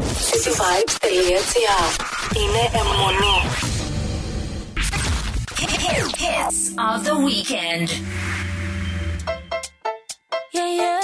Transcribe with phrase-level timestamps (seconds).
[0.00, 1.86] cityvibes.gr
[2.36, 3.38] Είναι αιμονή.
[6.22, 7.88] Hits of the weekend.
[10.52, 11.03] Yeah, yeah.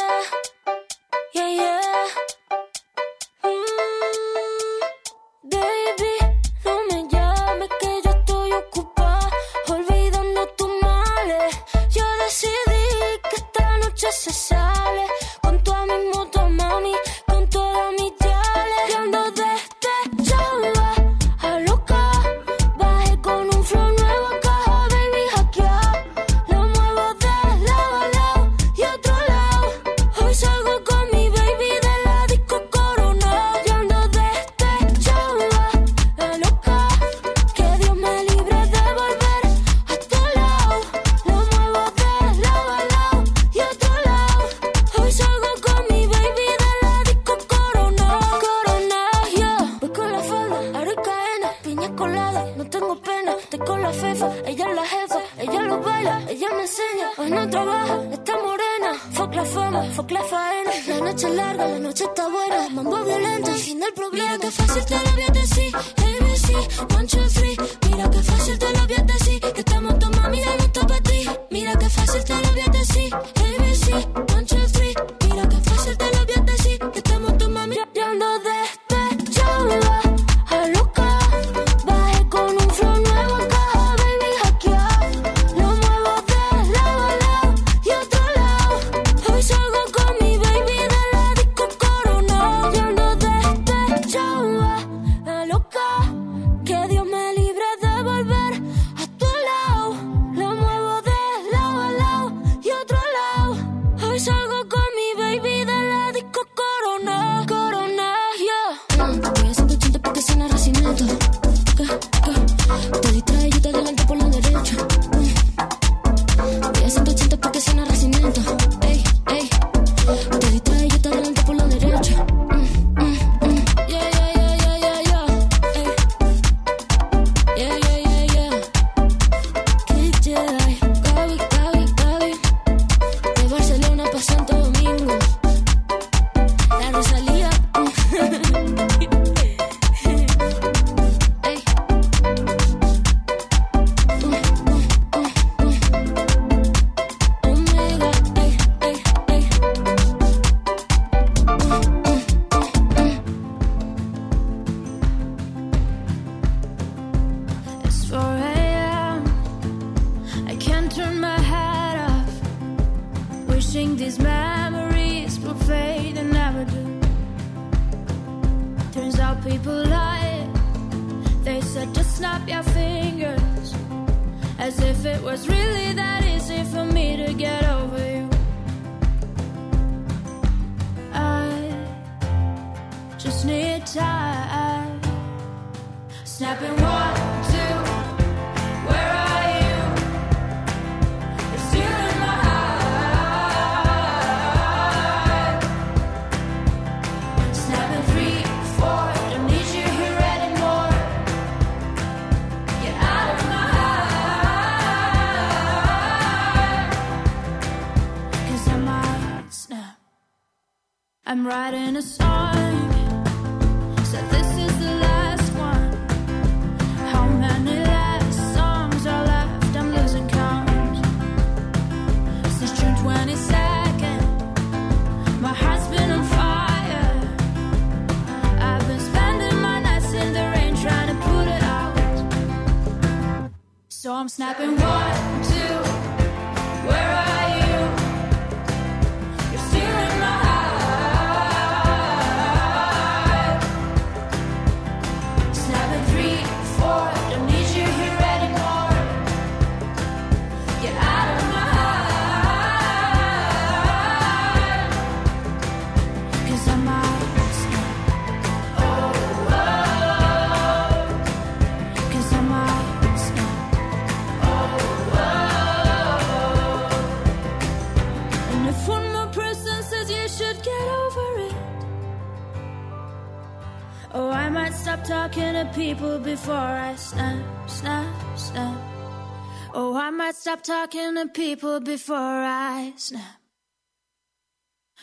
[280.62, 283.40] stop talking to people before I snap.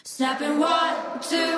[0.03, 1.56] Snapping one, two.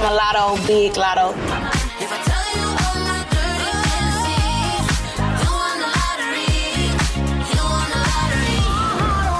[0.00, 1.34] Mulatto, Big Lotto.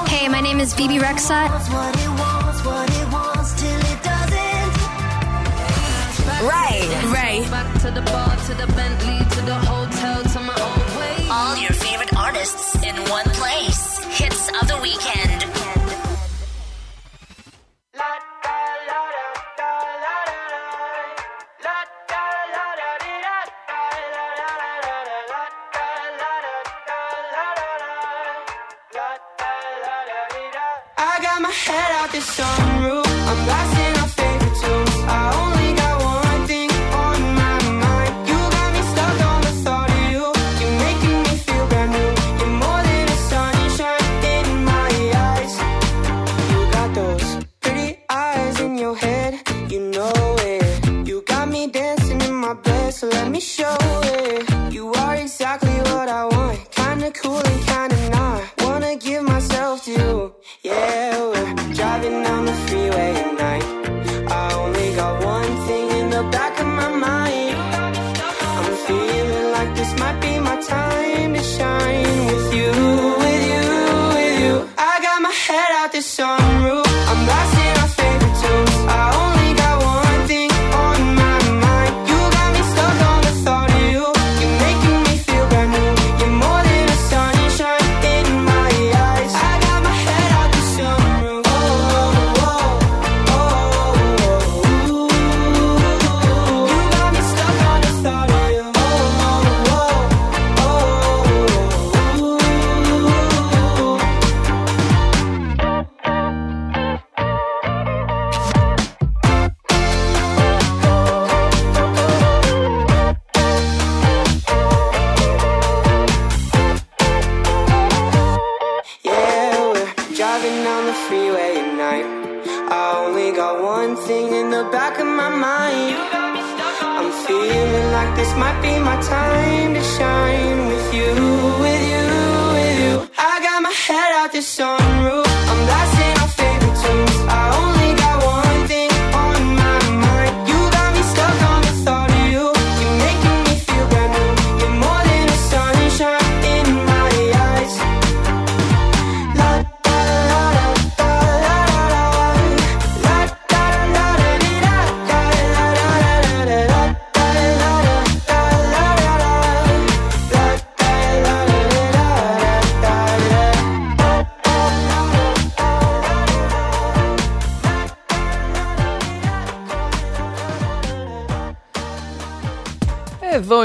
[0.06, 1.48] Hey, my name is Phoebe Rexha.
[6.42, 6.80] Ray.
[7.10, 7.46] Ray.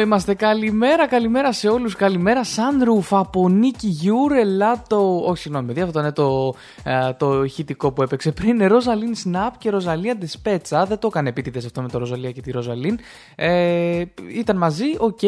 [0.05, 0.33] Είμαστε.
[0.33, 1.95] Καλημέρα, καλημέρα σε όλους.
[1.95, 4.31] Καλημέρα, Sunroof από Nicky Youre.
[4.31, 5.25] Ελάτο.
[5.25, 8.67] Όχι, συγγνώμη, παιδιά, αυτό είναι το, ε, το ηχητικό που έπαιξε πριν.
[8.67, 10.85] Rosa Linn Snap και Rosalía Despechá.
[10.85, 12.99] Δεν το έκανε επίτηδες αυτό με το Rosalía και τη Rosa Linn.
[13.35, 15.19] Ε, ήταν μαζί, οκ.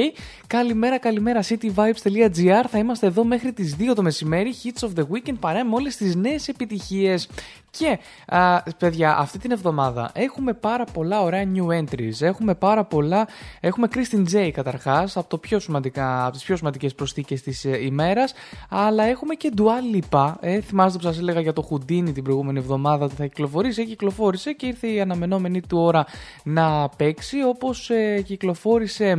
[0.48, 2.66] Καλημέρα, καλημέρα, cityvibes.gr.
[2.70, 4.54] Θα είμαστε εδώ μέχρι τις 2 το μεσημέρι.
[4.64, 7.30] Hits of the weekend παρέα με όλες τις νέες επιτυχίες.
[7.70, 8.00] Και,
[8.36, 12.22] α, παιδιά, αυτή την εβδομάδα έχουμε πάρα πολλά ωραία new entries.
[12.22, 13.28] Έχουμε πάρα πολλά.
[13.60, 17.84] Έχουμε Christine J καταρχάς, από, το πιο σημαντικά, από τις πιο σημαντικές προσθήκες της ε,
[17.84, 18.34] ημέρας.
[18.70, 20.34] Αλλά έχουμε και Dua Lipa.
[20.40, 23.86] Ε, θυμάστε που σας έλεγα για το Houdini την προηγούμενη εβδομάδα ότι θα κυκλοφορήσει.
[23.86, 26.06] Κυκλοφόρησε και ήρθε η αναμενόμενη του ώρα
[26.44, 27.44] να παίξει.
[27.44, 29.18] Όπως ε, κυκλοφόρησε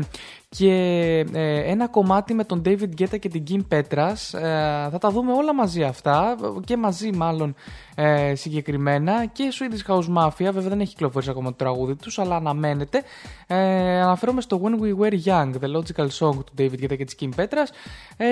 [0.48, 0.72] και
[1.32, 4.38] ε, ένα κομμάτι με τον David Guetta και την Kim Petras.
[4.38, 7.54] Ε, θα τα δούμε όλα μαζί αυτά και μαζί μάλλον
[7.94, 10.30] ε, συγκεκριμένα και Swedish House Mafia.
[10.52, 13.02] Βέβαια δεν έχει κυκλοφορήσει ακόμα το τραγούδι τους αλλά αναμένεται.
[13.46, 13.56] Ε,
[14.00, 17.28] αναφέρομαι στο When We Were Young, The Logical Song του David Guetta και της Kim
[17.36, 17.68] Petras.
[18.16, 18.26] Ε,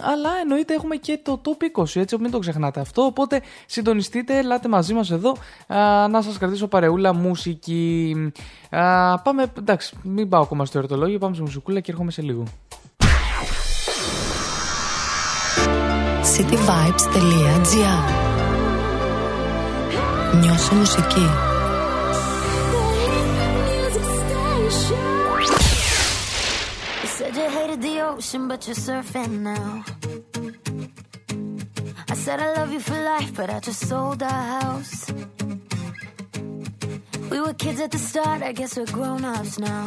[0.00, 3.02] αλλά εννοείται έχουμε και το Top 20, έτσι μην το ξεχνάτε αυτό.
[3.02, 8.16] Οπότε συντονιστείτε, ελάτε μαζί μας εδώ α, να σας κρατήσω παρεούλα μουσική.
[8.70, 12.44] Α, πάμε, εντάξει, μην πάω ακόμα στο ερωτολόγιο, πάμε σε μουσικούλα και έρχομαι σε λίγο.
[16.36, 18.02] cityvibes.gr
[20.40, 21.28] Νιώσε μουσική.
[27.02, 29.70] You said you hated the ocean, but you're surfing now.
[32.12, 34.96] I said I love you for life, but I just sold our house.
[37.32, 39.86] We were kids at the start, I guess we're grown ups now.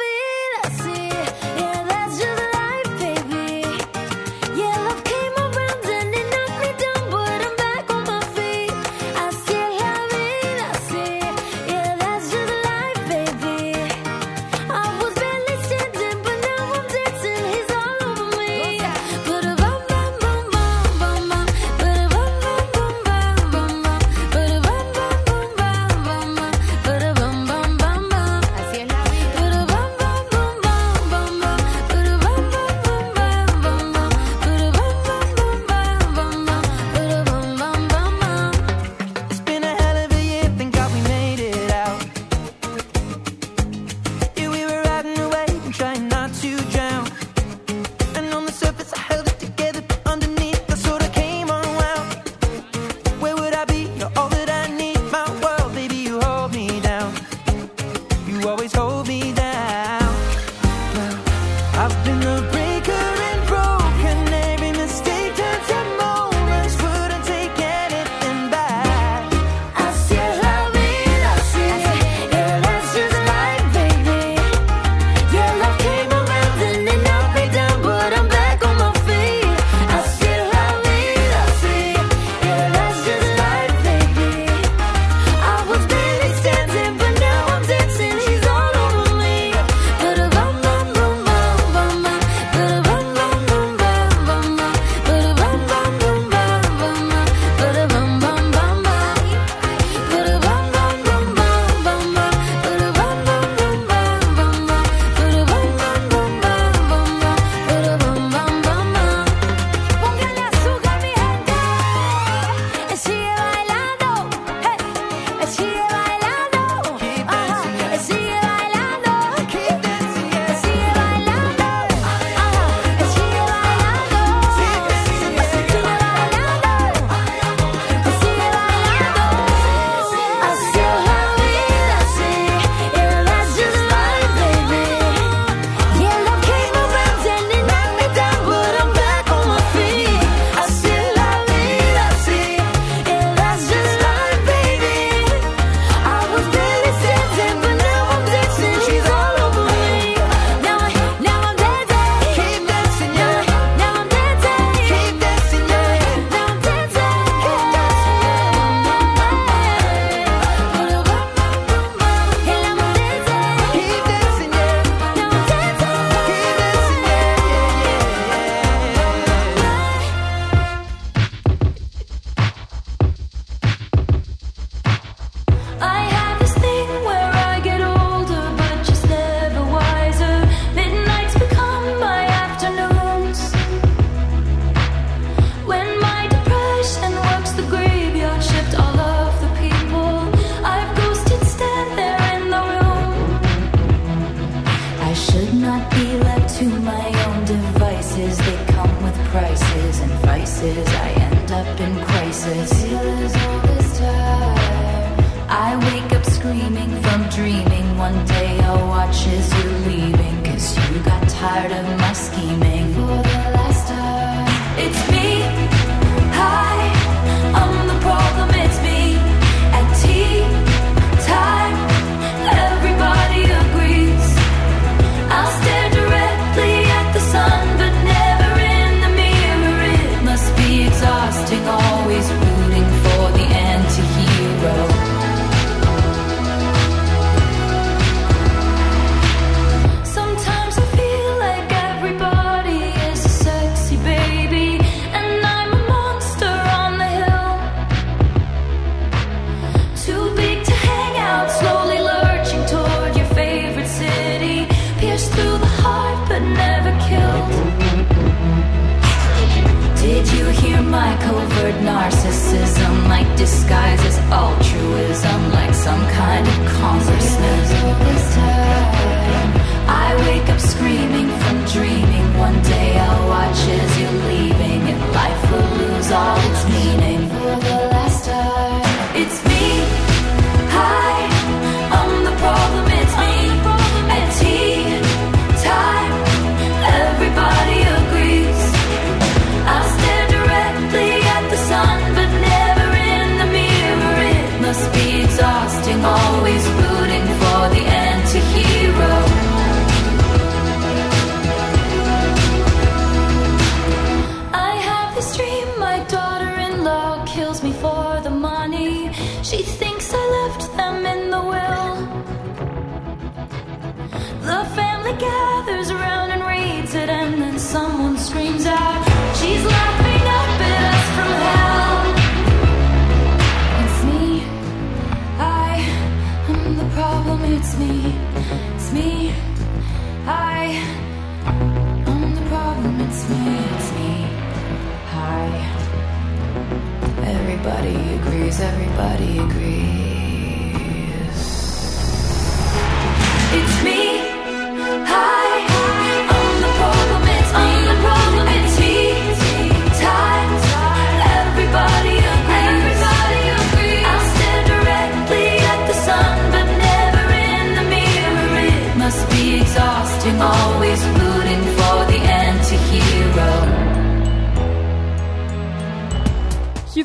[338.61, 340.00] everybody agree?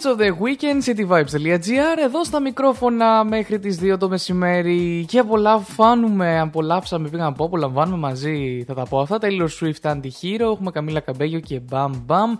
[0.06, 5.04] Hits of the Weekend, cityvibes.gr Εδώ στα μικρόφωνα μέχρι τις 2 το μεσημέρι.
[5.08, 10.70] Και απολαμβάνουμε, απολαύσαμε, πήγαμε από απολαμβάνουμε μαζί Θα τα πω αυτά, Taylor Swift Anti-Hero Έχουμε
[10.70, 12.38] Καμίλα Καμπέγιο και Bam Bam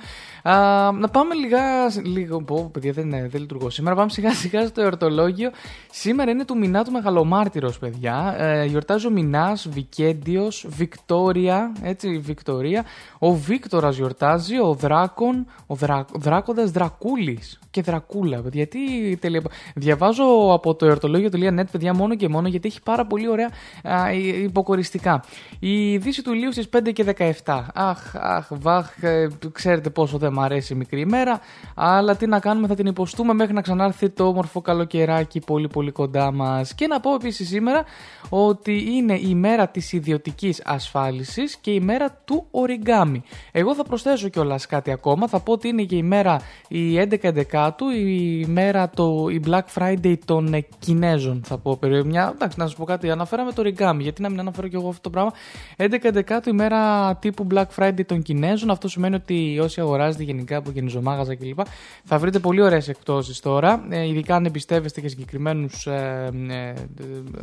[0.50, 1.60] Α, Να πάμε λιγά,
[2.04, 3.96] λίγο, πω παιδιά δεν, δεν λειτουργώ σήμερα.
[3.96, 5.50] Πάμε σιγά σιγά στο εορτολόγιο.
[5.90, 8.34] Σήμερα είναι του Μινά του Μεγαλομάρτυρος παιδιά.
[8.38, 12.84] Ε, Γιορτάζει ο Μινάς, Βικέντιος, Βικτόρια Έτσι, Βικτορία.
[13.18, 18.40] Ο Βίκτορας γιορτάζει, ο Δράκον Ο δρα, Δράκοντας Δρακούλης και Δρακούλα.
[18.42, 18.66] παιδιά.
[18.70, 19.42] Γιατί τελεία...
[19.74, 23.50] Διαβάζω από το εορτολόγιο.net, παιδιά, μόνο και μόνο γιατί έχει πάρα πολύ ωραία
[23.82, 25.24] α, υ- υποκοριστικά.
[25.58, 27.04] Η δύση του ηλίου στις 5 και
[27.44, 27.62] 17.
[27.74, 31.40] Αχ, αχ, βαχ, ε, ξέρετε πόσο δεν μ' αρέσει η μικρή ημέρα.
[31.74, 35.90] Αλλά τι να κάνουμε, θα την υποστούμε μέχρι να ξανάρθει το όμορφο καλοκαιράκι πολύ πολύ
[35.90, 36.74] κοντά μας.
[36.74, 37.84] Και να πω επίσης σήμερα
[38.28, 43.22] ότι είναι η μέρα της ιδιωτικής ασφάλισης και η μέρα του οριγκάμι.
[43.52, 45.28] Εγώ θα προσθέσω κιόλας κάτι ακόμα.
[45.28, 47.44] Θα πω ότι είναι και η μέρα η 11-11
[47.96, 51.42] η μέρα το, η Black Friday των ε, Κινέζων.
[51.44, 52.32] Θα πω περίπου μια.
[52.34, 53.10] Εντάξει, να σα πω κάτι.
[53.10, 53.98] Αναφέραμε το origami.
[53.98, 55.32] Γιατί να μην αναφέρω κι εγώ αυτό το πράγμα.
[56.42, 58.70] 11-11 η μέρα τύπου Black Friday των Κινέζων.
[58.70, 61.58] Αυτό σημαίνει ότι όσοι αγοράζετε γενικά από κινηζομάγαζα κλπ.
[62.04, 63.86] θα βρείτε πολύ ωραίες εκπτώσεις τώρα.
[63.88, 66.74] Ε, ειδικά αν εμπιστεύεστε και συγκεκριμένους ε, ε,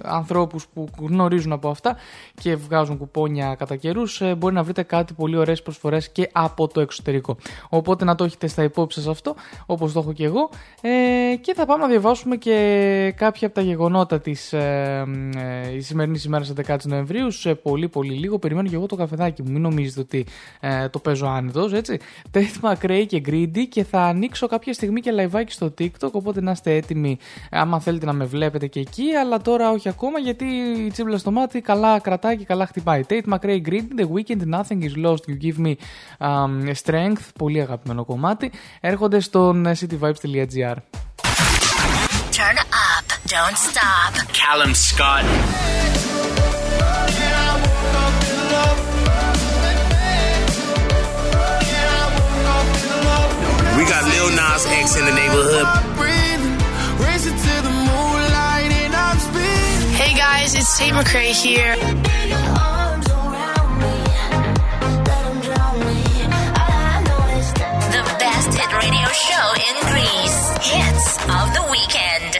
[0.03, 1.95] ανθρώπους που γνωρίζουν από αυτά
[2.41, 4.21] και βγάζουν κουπόνια κατά καιρούς.
[4.21, 7.37] Ε, μπορεί να βρείτε κάτι πολύ ωραίες προσφορές και από το εξωτερικό.
[7.69, 9.35] Οπότε να το έχετε στα υπόψη σας αυτό,
[9.65, 10.49] όπως το έχω και εγώ.
[10.81, 15.05] Ε, και θα πάμε να διαβάσουμε και κάποια από τα γεγονότα της ε,
[15.75, 18.39] ε, σημερινή ημέρα 11 Νοεμβρίου σε πολύ πολύ λίγο.
[18.39, 19.51] Περιμένω και εγώ το καφεδάκι μου.
[19.51, 20.25] Μην νομίζετε ότι
[20.59, 21.99] ε, το παίζω άνετος, έτσι.
[22.33, 26.11] Tate McRae και Greedy και θα ανοίξω κάποια στιγμή και live στο TikTok.
[26.11, 27.17] Οπότε να είστε έτοιμοι
[27.51, 29.03] άμα θέλετε να με βλέπετε και εκεί.
[29.21, 30.45] Αλλά τώρα όχι ακόμα γιατί
[30.85, 33.01] η τσίμπλα στο μάτι καλά κρατάει και καλά χτυπάει.
[33.09, 35.73] Tate McRae Greedy, The Weekend, Nothing is Lost, You Give Me
[36.17, 37.23] um, Strength.
[37.37, 38.51] Πολύ αγαπημένο κομμάτι.
[38.81, 40.79] Έρχονται στον cityvibes.gr
[42.31, 44.13] Turn up, don't stop.
[44.33, 45.23] Callum Scott.
[53.75, 55.67] We got Lil Nas X in the neighborhood.
[59.95, 61.75] Hey guys, it's Tate McRae here.
[68.83, 70.39] radio show in Greece.
[70.69, 72.31] Hits of the weekend.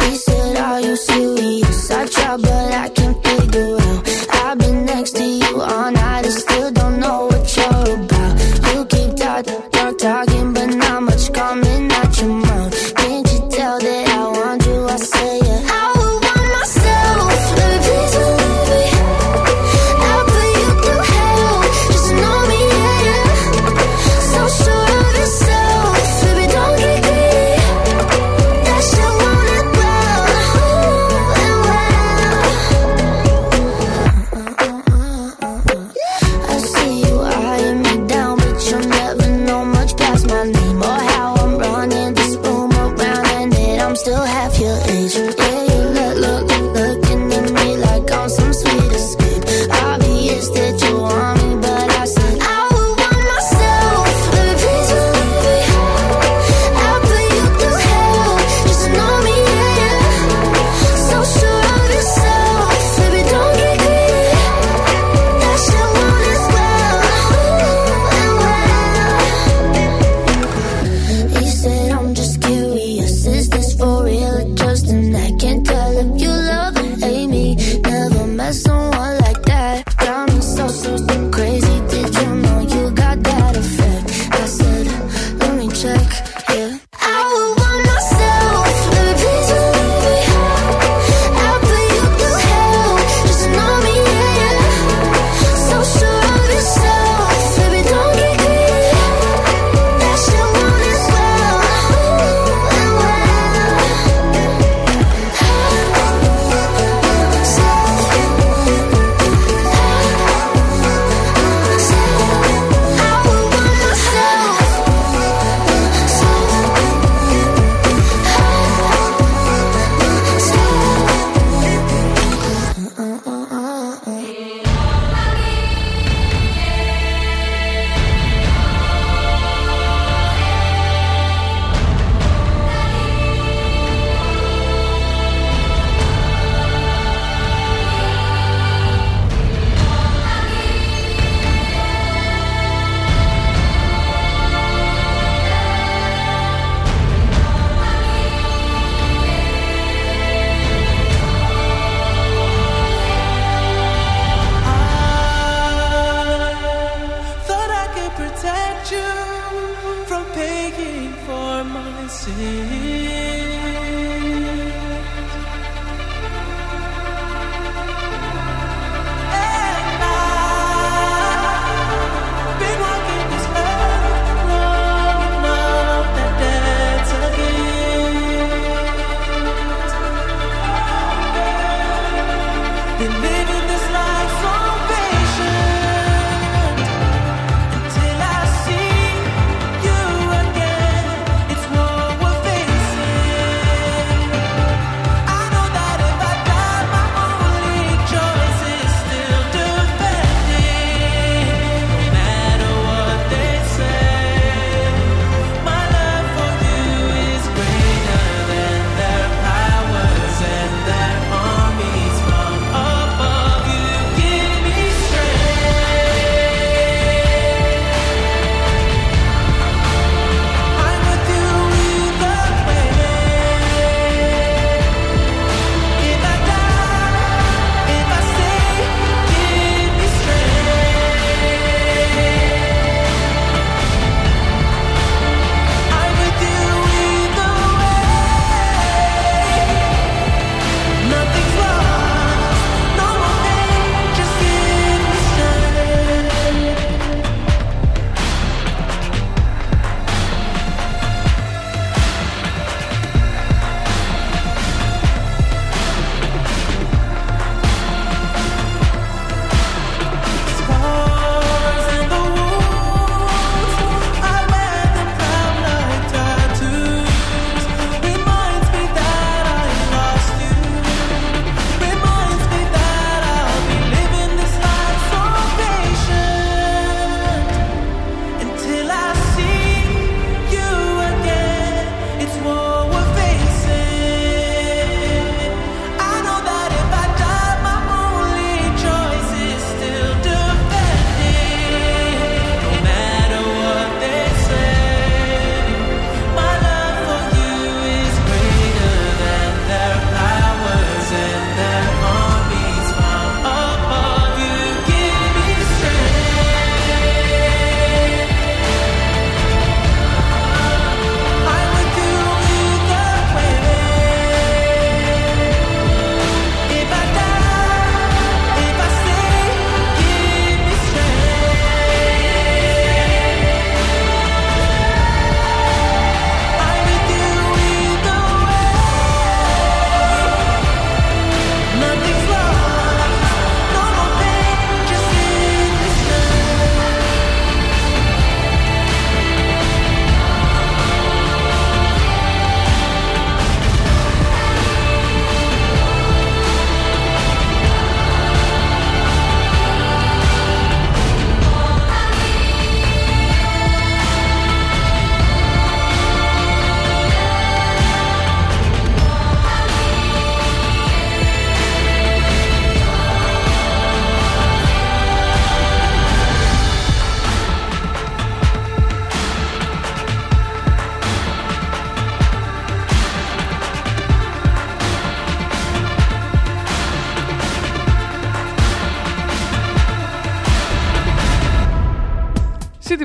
[0.00, 1.90] I said, Are you serious?
[1.90, 2.99] I tried, but I can't.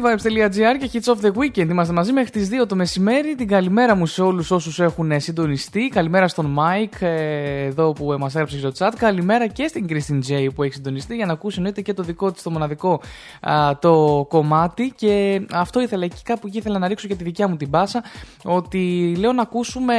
[0.06, 1.70] cityvibes.gr και Hits of the Weekend.
[1.70, 3.36] Είμαστε μαζί μέχρι τις 2 το μεσημέρι.
[3.36, 5.88] Την καλημέρα μου σε όλους όσους έχουν συντονιστεί.
[5.88, 8.92] Καλημέρα στον Mike, ε, εδώ που μας έγραψε στο chat.
[8.98, 12.32] Καλημέρα και στην Christine J που έχει συντονιστεί για να ακούσει εννοείται και το δικό
[12.32, 13.02] της το μοναδικό
[13.42, 14.94] α, το κομμάτι.
[14.96, 18.04] Και αυτό ήθελα εκεί κάπου εκεί ήθελα να ρίξω και τη δικιά μου την πάσα.
[18.44, 19.96] Ότι λέω να ακούσουμε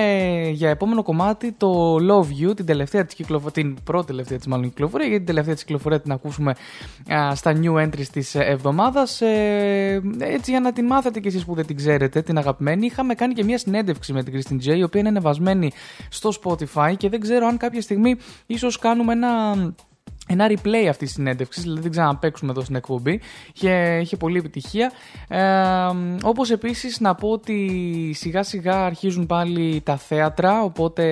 [0.53, 4.69] για επόμενο κομμάτι το Love You, την τελευταία της κυκλοφορία, την πρώτη τελευταία της μάλλον
[4.69, 6.55] κυκλοφορία, γιατί την τελευταία της κυκλοφορία την ακούσουμε
[7.15, 9.21] α, στα new entries της εβδομάδας.
[9.21, 12.87] Ε, έτσι για να την μάθετε κι εσείς που δεν την ξέρετε, την αγαπημένη.
[12.87, 15.71] Είχαμε κάνει και μια συνέντευξη με την Christine J, η οποία είναι ανεβασμένη
[16.09, 19.55] στο Spotify και δεν ξέρω αν κάποια στιγμή ίσως κάνουμε ένα
[20.27, 23.21] ένα replay αυτής της συνέντευξης, δηλαδή δεν ξαναπαίξουμε εδώ στην εκπομπή.
[23.55, 24.93] Είχε, είχε πολύ επιτυχία.
[25.29, 25.41] Ε,
[26.23, 30.63] Όπως επίσης να πω ότι σιγά σιγά αρχίζουν πάλι τα θέατρα.
[30.63, 31.05] Οπότε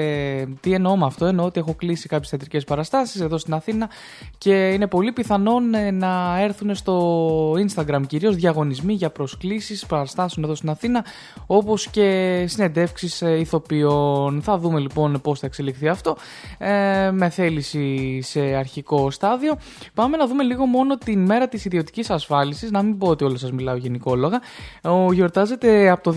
[0.60, 3.90] τι εννοώ με αυτό, εννοώ ότι έχω κλείσει κάποιες θεατρικές παραστάσεις εδώ στην Αθήνα
[4.38, 10.54] και είναι πολύ πιθανόν ε, να έρθουν στο Instagram κυρίως διαγωνισμοί για προσκλήσεις παραστάσεων εδώ
[10.54, 11.04] στην Αθήνα,
[11.46, 14.42] όπως και συνεντεύξεις ε, ηθοποιών.
[14.42, 16.16] Θα δούμε λοιπόν πώς θα εξελιχθεί αυτό.
[16.58, 19.56] Ε, με θέληση σε αρχικό στάδιο.
[19.94, 22.70] Πάμε να δούμε λίγο μόνο την μέρα της ιδιωτικής ασφάλισης.
[22.70, 24.40] Να μην πω ότι όλο σας μιλάω γενικόλογα.
[24.82, 26.14] Ο, γιορτάζεται από το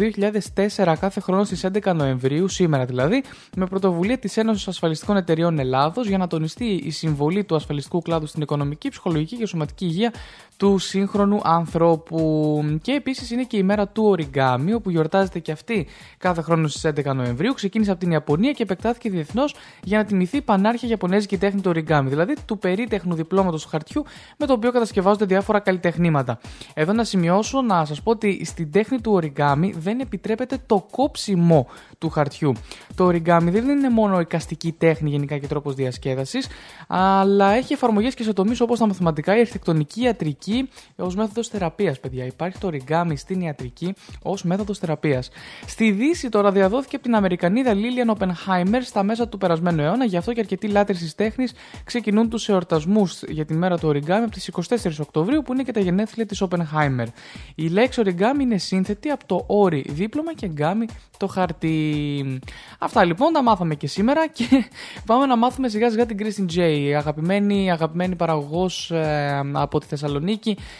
[0.75, 3.23] 2004 κάθε χρόνο στις 11 Νοεμβρίου, σήμερα δηλαδή,
[3.55, 8.25] με πρωτοβουλία της Ένωσης Ασφαλιστικών Εταιριών Ελλάδος για να τονιστεί η συμβολή του ασφαλιστικού κλάδου
[8.25, 10.13] στην οικονομική, ψυχολογική και σωματική υγεία
[10.57, 12.79] του σύγχρονου ανθρώπου.
[12.81, 16.85] Και επίσης είναι και η μέρα του Οριγκάμι, όπου γιορτάζεται και αυτή κάθε χρόνο στις
[16.85, 17.53] 11 Νοεμβρίου.
[17.53, 21.69] Ξεκίνησε από την Ιαπωνία και επεκτάθηκε διεθνώς για να τιμηθεί η πανάρχια Ιαπωνέζικη τέχνη του
[21.69, 24.03] Οριγκάμι, δηλαδή του περίτεχνου διπλώματος χαρτιού
[24.37, 26.39] με το οποίο κατασκευάζονται διάφορα καλλιτεχνήματα.
[26.73, 31.67] Εδώ να σημειώσω να σας πω ότι στην τέχνη του Οριγκάμι δεν επιτρέπεται το κόψιμο
[31.97, 32.53] του χαρτιού.
[32.95, 36.47] Το Οριγκάμι δεν είναι μόνο εικαστική τέχνη γενικά και τρόπος διασκέδασης,
[36.87, 41.15] αλλά έχει εφαρμογές και σε τομείς όπως τα μαθηματικά, η αρχιτεκτονική, η ιατρική ιατρική ως
[41.15, 42.25] μέθοδος θεραπείας, παιδιά.
[42.25, 45.29] Υπάρχει το ριγκάμι στην ιατρική ως μέθοδος θεραπείας.
[45.65, 50.17] Στη Δύση τώρα διαδόθηκε από την Αμερικανίδα Λίλιαν Οπενχάιμερ στα μέσα του περασμένου αιώνα, γι'
[50.17, 54.31] αυτό και αρκετοί λάτρες της τέχνης ξεκινούν τους εορτασμούς για τη μέρα του οριγκάμι από
[54.31, 57.07] τις 24 Οκτωβρίου, που είναι και τα γενέθλια της Οπενχάιμερ.
[57.55, 60.85] Η λέξη οριγκάμι είναι σύνθετη από το όρι δίπλωμα και γκάμι
[61.17, 62.39] το χαρτί.
[62.79, 64.45] Αυτά λοιπόν τα μάθαμε και σήμερα και
[65.05, 66.59] πάμε να μάθουμε σιγά σιγά την Christine J,
[66.97, 70.36] αγαπημένη, αγαπημένη παραγωγός ε, από τη Θεσσαλονίκη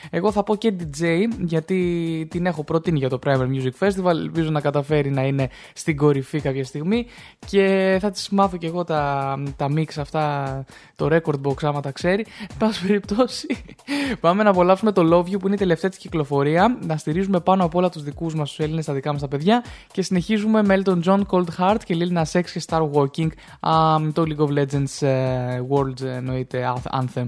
[0.10, 1.04] εγώ θα πω και DJ,
[1.40, 4.10] γιατί την έχω προτείνει για το Primer Music Festival.
[4.10, 7.06] Ελπίζω να καταφέρει να είναι στην κορυφή κάποια στιγμή.
[7.46, 10.66] Και θα της μάθω και εγώ τα, τα mix αυτά,
[10.96, 12.26] το record box, άμα τα ξέρει.
[12.42, 13.48] Εν πάση περιπτώσει,
[14.20, 16.78] πάμε να απολαύσουμε το Love You που είναι η τελευταία της κυκλοφορία.
[16.86, 19.64] Να στηρίζουμε πάνω από όλα τους δικούς μας, τους Έλληνες, τα δικά μας τα παιδιά.
[19.92, 23.30] Και συνεχίζουμε με Elton John, Cold Heart και Lil Nas X και Star Walking.
[23.60, 27.28] Um, το League of Legends uh, World εννοείται Anthem.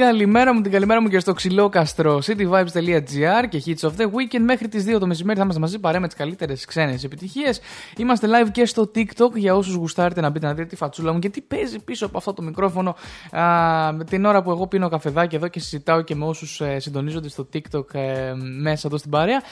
[0.00, 4.40] Καλημέρα μου, την καλημέρα μου και στο ξυλόκαστρο cityvibes.gr και hits of the weekend.
[4.40, 7.60] Μέχρι τις 2 το μεσημέρι θα είμαστε μαζί παρέα με τις καλύτερες ξένες επιτυχίες.
[7.96, 11.18] Είμαστε live και στο TikTok για όσους γουστάρετε να μπείτε να δείτε τη φατσούλα μου
[11.18, 12.96] και τι παίζει πίσω από αυτό το μικρόφωνο
[13.30, 17.28] α, την ώρα που εγώ πίνω καφεδάκι εδώ και συζητάω και με όσους ε, συντονίζονται
[17.28, 19.42] στο TikTok ε, μέσα εδώ στην παρέα.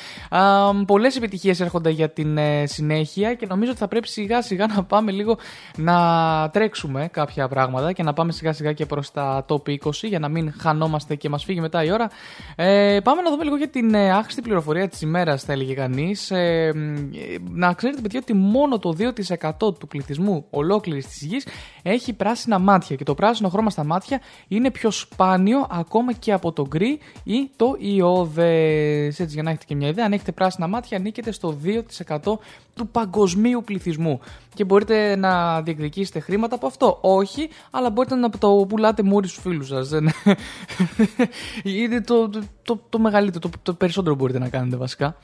[0.87, 4.83] Πολλές επιτυχίες έρχονται για την ε, συνέχεια και νομίζω ότι θα πρέπει σιγά σιγά να
[4.83, 5.39] πάμε λίγο
[5.77, 10.19] να τρέξουμε κάποια πράγματα και να πάμε σιγά σιγά και προς τα top 20 για
[10.19, 12.11] να μην χανόμαστε και μας φύγει μετά η ώρα.
[12.57, 16.31] Ε, πάμε να δούμε λίγο για την ε, άχρηστη πληροφορία της ημέρας, θα έλεγε κανείς.
[16.31, 21.47] Ε, μ, ε, να ξέρετε, παιδιά, ότι μόνο το 2% του πληθυσμού ολόκληρης της γης
[21.83, 22.97] έχει πράσινα μάτια.
[22.97, 27.51] Και το πράσινο χρώμα στα μάτια είναι πιο σπάνιο ακόμα και από το γκρι ή
[27.57, 29.21] το ιόδες.
[29.21, 32.39] Έτσι, για να έχετε και μια ιδέα, αν έχετε πράσινα μάτια, ανήκετε στο 2%
[32.79, 34.21] του παγκοσμίου πληθυσμού.
[34.55, 36.99] Και μπορείτε να διεκδικήσετε χρήματα από αυτό.
[37.01, 39.91] Όχι, αλλά μπορείτε να το πουλάτε μούρι στου φίλους σας.
[41.81, 45.17] Είναι το, το, το, το μεγαλύτερο, το, το περισσότερο μπορείτε να κάνετε βασικά.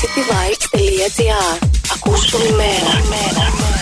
[0.00, 3.81] cityvibes.gr Ακούς το ημέρα.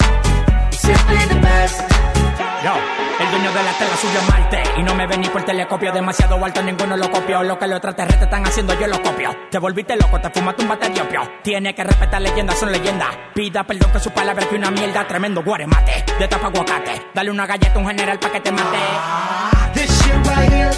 [2.63, 2.73] Yo,
[3.19, 5.91] el dueño de la tela subió a Marte Y no me ven ni por telescopio.
[5.91, 7.41] Demasiado alto, ninguno lo copió.
[7.41, 9.35] Lo que los extraterrestres están haciendo, yo lo copio.
[9.49, 11.21] Te volviste loco, te fumaste un bate de opio.
[11.43, 13.09] Tiene que respetar leyendas, son leyendas.
[13.33, 15.07] Pida perdón que su palabra que una mierda.
[15.07, 17.07] Tremendo guaremate, de tapa aguacate.
[17.15, 18.77] Dale una galleta a un general pa' que te mate.
[19.73, 20.71] This shit right here,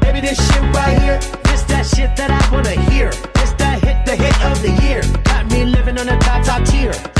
[0.00, 1.18] baby, this shit right here.
[1.44, 3.10] This that shit that I wanna hear.
[3.34, 5.02] This that hit, the hit of the year.
[5.24, 7.19] Got me living on a top, top tier.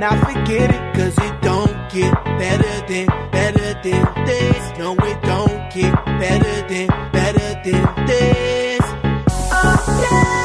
[0.00, 4.78] Now forget it, cause it don't get better than, better than this.
[4.78, 8.80] No, it don't get better than, better than this.
[8.82, 10.44] Oh, yeah.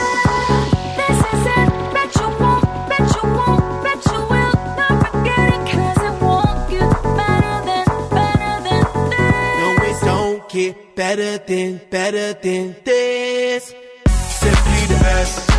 [10.49, 13.73] get better than, better than this.
[14.07, 15.51] Simply the best.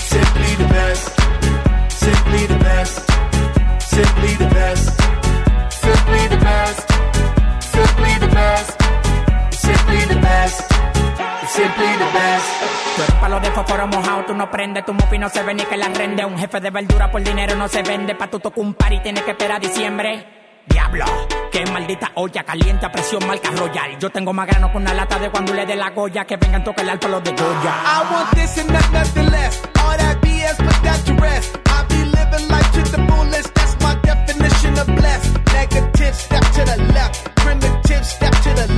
[0.00, 1.20] Simply the best.
[1.92, 3.17] Simply the best.
[3.98, 4.86] Simply the best.
[5.82, 6.86] Simply the best.
[7.74, 8.70] Simply the best.
[9.50, 10.58] Simply the best.
[11.56, 12.48] Simply the best.
[12.94, 15.64] Tú eres palo de fósforo mojado, tú no prendes, tu mufi no se ve ni
[15.64, 16.24] que la rende.
[16.24, 19.00] Un jefe de verdura por dinero no se vende, pa' tu tocar un par y
[19.00, 20.62] tienes que esperar diciembre.
[20.68, 21.04] Diablo,
[21.50, 23.98] qué maldita olla, caliente a presión, marca royal.
[23.98, 26.62] Yo tengo más grano con una lata de cuando le dé la Goya, que vengan
[26.62, 27.74] tocar el palo de Goya.
[27.84, 29.60] I want this and not nothing less.
[29.82, 31.58] All that BS, put that to rest.
[31.66, 33.57] I be living life to the fullest.
[34.08, 35.36] Definition of blessed.
[35.52, 37.36] Negative, step to the left.
[37.36, 38.77] Primitive, step to the left.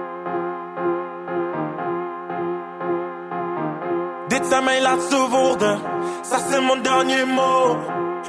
[4.48, 5.80] zijn mijn laatste woorden,
[6.30, 7.76] ça c'est mon dernier mot.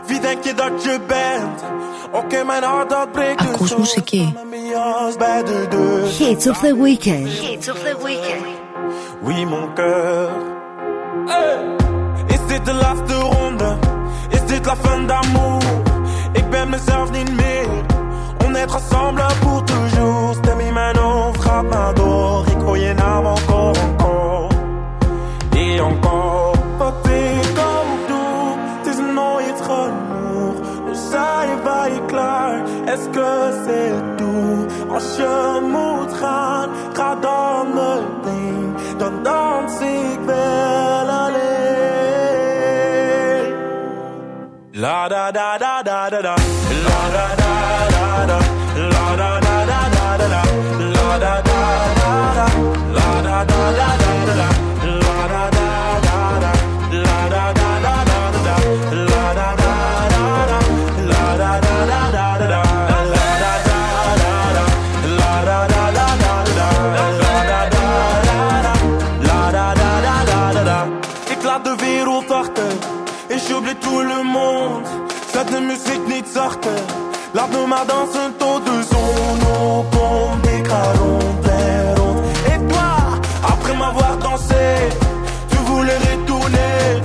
[0.07, 1.63] Wie denk je dat je bent?
[2.11, 4.33] Oké, mijn hart dat breekt dus Ακούς μουσική.
[4.75, 6.03] als bij de deur.
[6.03, 7.27] Hits of the Weekend.
[7.27, 8.45] Hits of the weekend.
[9.21, 10.29] Oui, mon cœur.
[11.25, 11.75] Hey.
[12.27, 13.77] Is dit de laatste ronde?
[14.29, 15.61] Is dit la fin d'amour?
[16.33, 17.67] Ik ben mezelf niet meer.
[18.45, 20.35] On est ensemble pour toujours.
[20.35, 22.45] Stem in mijn hoofd gaat maar door.
[22.47, 23.75] Ik hoor je naam encore,
[25.78, 26.52] Encore.
[26.78, 30.54] Wat ik ook doe, het is nooit genoeg.
[30.86, 32.62] Nu zijn wij klaar.
[32.84, 34.72] Est-ce que c'est tout?
[34.92, 38.74] Als je moet gaan, ga dan meteen.
[38.96, 41.40] Dan dans ik wel alleen.
[44.70, 46.34] La da da da da da da.
[46.86, 47.52] La da da
[47.94, 48.38] da da.
[48.94, 50.42] La da da da da da.
[50.94, 51.51] La da da
[75.66, 76.80] muziek niet zachter.
[77.32, 79.38] Laat me maar dansen tot de zon
[79.68, 80.46] opkomt.
[80.46, 80.68] Ik.
[82.52, 84.88] Et toi, après m'avoir dansé,
[85.50, 87.02] tu voulais retourner.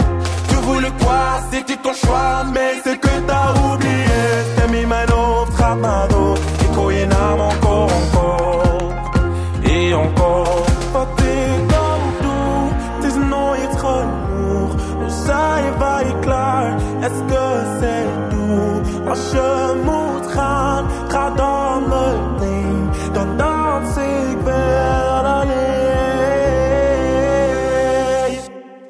[0.47, 1.41] Tu voulais quoi?
[1.51, 4.23] C'était ton choix, mais c'est que t'as oublié.
[4.53, 6.16] Stem in mijn hoofd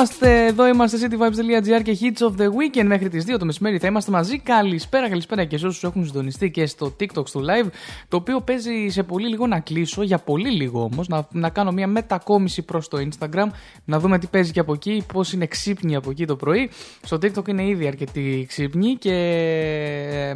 [0.00, 3.86] είμαστε, εδώ είμαστε cityvibes.gr και hits of the weekend μέχρι τις 2 το μεσημέρι θα
[3.86, 4.38] είμαστε μαζί.
[4.38, 7.68] Καλησπέρα, καλησπέρα και σε όσους έχουν συντονιστεί και στο TikTok, στο live,
[8.08, 11.72] το οποίο παίζει σε πολύ λίγο να κλείσω, για πολύ λίγο όμως, να, να κάνω
[11.72, 13.46] μια μετακόμιση προς το Instagram,
[13.84, 16.70] να δούμε τι παίζει και από εκεί, πώς είναι ξύπνοι από εκεί το πρωί.
[17.02, 19.14] Στο TikTok είναι ήδη αρκετοί ξύπνοι και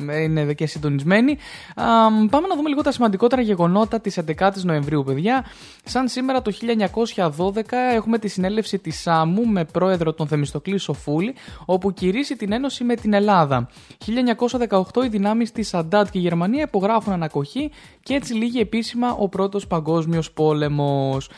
[0.09, 1.33] ε, είναι και συντονισμένοι.
[1.75, 1.85] Α,
[2.31, 5.45] πάμε να δούμε λίγο τα σημαντικότερα γεγονότα της 11 η Νοεμβρίου, παιδιά.
[5.85, 6.53] Σαν σήμερα το
[7.27, 7.63] 1912
[7.95, 11.35] έχουμε τη συνέλευση της Σάμου με πρόεδρο τον Θεμιστοκλή Σοφούλη,
[11.65, 13.69] όπου κηρύσσει την ένωση με την Ελλάδα.
[14.69, 17.71] 1918 οι δυνάμεις της Αντάτ και η Γερμανία υπογράφουν ανακοχή
[18.03, 21.31] και έτσι λύγει επίσημα ο πρώτος παγκόσμιος πόλεμος.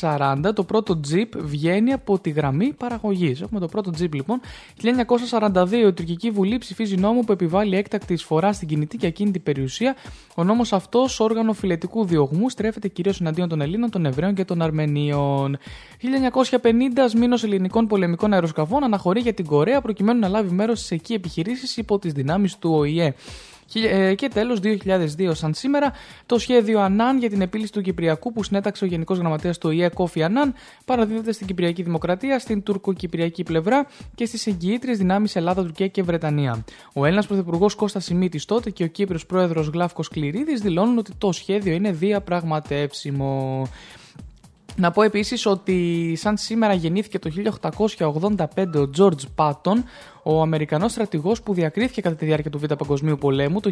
[0.00, 3.40] 1940 το πρώτο τζιπ βγαίνει από τη γραμμή παραγωγής.
[3.40, 4.40] Έχουμε το πρώτο τζιπ λοιπόν.
[4.82, 9.96] 1942 η τουρκική βουλή ψηφίζει νόμο που επιβάλλει έκτακτη εισφορά στην κινητή και ακίνητη περιουσία.
[10.34, 14.62] Ο νόμος αυτός, όργανο φιλετικού διωγμού, στρέφεται κυρίως εναντίον των Ελλήνων, των Εβραίων και των
[14.62, 15.58] Αρμενίων.
[15.98, 21.12] 1950 Σμήνο ελληνικών πολεμικών αεροσκαφών αναχωρεί για την Κορέα προκειμένου να λάβει μέρος στι εκεί
[21.12, 23.14] επιχειρήσεις υπό τις δυνάμεις του ΟΗΕ.
[23.66, 25.92] Και ε, τέλος, 2002 σαν σήμερα,
[26.26, 29.88] το σχέδιο Ανάν για την επίλυση του Κυπριακού που συνέταξε ο Γενικός Γραμματέας του ΟΗΕ
[29.88, 30.54] Κόφι Ανάν
[30.84, 36.64] παραδίδεται στην Κυπριακή Δημοκρατία, στην τουρκοκυπριακή πλευρά και στις εγγυήτριες δυνάμεις Ελλάδα, Τουρκία και Βρετανία.
[36.92, 41.32] Ο Έλληνας Πρωθυπουργός Κώστας Σιμίτης τότε και ο Κύπριος Πρόεδρος Γλάφκος Κληρίδης δηλώνουν ότι το
[41.32, 43.62] σχέδιο είναι διαπραγματεύσιμο.
[44.76, 47.30] Να πω επίσης ότι σαν σήμερα γεννήθηκε το
[47.98, 48.36] 1885
[48.74, 49.82] ο George Patton,
[50.22, 53.60] ο Αμερικανός στρατηγός που διακρίθηκε κατά τη διάρκεια του Β' Παγκοσμίου Πολέμου.
[53.60, 53.70] Το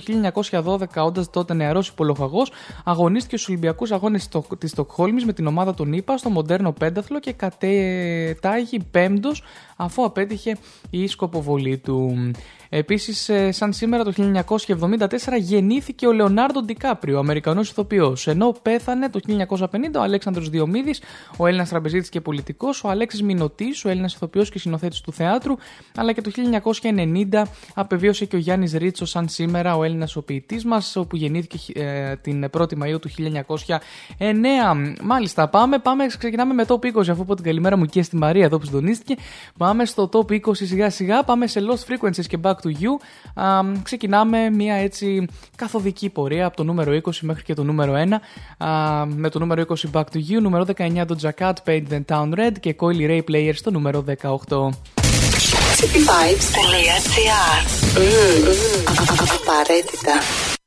[0.50, 2.52] 1912, όντας τότε νεαρός υπολογαγός,
[2.84, 4.28] αγωνίστηκε στους Ολυμπιακούς Αγώνες
[4.58, 9.42] της Στοκχόλμης με την ομάδα των ΗΠΑ στο μοντέρνο πένταθλο και κατέτάγει πέμπτος
[9.76, 10.56] αφού απέτυχε
[10.90, 12.30] η σκοποβολή του.
[12.74, 18.26] Επίσης, ε, σαν σήμερα το 1974 γεννήθηκε ο Λεωνάρντο Ντικάπριο, Αμερικανός ηθοποιός.
[18.26, 21.02] Ενώ πέθανε το 1950 ο Αλέξανδρος Διομήδης,
[21.36, 25.54] ο Έλληνας τραπεζίτη και πολιτικός, ο Αλέξης Μινωτής, ο Έλληνας ηθοποιός και συνοθέτης του θεάτρου,
[25.96, 30.66] αλλά και το 1990 απεβίωσε και ο Γιάννης Ρίτσος, σαν σήμερα ο Έλληνας ο ποιητή
[30.66, 33.10] μας, όπου γεννήθηκε ε, την 1η Μαου του
[34.18, 34.96] 1909.
[35.02, 38.44] Μάλιστα, πάμε, πάμε, ξεκινάμε με top 20, αφού πω την καλημέρα μου και στη Μαρία
[38.44, 39.22] εδώ που συντονίστηκε.
[39.58, 42.90] Πάμε στο top 20 σιγά σιγά, πάμε σε Lost Frequencies και Back to You.
[43.42, 47.94] Α, ξεκινάμε μια έτσι καθοδική πορεία από το νούμερο 20 μέχρι και το νούμερο
[48.58, 48.66] 1.
[48.66, 52.34] Α, με το νούμερο 20 Back to You, νούμερο 19 το Jacket Paint the Town
[52.38, 54.68] Red και Coily Ray Players στο νούμερο 18.
[55.78, 56.82] cityvibes.gr
[59.40, 60.61] Απαραίτητα.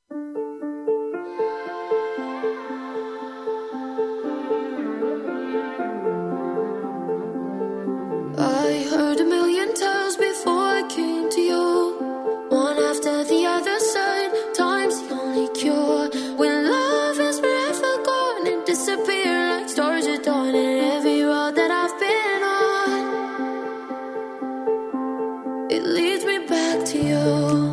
[27.03, 27.64] 有。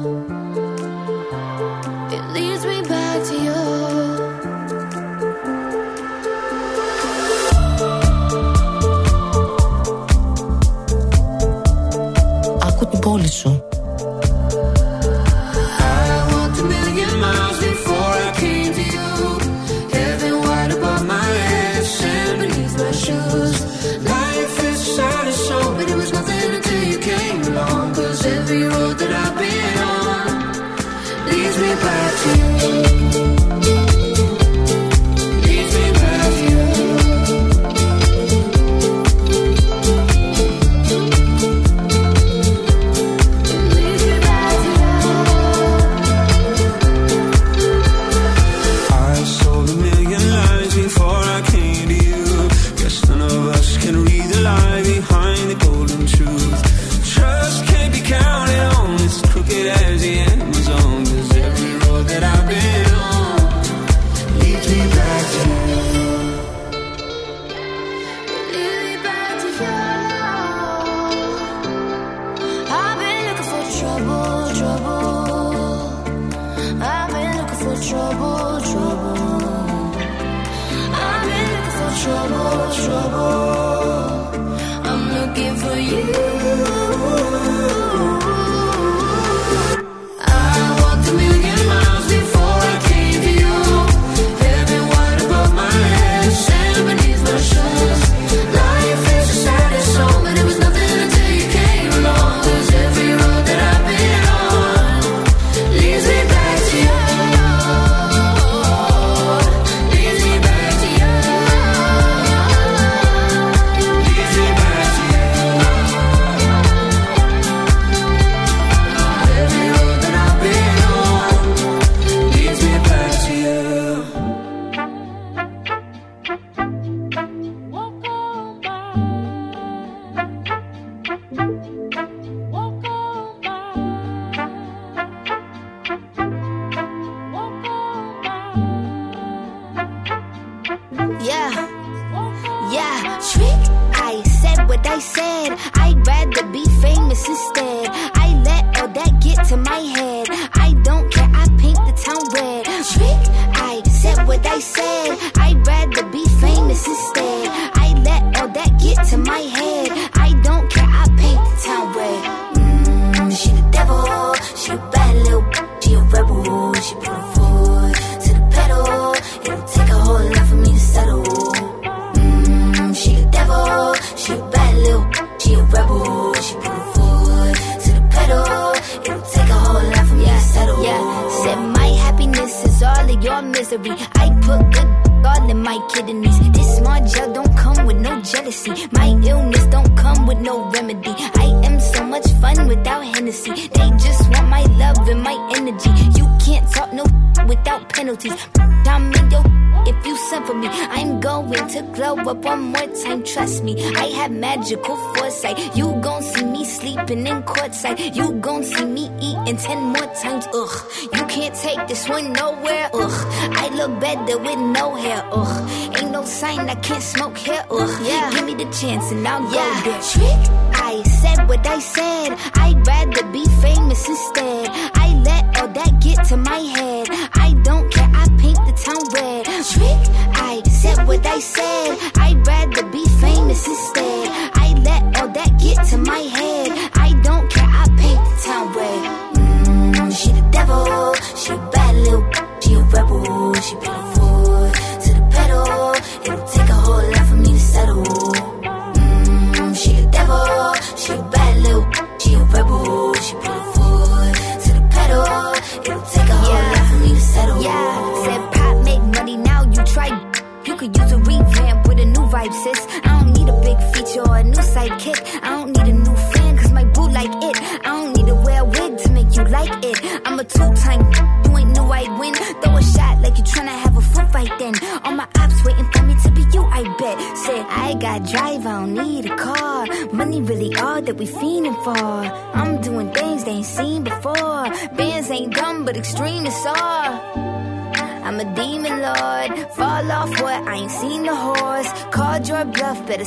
[214.83, 215.71] no hair, ugh.
[215.97, 217.95] Ain't no sign I can't smoke here, ugh.
[218.05, 218.31] Yeah.
[218.35, 219.73] Give me the chance and I'll yeah.
[219.85, 220.03] go there.
[220.13, 220.43] Trick,
[220.91, 222.12] I said what I said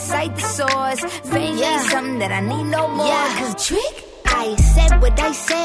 [0.05, 1.01] Cite the source.
[1.31, 1.79] Fame yeah.
[1.89, 3.07] something that I need no more.
[3.07, 3.39] Yeah.
[3.39, 3.95] Cause trick,
[4.25, 5.64] I said what I said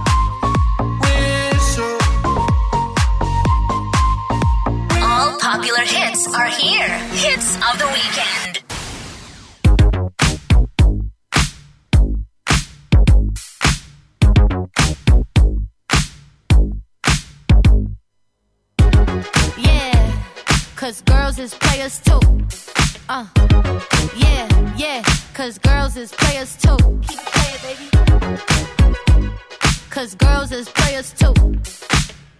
[25.41, 26.77] Cause girls is players too.
[27.01, 27.89] Keep playing, baby.
[29.89, 31.33] Cause girls is players too.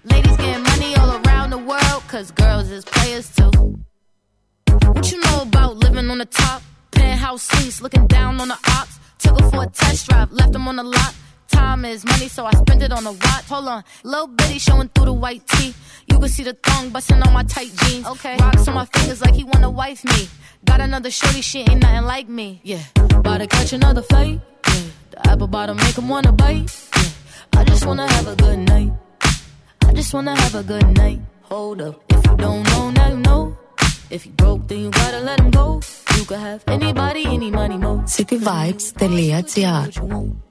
[0.03, 2.03] Ladies getting money all around the world.
[2.07, 3.49] Cause girls is players too.
[4.93, 6.61] What you know about living on the top?
[6.91, 8.99] Penthouse seats, looking down on the ops.
[9.17, 11.15] Took her for a test drive, left them on the lot.
[11.51, 13.45] Time is money, so I spend it on a watch.
[13.49, 15.73] Hold on, little bitty showing through the white tee.
[16.07, 18.05] You can see the thong busting on my tight jeans.
[18.07, 20.27] Okay, rocks on my fingers like he wanna wife me.
[20.65, 22.61] Got another shorty, she ain't nothing like me.
[22.63, 24.39] Yeah, about to catch another fight.
[24.67, 24.73] Yeah.
[25.11, 26.71] The apple bottom make him wanna bite.
[26.95, 27.59] Yeah.
[27.59, 28.91] I just wanna have a good night.
[29.87, 31.19] I just wanna have a good night.
[31.43, 33.57] Hold up, if you don't know, now you know.
[34.09, 35.81] If you broke, then you gotta let him go.
[36.17, 38.03] You could have anybody, any money, mo.
[38.05, 40.50] Cityvibes.gr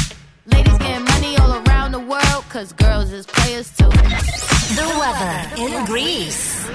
[0.47, 3.85] Ladies getting money all around the world, cause girls is players too.
[3.85, 6.67] The weather in Greece.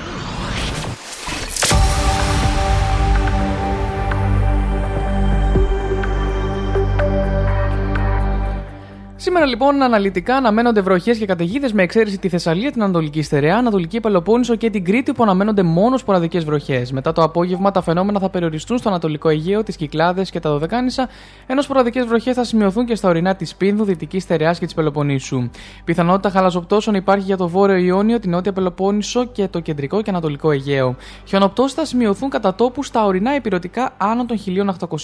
[9.26, 14.00] Σήμερα λοιπόν αναλυτικά αναμένονται βροχές και καταιγίδες με εξαίρεση τη Θεσσαλία, την Ανατολική Στερεά, Ανατολική
[14.00, 16.92] Πελοπόννησο και την Κρήτη που αναμένονται μόνο σποραδικές βροχές.
[16.92, 21.08] Μετά το απόγευμα τα φαινόμενα θα περιοριστούν στο Ανατολικό Αιγαίο, τις Κυκλάδες και τα Δωδεκάνησα,
[21.46, 25.50] ενώ σποραδικές βροχές θα σημειωθούν και στα ορεινά της Πίνδου, Δυτικής Στερεάς και της Πελοποννήσου.
[25.84, 30.50] Πιθανότητα χαλαζοπτώσεων υπάρχει για το Βόρειο Ιόνιο, την Νότια Πελοπόννησο και το Κεντρικό και Ανατολικό
[30.50, 30.96] Αιγαίο.
[31.24, 34.36] Χιονοπτώσεις θα σημειωθούν κατά τόπου στα ορεινά υπηρετικά άνω των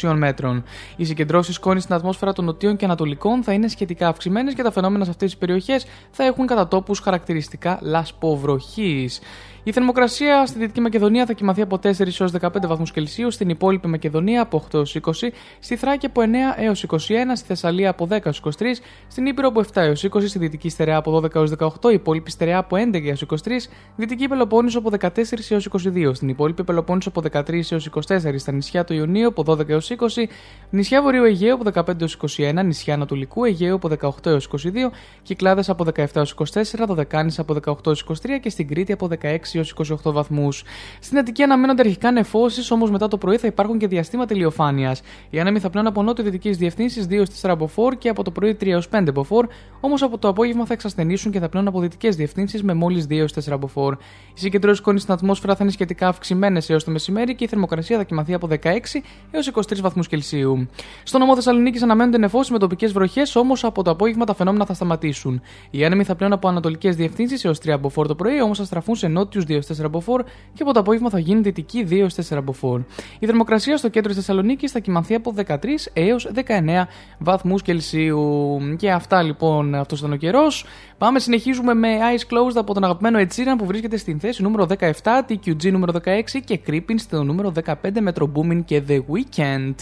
[0.03, 0.64] 1800 μέτρων.
[0.97, 4.71] Οι συγκεντρώσεις σκόνης στην ατμόσφαιρα των νοτίων και ανατολικών θα είναι σχετικά αυξημένες και τα
[4.71, 9.21] φαινόμενα σε αυτές τις περιοχές θα έχουν κατά τόπους χαρακτηριστικά λασποβροχής.
[9.65, 13.89] Η θερμοκρασία στη Δυτική Μακεδονία θα κοιμαθεί από 4 έως 15 βαθμούς Κελσίου, στην υπόλοιπη
[13.89, 15.11] Μακεδονία από 8 έως 20,
[15.59, 16.25] στη Θράκη από 9
[16.57, 16.97] έως 21,
[17.35, 18.51] στη Θεσσαλία από 10 έως 23,
[19.09, 22.31] στην Ήπειρο από 7 έως 20, στη Δυτική Στερεά από 12 έως 18, η υπόλοιπη
[22.31, 23.35] Στερεά από 11 έως 23,
[23.97, 25.09] Δυτική Πελοπόννησο από 14
[25.49, 29.69] έως 22, στην υπόλοιπη Πελοπόννησο από 13 έως 24, στα νησιά του Ιωνίου από 12
[29.69, 30.07] έως 20,
[30.71, 34.91] νησιά Βορείου Αιγαίου από 15 έως 21, νησιά Ανατολικού Αιγαίου από 18 έως 22,
[35.23, 39.52] Κυκλάδες από 17 έως 24, Δωδεκάνης από 18 έως 23 και στην Κρήτη από 16
[39.59, 39.75] έως
[40.05, 40.65] 28 βαθμούς.
[41.01, 45.03] Στην Αττική αναμένονται αρχικά νεφώσεις, όμως μετά το πρωί θα υπάρχουν και διαστήματα ηλιοφάνειας.
[45.31, 48.57] Οι άνεμοι θα πλέουν από νότιο-δυτική διευθύνσης 2 4 από 4 και από το πρωί
[48.61, 49.49] 3 έως 5 από 4,
[49.81, 53.17] όμως από το απόγευμα θα εξασθενήσουν και θα πλέουν από δυτικές διευθύνσεις με μόλις 2
[53.17, 53.93] έως 4 από 4.
[54.35, 57.97] Οι συγκεντρώσει κόνη στην ατμόσφαιρα θα είναι σχετικά αυξημένες έως το μεσημέρι και η θερμοκρασία
[57.97, 58.57] θα κοιμαθεί από 16
[59.31, 60.69] έως 23 βαθμούς Κελσίου.
[61.03, 64.75] Στο νομό Θεσσαλονίκης αναμένονται νεφώσεις με τοπικές βροχές, όμως από το απόγευμα τα φαινόμενα θα
[64.75, 65.41] σταματήσουν.
[65.71, 68.65] Οι άνεμοι θα πλέουν από ανατολικές διευθύνσεις έως 3 από 4 το πρωί, όμως θα
[68.65, 70.20] στραφούν σε νότιους 2 4 από 4
[70.55, 72.84] και από το απόγευμα θα γίνει δυτική 2 4 από 4.
[73.18, 75.57] Η θερμοκρασία στο κέντρο της Θεσσαλονίκης θα κοιμαθεί από 13
[75.93, 76.86] έως 19
[77.18, 78.59] βαθμούς Κελσίου.
[78.76, 80.64] Και αυτά λοιπόν, αυτός ήταν ο καιρός.
[80.99, 84.66] Πάμε, συνεχίζουμε με Eyes Closed από τον αγαπημένο Ed Sheeran που βρίσκεται στην θέση νούμερο
[84.78, 84.90] 17,
[85.28, 89.74] TQG νούμερο 16 και Creeping στο νούμερο 15 με το Booming και The Weekend.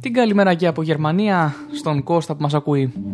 [0.00, 3.13] Την καλημέρα και από Γερμανία στον Κώστα που μας ακούει.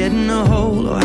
[0.00, 0.99] getting a hold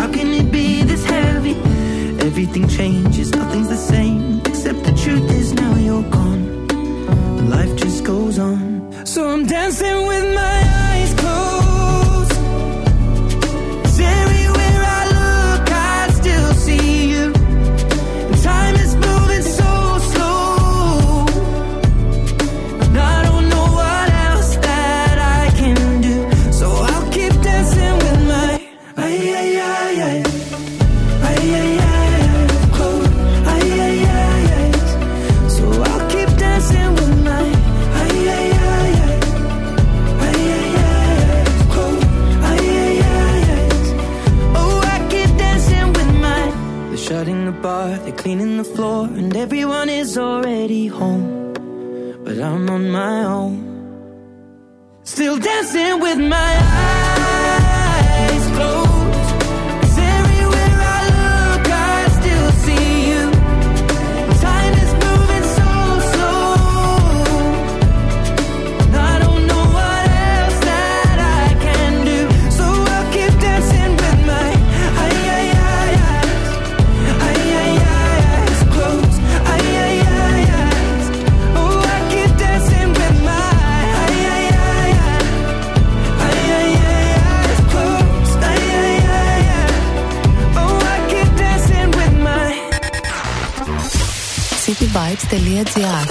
[95.15, 96.07] Nights.gr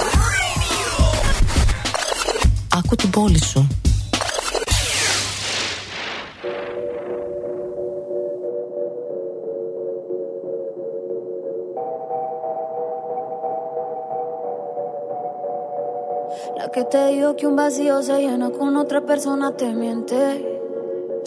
[2.77, 3.67] Άκου την πόλη σου.
[16.57, 20.21] La que te digo que un vacío se llena con otra persona te miente.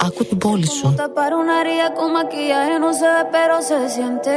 [0.06, 0.94] Άκου την πόλη σου.
[0.96, 4.36] Tapar una herida con maquillaje no se ve pero se siente.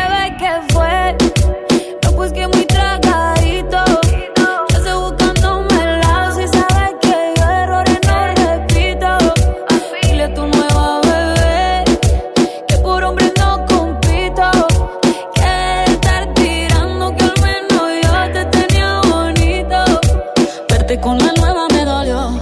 [20.99, 22.37] Con la nueva me dolió,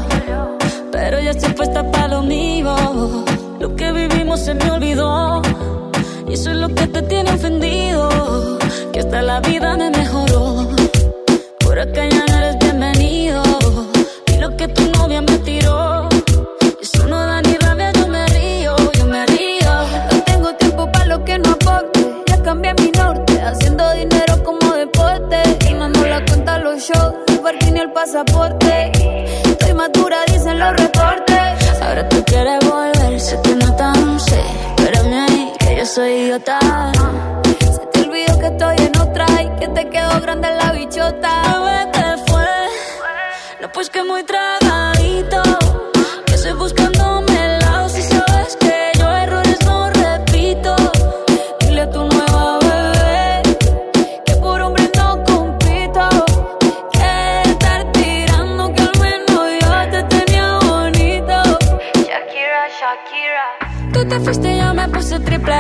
[0.92, 2.76] pero ya estoy puesta para lo mío.
[3.60, 5.42] Lo que vivimos se me olvidó,
[6.28, 8.10] y eso es lo que te tiene ofendido.
[8.92, 9.59] Que hasta la vida
[28.00, 28.92] pasaporte.
[29.44, 31.82] Estoy madura, dicen los reportes.
[31.82, 34.42] Ahora tú quieres volver, se te nota, sé.
[34.78, 36.60] Espérame ahí, que yo soy idiota.
[37.60, 41.32] Se te olvidó que estoy en otra y que te quedó grande la bichota.
[41.42, 42.48] A ver, ¿qué fue?
[43.62, 45.39] No, pues que muy tragadito
[64.20, 65.54] manifesté, yo me puse triple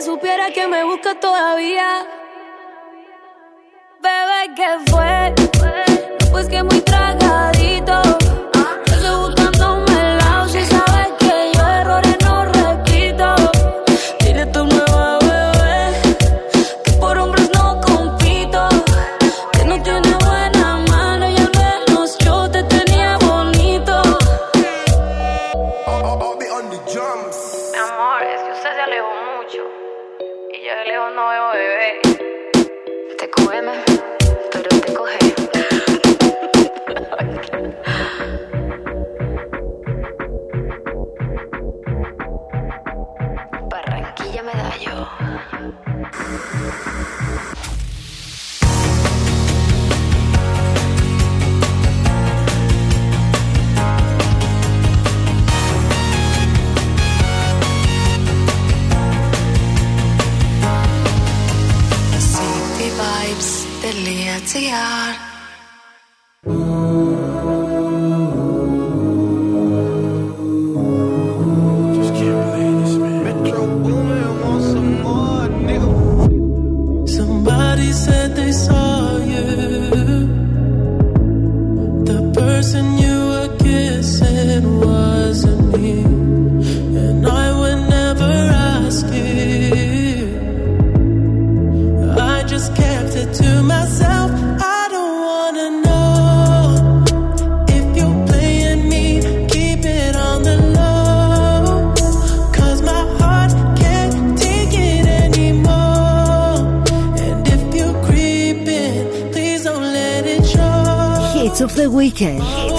[0.00, 2.06] supiera que me busca todavía.
[4.00, 5.34] Bebé, que fue?
[6.30, 6.80] Pues que muy
[64.42, 65.29] It's a yard.
[112.00, 112.69] Weekend.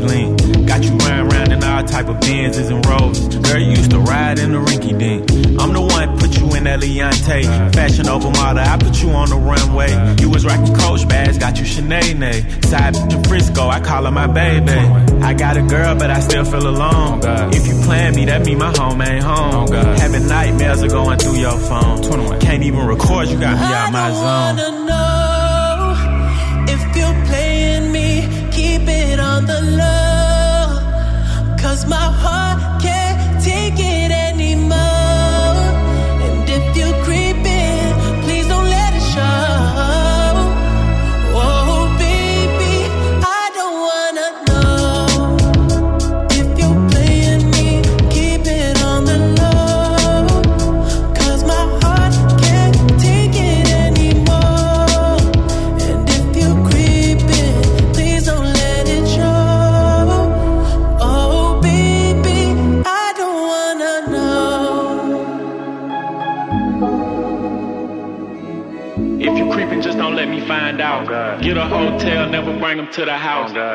[0.00, 0.66] To a?
[0.66, 3.18] Got you running around in all type of Benzes and Rolls.
[3.36, 5.30] Girl, you used to ride in the rinky dink.
[5.60, 7.74] I'm the one put you in that Leontay.
[7.74, 9.90] Fashion over model, I put you on the runway.
[10.20, 12.64] You was rocking Coach bags, got you Sinead.
[12.66, 14.72] Side in Frisco, I call her my baby.
[15.22, 17.20] I got a girl, but I still feel alone.
[17.52, 19.68] If you plan me, that mean my home ain't home.
[19.72, 22.40] Having nightmares are going through your phone.
[22.40, 24.77] Can't even record, you got me out my zone.
[72.98, 73.54] To the house.
[73.54, 73.67] Uh,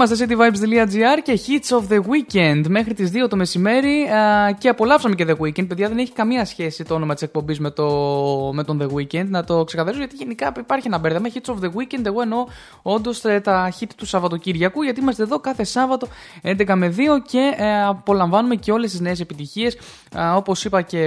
[0.00, 5.14] είμαστε cityvibes.gr και Hits of the Weekend μέχρι τις 2 το μεσημέρι α, και απολαύσαμε
[5.14, 5.68] και The Weekend.
[5.68, 7.86] Παιδιά δεν έχει καμία σχέση το όνομα της εκπομπής με, το,
[8.54, 9.26] με τον The Weekend.
[9.28, 11.28] Να το ξεκαθαρίσω γιατί γενικά υπάρχει ένα μπέρδεμα.
[11.34, 12.46] Hits of the Weekend εγώ εννοώ
[12.82, 16.08] όντως ε, τα hit του Σαββατοκύριακου γιατί είμαστε εδώ κάθε Σάββατο
[16.42, 19.76] 11 με 2 και ε, απολαμβάνουμε και όλες τις νέες επιτυχίες.
[20.18, 20.98] Α, όπως είπα και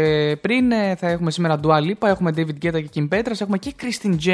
[0.41, 3.73] πριν ε, θα έχουμε σήμερα Dua Lipa, έχουμε David Guetta και Kim Petras, έχουμε και
[3.81, 4.27] Christine J.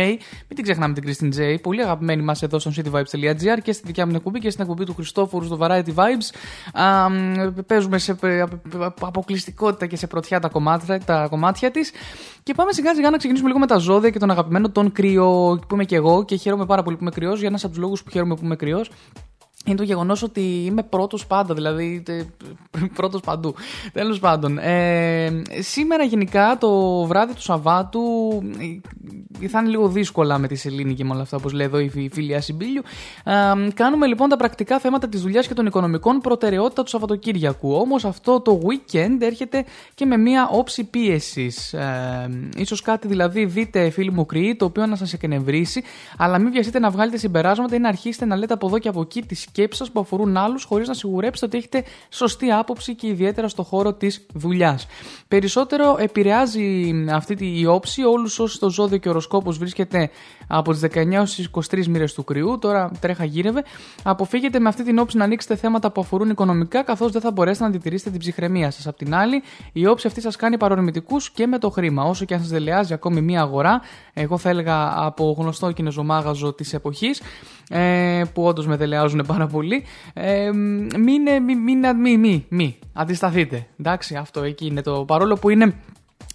[0.47, 1.61] Μην την ξεχνάμε την Christine J.
[1.61, 4.93] Πολύ αγαπημένη μας εδώ στο cityvibes.gr και στη δικιά μου εκπομπή και στην εκπομπή του
[4.93, 6.29] Χριστόφορου στο Variety Vibes.
[6.81, 8.43] Α, μ, παίζουμε σε ε,
[9.01, 11.91] αποκλειστικότητα και σε πρωτιά τα κομμάτια, τα κομμάτια της.
[12.43, 15.59] Και πάμε σιγά σιγά να ξεκινήσουμε λίγο με τα ζώδια και τον αγαπημένο τον κρύο
[15.67, 17.39] που είμαι και εγώ και χαίρομαι πάρα πολύ που είμαι κρυός.
[17.39, 18.91] Για ένα από τους λόγους που χαίρομαι που είμαι κρυός
[19.65, 22.03] είναι το γεγονός ότι είμαι πρώτος πάντα, δηλαδή
[22.95, 23.55] πρώτος παντού.
[23.93, 28.01] Τέλος πάντων, ε, σήμερα γενικά το βράδυ του Σαββάτου
[29.41, 31.79] ε, θα είναι λίγο δύσκολα με τη Σελήνη και με όλα αυτά, όπως λέει εδώ
[31.79, 32.81] η φίλη Ασυμπίλιου.
[33.23, 33.33] Ε,
[33.73, 37.73] κάνουμε λοιπόν τα πρακτικά θέματα της δουλειάς και των οικονομικών προτεραιότητα του Σαββατοκύριακου.
[37.73, 39.65] Όμως αυτό το weekend έρχεται
[39.95, 41.73] και με μία όψη πίεσης.
[41.73, 45.83] Ε, ίσως κάτι δηλαδή δείτε, φίλοι μου κρυοί, το οποίο να σας εκνευρίσει,
[46.17, 49.01] αλλά μην βιαστείτε να βγάλετε συμπεράσματα ή να αρχίσετε να λέτε από εδώ και από
[49.01, 53.07] εκεί τις σκέψει σα που αφορούν άλλους, χωρίς να σιγουρέψετε ότι έχετε σωστή άποψη και
[53.07, 54.87] ιδιαίτερα στο χώρο της δουλειάς.
[55.27, 60.09] Περισσότερο επηρεάζει αυτή τη- η όψη όλους όσου το ζώδιο και ο οροσκόπο βρίσκεται
[60.51, 62.57] από τις 19 έως τις 23 μοίρες του κρυού.
[62.61, 63.63] Τώρα τρέχα γύρευε.
[64.03, 67.63] Αποφύγετε με αυτή την όψη να ανοίξετε θέματα που αφορούν οικονομικά, καθώς δεν θα μπορέσετε
[67.63, 68.87] να αντιτηρήσετε την ψυχραιμία σας.
[68.87, 69.41] Απ' την άλλη,
[69.73, 72.03] η όψη αυτή σας κάνει παρορμητικούς και με το χρήμα.
[72.03, 73.81] Όσο και αν σας δελεάζει ακόμη μία αγορά,
[74.13, 77.21] εγώ θα έλεγα από γνωστό κινεζομάγαζο της εποχής,
[77.69, 79.85] ε, που όντως με δελεάζουν πάρα πολύ.
[80.13, 83.67] Ε, μην, μην, μην, μη, μη, μη, αντισταθείτε.
[83.79, 85.73] Εντάξει, αυτό εκεί είναι το παρόλο που είναι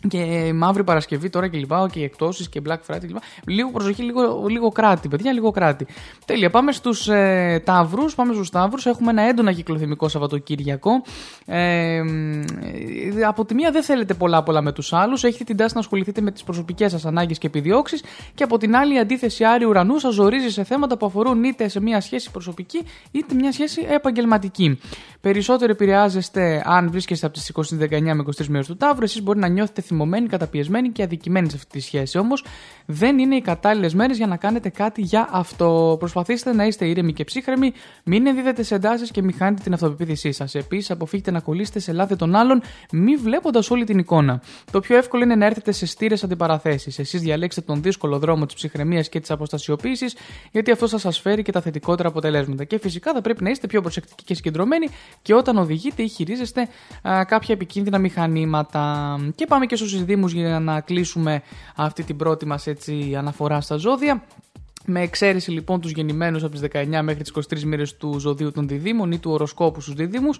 [0.08, 3.20] και μαύρη Παρασκευή τώρα και λοιπά, και εκτόσεις και Black Friday και λοιπά.
[3.46, 5.86] Λίγο προσοχή, λίγο, λίγο κράτη, παιδιά, λίγο κράτη.
[6.24, 6.50] Τέλεια.
[6.50, 8.14] Πάμε στους ε, Ταύρους.
[8.14, 8.86] Πάμε στους Ταύρους.
[8.86, 10.90] Έχουμε ένα έντονα κυκλοθυμικό Σαββατοκύριακο.
[11.46, 12.02] Ε, ε,
[13.26, 15.24] από τη μία δεν θέλετε πολλά πολλά με τους άλλους.
[15.24, 18.02] Έχετε την τάση να ασχοληθείτε με τις προσωπικές σας ανάγκες και επιδιώξεις.
[18.34, 21.68] Και από την άλλη, η αντίθεση Άρη Ουρανού σας ζορίζει σε θέματα που αφορούν είτε
[21.68, 24.78] σε μια σχέση προσωπική είτε μια σχέση επαγγελματική.
[25.20, 27.50] Περισσότερο επηρεάζεστε αν βρίσκεστε από τις
[27.80, 29.04] 19 με 23 μέρες του Ταύρου.
[29.04, 32.18] Εσείς μπορεί να νιώθετε θυμωμένοι, καταπιεσμένοι και αδικημένοι σε αυτή τη σχέση.
[32.18, 32.44] Όμως
[32.86, 35.96] δεν είναι οι κατάλληλες μέρες για να κάνετε κάτι για αυτό.
[35.98, 37.72] Προσπαθήστε να είστε ήρεμοι και ψύχρεμοι,
[38.04, 40.54] μην ενδίδετε σε εντάσεις και μην χάνετε την αυτοπεποίθησή σας.
[40.54, 42.62] Επίσης, αποφύγετε να κολλήσετε σε λάθη των άλλων,
[42.92, 44.42] μη βλέποντας όλη την εικόνα.
[44.70, 46.98] Το πιο εύκολο είναι να έρθετε σε στήρες αντιπαραθέσεις.
[46.98, 50.16] Εσείς διαλέξτε τον δύσκολο δρόμο της ψυχραιμίας και της αποστασιοποίησης,
[50.52, 52.64] γιατί αυτό θα σας φέρει και τα θετικότερα αποτελέσματα.
[52.64, 54.88] Και φυσικά θα πρέπει να είστε πιο προσεκτικοί και συγκεντρωμένοι
[55.22, 56.68] και όταν οδηγείτε ή χειρίζεστε
[57.08, 59.16] α, κάποια επικίνδυνα μηχανήματα.
[59.34, 61.42] Και πάμε και στους δήμους για να κλείσουμε
[61.76, 62.66] αυτή την πρώτη μας
[63.16, 64.24] αναφορά στα ζώδια.
[64.86, 68.68] Με εξαίρεση λοιπόν τους γεννημένους από τις 19 μέχρι τις 23 μοίρες του ζωδίου των
[68.68, 70.30] διδήμων ή του οροσκόπου στους διδήμου,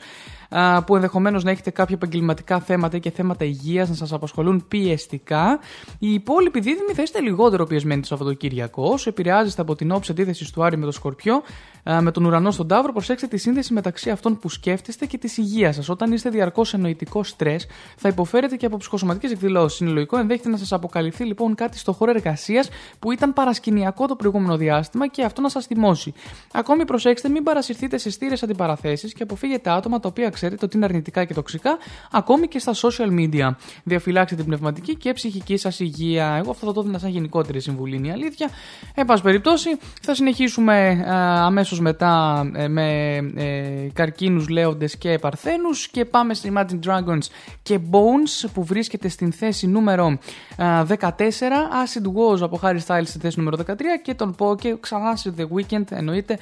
[0.87, 5.59] που ενδεχομένως να έχετε κάποια επαγγελματικά θέματα ή και θέματα υγείας να σας απασχολούν πιεστικά.
[5.99, 8.85] Οι υπόλοιποι δίδυμοι θα είστε λιγότερο πιεσμένοι το Σαββατοκύριακο.
[8.85, 11.43] Όσο επηρεάζεστε από την όψη αντίθεσης του Άρη με το Σκορπιό,
[11.91, 15.37] α, με τον ουρανό στον Ταύρο, προσέξτε τη σύνδεση μεταξύ αυτών που σκέφτεστε και της
[15.37, 15.89] υγείας σας.
[15.89, 17.67] Όταν είστε διαρκώς σε νοητικό στρες,
[17.97, 19.81] θα υποφέρετε και από ψυχοσωματικές εκδηλώσεις.
[19.81, 22.69] Είναι λογικό, ενδέχεται να σας αποκαλυφθεί λοιπόν κάτι στο χώρο εργασίας
[22.99, 26.13] που ήταν παρασκηνιακό το προηγούμενο διάστημα και αυτό να σας θυμώσει.
[26.53, 30.85] Ακόμη προσέξτε, μην παρασυρθείτε σε στήρες αντιπαραθέσεις και αποφύγετε άτομα τα οποία ξέρετε ότι είναι
[30.85, 31.79] αρνητικά και τοξικά,
[32.11, 33.55] ακόμη και στα social media.
[33.85, 36.35] Διαφυλάξτε την πνευματική και ψυχική σας υγεία.
[36.39, 38.49] Εγώ αυτό θα το έδινα σαν γενικότερη συμβουλή, είναι η αλήθεια.
[38.95, 39.69] Εν πάση περιπτώσει,
[40.03, 46.79] θα συνεχίσουμε αμέσως μετά ε, με ε, καρκίνους, λέοντες και παρθένους και πάμε στη Imagine
[46.87, 47.27] Dragons
[47.63, 50.19] και Bones που βρίσκεται στην θέση νούμερο
[50.57, 54.77] α, 14, Acid Wars από Harry Styles στη θέση νούμερο 13 και τον πω και
[54.81, 56.39] ξανά σε The Weekend εννοείται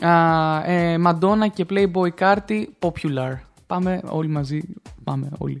[0.00, 3.32] α, ε, Madonna και Playboy Carti Popular.
[3.66, 4.60] Πάμε όλοι μαζί,
[5.04, 5.60] πάμε όλοι.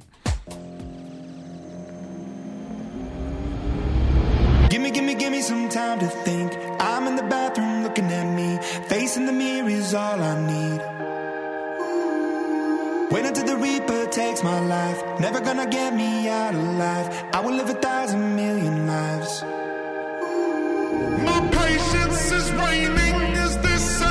[4.70, 6.48] Gimme, gimme, gimme some time to think.
[6.88, 8.48] I'm in the bathroom looking at me.
[8.90, 10.80] Facing the mirror is all I need.
[13.12, 14.98] Wait until the Reaper takes my life.
[15.26, 17.06] Never gonna get me out alive.
[17.36, 19.32] I will live a thousand million lives.
[21.28, 23.16] My patience is waning.
[23.44, 24.05] Is this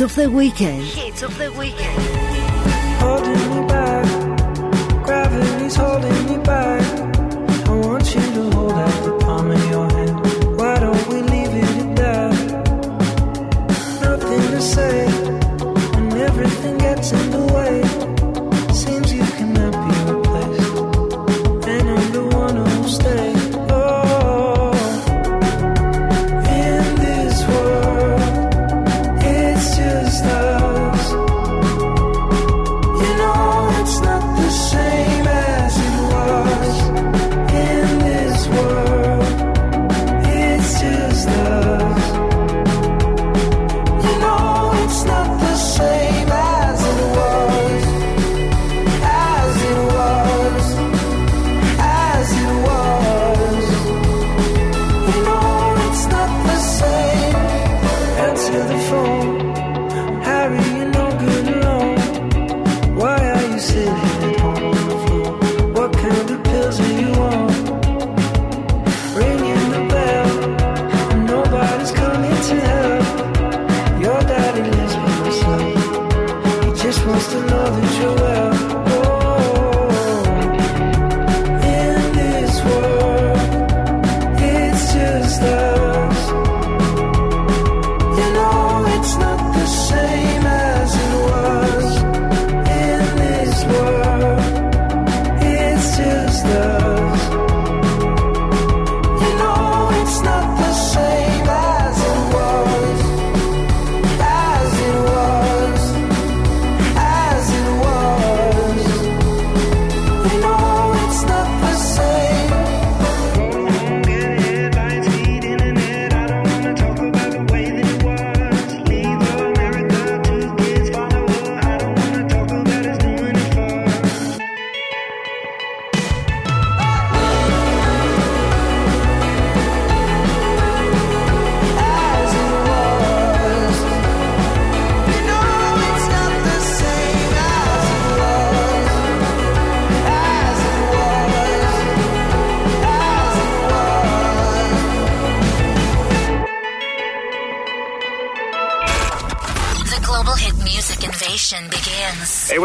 [0.00, 1.07] of the weekend.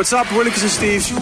[0.03, 1.17] What's up, Willikers and Steve?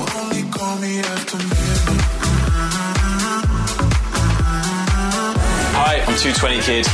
[5.75, 6.87] Hi, I'm 220 Kid.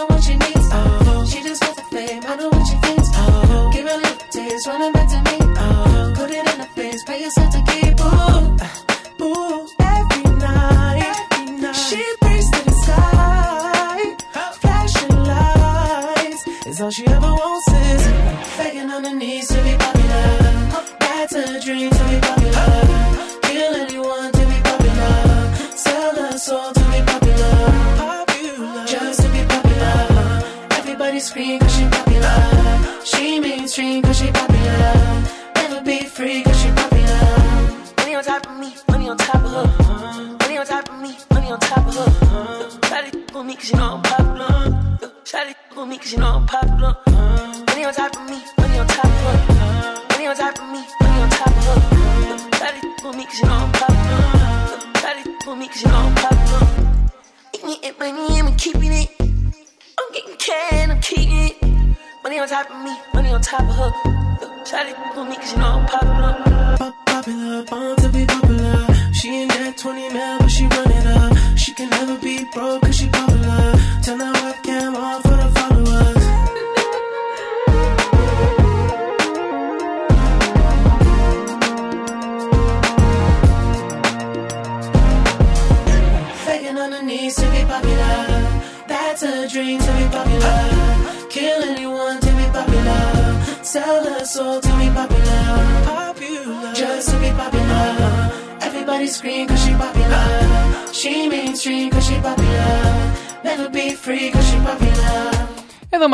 [0.00, 0.39] I want you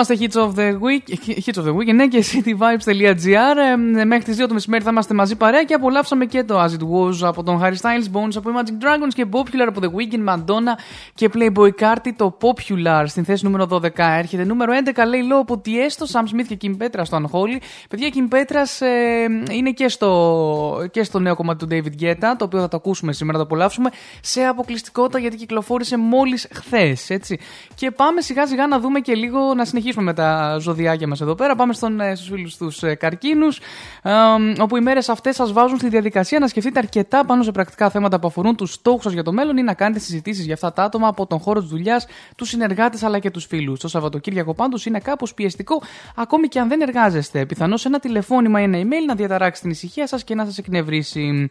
[0.09, 1.15] είμαστε Hits of the Week,
[1.47, 3.57] Hits of the Week ναι, και cityvibes.gr.
[3.99, 6.69] Ε, μέχρι τις 2 το μεσημέρι θα είμαστε μαζί παρέα και απολαύσαμε και το As
[6.69, 10.35] It Was από τον Harry Styles, Bones από Imagine Dragons και Popular από The Weeknd,
[10.35, 10.79] Madonna
[11.15, 12.11] και Playboy Carti.
[12.17, 14.45] Το Popular στην θέση νούμερο 12 έρχεται.
[14.45, 17.63] Νούμερο 11 λέει λόγω από τι έστω Sam Smith και Kim Petra στο Unholy.
[17.89, 22.45] Παιδιά, Kim Petras ε, είναι και στο, και στο νέο κομμάτι του David Guetta, το
[22.45, 27.11] οποίο θα το ακούσουμε σήμερα, θα το απολαύσουμε σε αποκλειστικότητα γιατί κυκλοφόρησε μόλις χθες.
[27.75, 31.35] Και πάμε σιγά σιγά να δούμε και λίγο να συνεχίσουμε με τα ζωδιάκια μας εδώ
[31.35, 31.55] πέρα.
[31.55, 33.59] Πάμε στον, ε, στους φίλους τους ε, καρκίνους,
[34.03, 34.13] ε,
[34.61, 38.19] όπου οι μέρες αυτές σας βάζουν στη διαδικασία να σκεφτείτε αρκετά πάνω σε πρακτικά θέματα
[38.19, 40.83] που αφορούν τους στόχους σας για το μέλλον ή να κάνετε συζητήσεις για αυτά τα
[40.83, 42.07] άτομα από τον χώρο της δουλειάς,
[42.37, 43.81] τους συνεργάτες αλλά και τους φίλους.
[43.81, 45.83] Το Σαββατοκύριακο πάντως είναι κάπως πιεστικό,
[46.15, 47.47] ακόμη και αν δεν εργάζεστε.
[47.47, 51.51] Πιθανώς ένα τηλεφώνημα ή ένα email να διαταράξει την ησυχία σας και να σας εκνευρίσει.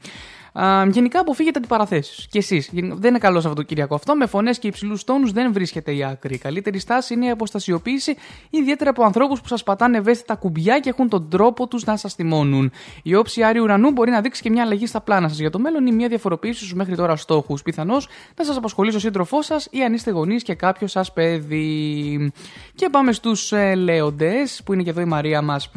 [0.59, 2.27] Α, γενικά αποφύγετε αντιπαραθέσεις.
[2.29, 2.69] Και εσείς.
[2.73, 4.15] Δεν είναι καλό Σαββατοκύριακο αυτό.
[4.15, 6.33] Με φωνές και υψηλούς τόνους δεν βρίσκεται η άκρη.
[6.33, 8.15] Η καλύτερη στάση είναι η αποστασιοποίηση,
[8.49, 12.13] ιδιαίτερα από ανθρώπους που σας πατάνε ευαίσθητα κουμπιά και έχουν τον τρόπο τους να σας
[12.13, 12.71] θυμώνουν.
[13.03, 15.59] Η όψη Άριου Ουρανού μπορεί να δείξει και μια αλλαγή στα πλάνα σας για το
[15.59, 17.61] μέλλον ή μια διαφοροποίηση στους μέχρι τώρα στόχους.
[17.61, 18.07] Πιθανώς
[18.37, 22.31] να σας απασχολήσει ο σύντροφός σας ή αν είστε γονείς και κάποιος σας παιδί.
[22.75, 25.71] Και πάμε στους ε, λέοντες, που είναι και εδώ η Μαρία μας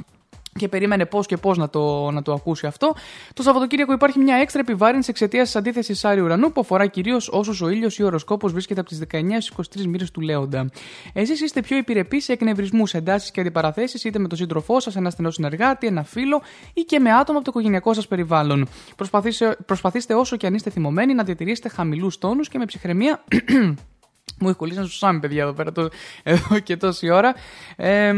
[0.59, 2.95] και περίμενε πώς και πώς να το, να το ακούσει αυτό.
[3.35, 7.61] Το Σαββατοκύριακο υπάρχει μια έξτρα επιβάρυνση εξαιτίας της αντίθεσης Άριου Ουρανού που αφορά κυρίως όσους
[7.61, 9.17] ο ήλιος ή ο οροσκόπος βρίσκεται από τις 19
[9.57, 10.71] 23 μοίρες του Λέοντα.
[11.13, 15.11] Εσείς είστε πιο επιρρεπεί σε εκνευρισμούς, εντάσεις και αντιπαραθέσεις είτε με τον σύντροφό σας, ένα
[15.11, 18.69] στενό συνεργάτη, ένα φίλο ή και με άτομα από το οικογενειακό σας περιβάλλον.
[18.97, 23.25] Προσπαθήστε, προσπαθήστε όσο και αν είστε θυμωμένοι να διατηρήσετε χαμηλούς τόνους και με ψυχραιμία.
[24.41, 25.89] Μου έχει κολλήσει ένα σουσάμι, παιδιά, εδώ πέρα το,
[26.23, 27.35] εδώ και τόση ώρα.
[27.77, 28.15] Ε,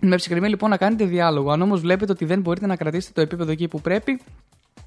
[0.00, 1.50] με ψυχραιμία λοιπόν να κάνετε διάλογο.
[1.50, 4.20] Αν όμως βλέπετε ότι δεν μπορείτε να κρατήσετε το επίπεδο εκεί που πρέπει,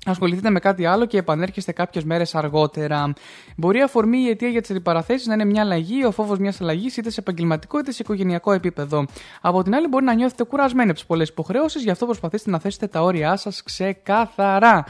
[0.05, 3.13] ασχοληθείτε με κάτι άλλο και επανέρχεστε κάποιες μέρες αργότερα.
[3.55, 6.39] Μπορεί η αφορμή ή η αιτία για τις αντιπαραθέσεις να είναι μια αλλαγή, ο φόβος
[6.39, 9.05] μιας αλλαγής είτε σε επαγγελματικό είτε σε οικογενειακό επίπεδο.
[9.41, 12.59] Από την άλλη, μπορεί να νιώθετε κουρασμένοι από τις πολλές υποχρεώσεις, γι' αυτό προσπαθήστε να
[12.59, 14.85] θέσετε τα όρια σας ξεκάθαρα.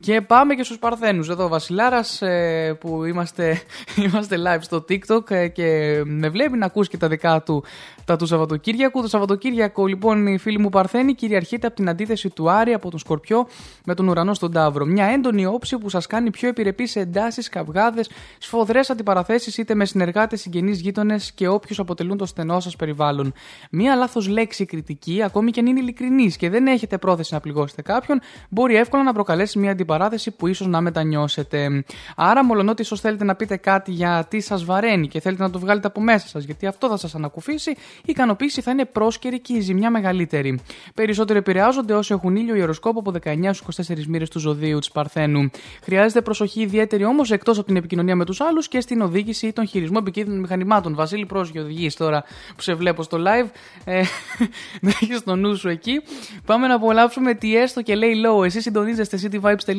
[0.00, 1.28] Και πάμε και στους Παρθένους.
[1.28, 3.62] Εδώ ο Βασιλάρας ε, που είμαστε,
[4.04, 7.64] είμαστε live στο TikTok ε, και με βλέπει να ακούσει και τα δικά του
[8.06, 9.02] τα του Σαββατοκύριακου.
[9.02, 12.98] Το Σαββατοκύριακο, λοιπόν, η φίλη μου Παρθένη κυριαρχείται από την αντίθεση του Άρη από τον
[12.98, 13.46] Σκορπιό
[13.84, 14.84] με τον ουρανό στον Ταύρο.
[14.84, 19.84] Μια έντονη όψη που σας κάνει πιο επιρρεπή σε εντάσεις, καυγάδες, σφοδρές αντιπαραθέσεις είτε με
[19.84, 23.32] συνεργάτες, συγγενείς, γείτονες και όποιους αποτελούν το στενό σας περιβάλλον.
[23.70, 27.82] Μια λάθος λέξη κριτική, ακόμη και αν είναι ειλικρινής και δεν έχετε πρόθεση να πληγώσετε
[27.82, 31.84] κάποιον, μπορεί εύκολα να προκαλέσει μια αντιπαράθεση που ίσως να μετανιώσετε.
[32.16, 35.58] Άρα, μολονότι ίσως θέλετε να πείτε κάτι για τι σας βαραίνει και θέλετε να το
[35.58, 39.52] βγάλετε από μέσα σας, γιατί αυτό θα σας ανακουφίσει, η ικανοποίηση θα είναι πρόσκαιρη και
[39.52, 40.60] η ζημιά μεγαλύτερη.
[40.94, 43.50] Περισσότερο επηρεάζονται όσοι έχουν ήλιο ιεροσκόπο από 19
[43.84, 45.50] 24 μοίρες του ζωδίου της Παρθένου.
[45.82, 49.52] Χρειάζεται προσοχή ιδιαίτερη όμως εκτός από την επικοινωνία με τους άλλους και στην οδήγηση ή
[49.52, 50.94] τον χειρισμό επικίνδυνων μηχανημάτων.
[50.94, 52.24] Βασίλη, πρόσεχε οδηγείς τώρα
[52.56, 53.48] που σε βλέπω στο live.
[53.84, 54.02] Ε,
[54.84, 56.00] να έχει το νου σου εκεί.
[56.46, 58.44] Πάμε να απολαύσουμε τι έστω και λέει low.
[58.44, 59.75] Εσεί συντονίζεστε cityvibes.gr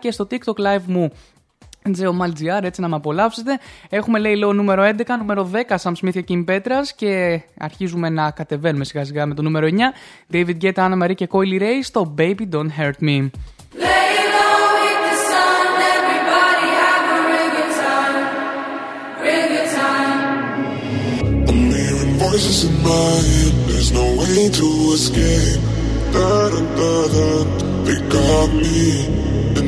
[0.00, 1.10] και στο TikTok live μου.
[1.86, 3.58] JoMalGR, έτσι να με απολαύσετε.
[3.88, 8.30] Έχουμε λέει λέω νούμερο 11, νούμερο 10 Sam Smith και Kim Petras και αρχίζουμε να
[8.30, 9.68] κατεβαίνουμε σιγά σιγά με το νούμερο
[10.30, 10.34] 9.
[10.34, 13.30] David Guetta, Anna Marie και Coily Ray στο Baby Don't Hurt me.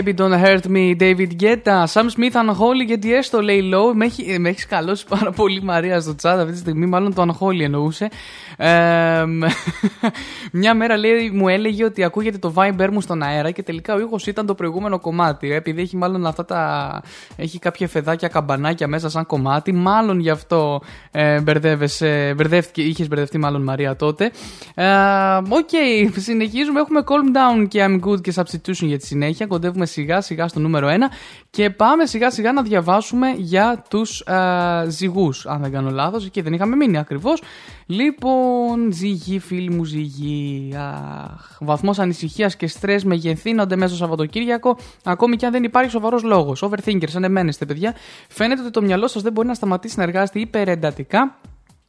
[0.00, 1.86] baby don't hurt me, David Guetta.
[1.86, 3.94] Sam Smith Unholy γιατί έστω λέει low.
[3.94, 6.86] Με έχει, με έχεις καλώσει πάρα πολύ η Μαρία στο chat αυτή τη στιγμή.
[6.86, 8.08] Μάλλον το Unholy εννοούσε.
[8.56, 9.24] Ε,
[10.52, 14.00] μια μέρα λέει, μου έλεγε ότι ακούγεται το Viber μου στον αέρα και τελικά ο
[14.00, 15.52] ήχος ήταν το προηγούμενο κομμάτι.
[15.52, 17.02] Ε, επειδή έχει μάλλον αυτά τα.
[17.36, 19.72] Έχει κάποια φεδάκια καμπανάκια μέσα σαν κομμάτι.
[19.72, 22.32] Μάλλον γι' αυτό ε, μπερδεύεσαι.
[22.36, 24.30] Μπερδεύτηκε, είχες μπερδευτεί μάλλον Μαρία τότε.
[24.74, 24.86] Ε,
[25.48, 25.70] Οκ,
[26.16, 26.80] συνεχίζουμε.
[26.80, 29.46] Έχουμε Calm Down και I'm Good και Substitution για τη συνέχεια.
[29.46, 30.92] Κοντεύουμε σιγά σιγά στο νούμερο 1
[31.50, 34.24] και πάμε σιγά σιγά να διαβάσουμε για τους
[34.86, 35.46] Ζυγούς.
[35.46, 37.42] Αν δεν κάνω λάθος, εκεί δεν είχαμε μείνει ακριβώς.
[37.86, 40.74] Λοιπόν, Ζυγοί, φίλοι μου, Ζυγοί.
[40.76, 46.22] Αχ, βαθμός ανησυχίας και στρες μεγεθύνονται μέσα στο Σαββατοκύριακο, ακόμη και αν δεν υπάρχει σοβαρός
[46.22, 46.64] λόγος.
[46.64, 47.94] Overthinkers, αν εμένεστε, παιδιά.
[48.28, 51.38] Φαίνεται ότι το μυαλό σας δεν μπορεί να σταματήσει να εργάζεται υπερεντατικά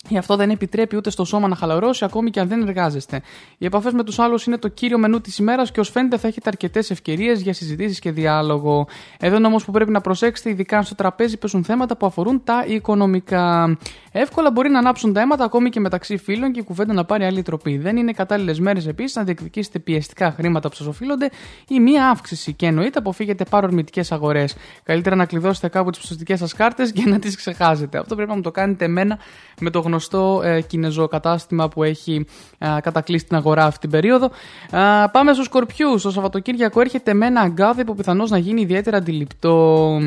[0.09, 3.21] Γι' αυτό δεν επιτρέπει ούτε στο σώμα να χαλαρώσει ακόμη και αν δεν εργάζεστε.
[3.57, 6.27] Οι επαφές με τους άλλους είναι το κύριο μενού της ημέρας και ως φαίνεται θα
[6.27, 8.87] έχετε αρκετές ευκαιρίες για συζητήσεις και διάλογο.
[9.19, 12.43] Εδώ είναι όμως που πρέπει να προσέξετε, ειδικά αν στο τραπέζι πέσουν θέματα που αφορούν
[12.43, 13.77] τα οικονομικά.
[14.11, 17.25] Εύκολα μπορεί να ανάψουν τα αίματα ακόμη και μεταξύ φίλων και η κουβέντα να πάρει
[17.25, 17.77] άλλη τροπή.
[17.77, 21.29] Δεν είναι κατάλληλες μέρες επίσης να διεκδικήσετε πιεστικά χρήματα που σας οφείλονται
[21.67, 22.53] ή μία αύξηση.
[22.53, 24.55] Και εννοείται αποφύγετε παρορμητικές αγορές.
[24.83, 27.97] Καλύτερα να κλειδώσετε κάπου τις πιστοτικέ σας κάρτες και να τις ξεχάσετε.
[27.97, 29.19] Αυτό πρέπει να μου το κάνετε εμένα
[29.63, 32.25] με το γνωστό ε, κινέζο κατάστημα που έχει
[32.57, 34.25] ε, κατακλείσει την αγορά αυτή την περίοδο.
[34.71, 34.79] Ε,
[35.11, 36.01] πάμε στους Σκορπιούς.
[36.01, 39.99] Το Σαββατοκύριακο έρχεται με ένα αγκάθι που πιθανώς να γίνει ιδιαίτερα αντιληπτό.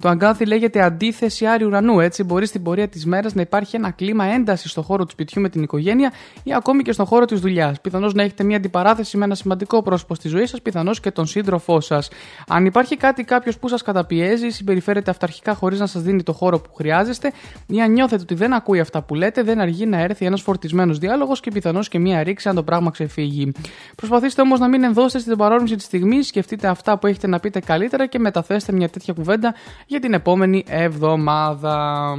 [0.00, 2.00] Το αγκάθι λέγεται αντίθεση άρι ουρανού.
[2.00, 5.42] Έτσι, μπορεί στην πορεία της μέρας να υπάρχει ένα κλίμα έντασης στο χώρο του σπιτιού
[5.42, 6.12] με την οικογένεια
[6.42, 7.80] ή ακόμη και στον χώρο της δουλειάς.
[7.80, 11.26] Πιθανώς να έχετε μια αντιπαράθεση με ένα σημαντικό πρόσωπο στη ζωή σας, πιθανώς και τον
[11.26, 12.08] σύντροφό σας.
[12.48, 16.60] Αν υπάρχει κάτι κάποιος που σας καταπιέζει, συμπεριφέρεται αυταρχικά χωρίς να σας δίνει το χώρο
[16.60, 17.32] που χρειάζεστε,
[17.66, 20.98] ή αν νιώθετε ότι δεν ακούει αυτά που λέτε, δεν αργεί να έρθει ένας φορτισμένος
[20.98, 23.52] διάλογος και πιθανώς και μία ρήξη αν το πράγμα ξεφύγει.
[23.96, 27.60] Προσπαθήστε όμως να μην ενδώσετε στην παρόρμηση της στιγμής, σκεφτείτε αυτά που έχετε να πείτε
[27.60, 29.54] καλύτερα και μεταθέστε μια τέτοια κουβέντα
[29.86, 32.16] για την επόμενη εβδομάδα.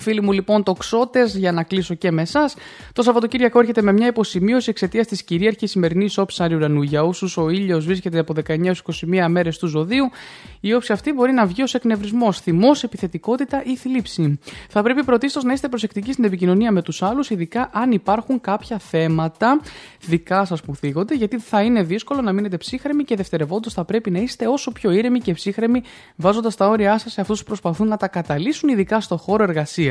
[0.00, 2.56] Φίλοι μου, λοιπόν, το ξότε για να κλείσω και με εσάς.
[2.92, 6.82] Το Σαββατοκύριακο έρχεται με μια υποσημείωση εξαιτίας της κυρίαρχης σημερινής όψης αριουρανού.
[6.82, 10.10] Για όσους ο ήλιος βρίσκεται από 19 21 μέρες του ζωδίου,
[10.60, 14.38] η όψη αυτή μπορεί να βγει ως εκνευρισμό, θυμός, επιθετικότητα ή θλίψη.
[14.68, 18.78] Θα πρέπει πρωτίστως να είστε προσεκτικοί στην επικοινωνία με τους άλλους, ειδικά αν υπάρχουν κάποια
[18.78, 19.60] θέματα
[20.06, 24.10] δικά σας που θίγονται, γιατί θα είναι δύσκολο να μείνετε ψύχρεμοι και δευτερευόντως θα πρέπει
[24.10, 25.82] να είστε όσο πιο ήρεμοι και ψύχρεμοι,
[26.16, 29.87] βάζοντας τα όρια σας σε αυτούς που προσπαθούν να τα καταλύσουν, ειδικά στο χώρο εργασίας.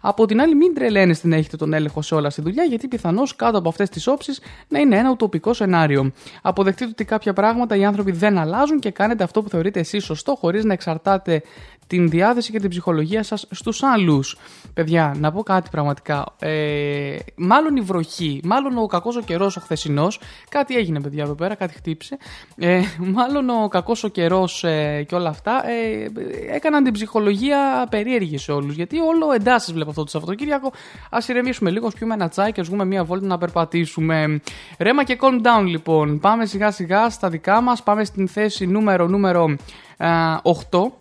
[0.00, 3.36] Από την άλλη, μην τρελαίνεστε να έχετε τον έλεγχο σε όλα στη δουλειά, γιατί πιθανώς
[3.36, 6.12] κάτω από αυτές τις όψεις να είναι ένα ουτοπικό σενάριο.
[6.42, 10.34] Αποδεχτείτε ότι κάποια πράγματα οι άνθρωποι δεν αλλάζουν και κάνετε αυτό που θεωρείτε εσείς σωστό,
[10.34, 11.42] χωρίς να εξαρτάτε
[11.86, 14.36] την διάθεση και την ψυχολογία σας στους άλλους.
[14.74, 16.26] Παιδιά, να πω κάτι πραγματικά.
[16.38, 21.34] Ε, μάλλον η βροχή, μάλλον ο κακός ο καιρός ο χθεσινός, κάτι έγινε παιδιά εδώ
[21.34, 22.16] πέρα, κάτι χτύπησε.
[22.56, 26.06] Ε, μάλλον ο κακός ο καιρός ε, και όλα αυτά ε,
[26.54, 28.74] έκαναν την ψυχολογία περίεργη σε όλους.
[28.74, 30.72] Γιατί όλο εντάσεις βλέπω αυτό το Σαββατοκύριακο.
[31.10, 34.40] Ας ηρεμήσουμε λίγο, ας πιούμε ένα τσάι και ας βγούμε μια βόλτα να περπατήσουμε.
[34.78, 36.18] Rema και calm down λοιπόν.
[36.20, 39.56] Πάμε σιγά σιγά στα δικά μας, πάμε στην θέση νούμερο νούμερο
[39.98, 40.42] 8,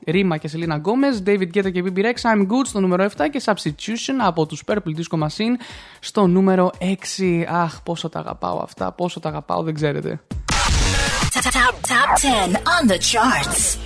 [0.07, 3.41] Rema και Selena Gomez, David Guetta και Bebe Rexha, I'm Good στο νούμερο 7 και
[3.45, 5.56] Substitution από τους Purple Disco Machine
[5.99, 7.44] στο νούμερο 6.
[7.48, 10.20] Αχ, πόσο τα αγαπάω αυτά, πόσο τα αγαπάω, δεν ξέρετε.
[11.34, 13.78] Top, top 10 on the charts.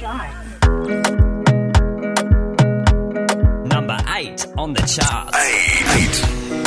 [3.73, 5.35] Number 8 on the charts.
[5.95, 6.66] Eight.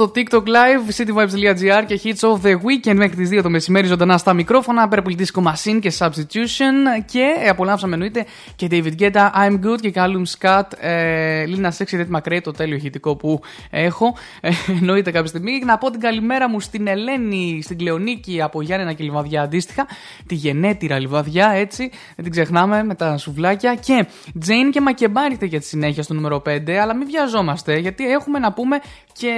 [0.00, 4.18] Στο TikTok Live, cityvibes.gr και hits of the weekend μέχρι τις 2 το μεσημέρι ζωντανά
[4.18, 4.88] στα μικρόφωνα.
[4.92, 7.02] Purple Disco Machine και Substitution.
[7.04, 10.62] Και απολαύσαμε εννοείται και David Guetta, I'm Good και Callum Scott.
[10.78, 13.40] Ε, Λίνα Sexy Red McRae, το τέλειο ηχητικό που
[13.70, 14.16] έχω.
[14.40, 14.50] Ε,
[14.80, 15.62] εννοείται κάποια στιγμή.
[15.64, 19.86] Να πω την καλημέρα μου στην Ελένη, στην Κλεονίκη από Γιάννενα και Λιβαδιά αντίστοιχα
[20.30, 23.74] τη γενέτειρα λιβαδιά, έτσι, δεν την ξεχνάμε με τα σουβλάκια.
[23.74, 24.06] Και
[24.40, 28.52] Τζέιν και Μακεμπάριτε για τη συνέχεια στο νούμερο 5, αλλά μην βιαζόμαστε, γιατί έχουμε να
[28.52, 28.80] πούμε
[29.12, 29.32] και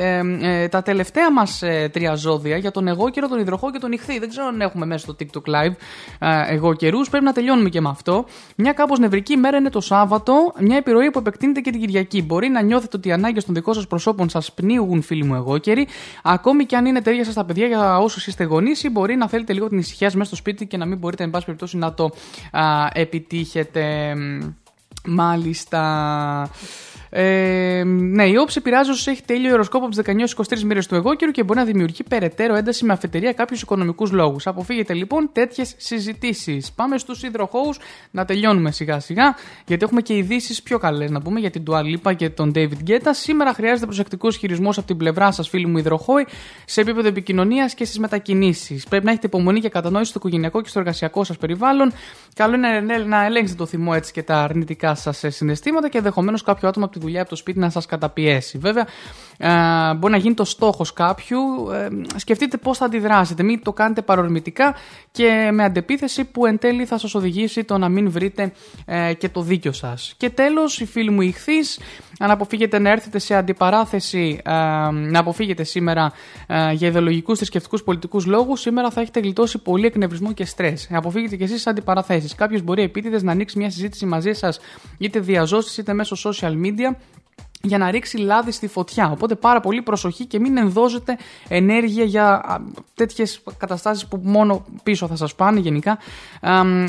[0.00, 3.78] ε, ε, τα τελευταία μας ε, τρία ζώδια για τον εγώ καιρό, τον υδροχό και
[3.78, 4.18] τον ηχθή.
[4.18, 5.74] Δεν ξέρω αν έχουμε μέσα στο TikTok Live
[6.18, 7.08] ε, εγώ καιρούς.
[7.08, 8.24] Πρέπει να τελειώνουμε και με αυτό.
[8.56, 12.22] Μια κάπως νευρική μέρα είναι το Σάββατο, μια επιρροή που επεκτείνεται και την Κυριακή.
[12.22, 15.58] Μπορεί να νιώθετε ότι οι ανάγκες των δικών σας προσώπων σας πνίγουν, φίλοι μου εγώ
[15.58, 15.86] καιροι.
[16.22, 19.28] ακόμη και αν είναι τέτοια σας τα παιδιά για όσους είστε γονείς ή μπορεί να
[19.28, 21.94] θέλετε λίγο την ησυχία μέσα στο σπίτι και να μην μπορείτε, εν πάση περιπτώσει, να
[21.94, 22.10] το
[22.50, 24.14] α, επιτύχετε.
[25.04, 26.50] Μάλιστα.
[27.10, 31.14] Ε, ναι, η όψη επηρεάζει όσους έχει τέλειο οροσκόπο από τις 19-23 μοίρες του εγώ
[31.14, 34.46] καιρού και μπορεί να δημιουργεί περαιτέρω ένταση με αφετηρία κάποιους οικονομικούς λόγους.
[34.46, 36.72] Αποφύγετε λοιπόν τέτοιες συζητήσεις.
[36.72, 37.78] Πάμε στους υδροχώους
[38.10, 39.34] να τελειώνουμε σιγά σιγά,
[39.66, 43.10] γιατί έχουμε και ειδήσει πιο καλές να πούμε για την Dua και τον David Guetta.
[43.10, 46.26] Σήμερα χρειάζεται προσεκτικός χειρισμός από την πλευρά σας, φίλοι μου υδροχώοι,
[46.64, 48.86] σε επίπεδο επικοινωνίας και στις μετακινήσεις.
[48.88, 51.92] Πρέπει να έχετε υπομονή και κατανόηση στο οικογενειακό και στο εργασιακό σας περιβάλλον.
[52.34, 56.68] Καλό είναι να ελέγξετε το θυμό έτσι και τα αρνητικά σας συναισθήματα και ενδεχομένως κάποιο
[56.68, 58.58] άτομο από τη δουλειά από το σπίτι να σας καταπιέσει.
[58.58, 58.86] Βέβαια,
[59.38, 61.38] ε, μπορεί να γίνει το στόχος κάποιου.
[61.72, 63.42] Ε, σκεφτείτε πώς θα αντιδράσετε.
[63.42, 64.74] Μην το κάνετε παρορμητικά
[65.10, 68.52] και με αντεπίθεση που εν τέλει θα σας οδηγήσει το να μην βρείτε
[68.84, 70.14] ε, και το δίκιο σας.
[70.16, 71.80] Και τέλος, οι φίλοι μου ηχθείς,
[72.18, 74.50] αν αποφύγετε να έρθετε σε αντιπαράθεση, ε,
[74.90, 76.12] να αποφύγετε σήμερα
[76.46, 80.88] ε, για ιδεολογικούς, θρησκευτικούς, πολιτικούς λόγους, σήμερα θα έχετε γλιτώσει πολύ εκνευρισμό και στρες.
[80.92, 82.34] Αποφύγετε κι εσείς αντιπαραθέσεις.
[82.34, 84.60] Κάποιος μπορεί επίτηδες να ανοίξει μια συζήτηση μαζί σας,
[84.98, 87.27] είτε διαζώσει είτε μέσω social media Familie
[87.62, 89.10] για να ρίξει λάδι στη φωτιά.
[89.10, 91.16] Οπότε πάρα πολύ προσοχή και μην ενδώζετε
[91.48, 92.42] ενέργεια για
[92.94, 95.98] τέτοιες καταστάσεις που μόνο πίσω θα σας πάνε γενικά.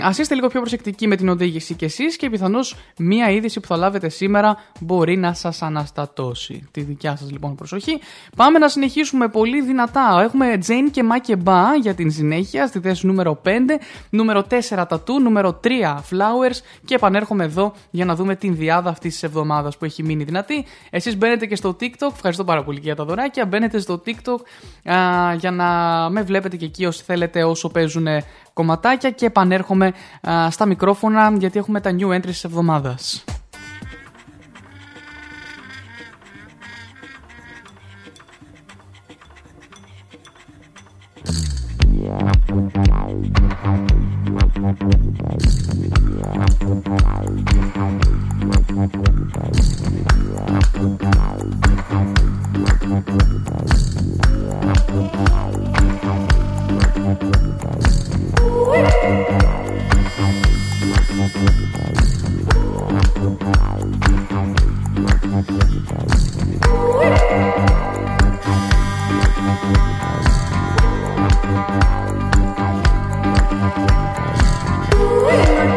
[0.02, 3.68] Α είστε λίγο πιο προσεκτικοί με την οδήγηση κι εσείς και πιθανώς μία είδηση που
[3.68, 6.68] θα λάβετε σήμερα μπορεί να σας αναστατώσει.
[6.72, 8.00] Τη δικιά σας λοιπόν προσοχή.
[8.36, 10.22] Πάμε να συνεχίσουμε πολύ δυνατά.
[10.24, 13.50] Έχουμε Jane και Μάκε Μπα για την συνέχεια στη θέση νούμερο 5,
[14.10, 19.14] νούμερο 4 Τατού, νούμερο 3 Flowers και επανέρχομαι εδώ για να δούμε την διάδα αυτής
[19.14, 20.59] της εβδομάδας που έχει μείνει δυνατή.
[20.90, 22.12] Εσείς μπαίνετε και στο TikTok.
[22.14, 23.46] Ευχαριστώ πάρα πολύ για τα δωράκια.
[23.46, 24.40] Μπαίνετε στο TikTok
[24.94, 25.66] α, για να
[26.10, 28.08] με βλέπετε και εκεί όσοι θέλετε όσο παίζουν
[28.54, 29.12] κομματάκια.
[29.12, 29.94] Και επανέρχομαι
[30.30, 33.24] α, στα μικρόφωνα γιατί έχουμε τα new entries της εβδομάδας.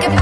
[0.03, 0.22] Goodbye.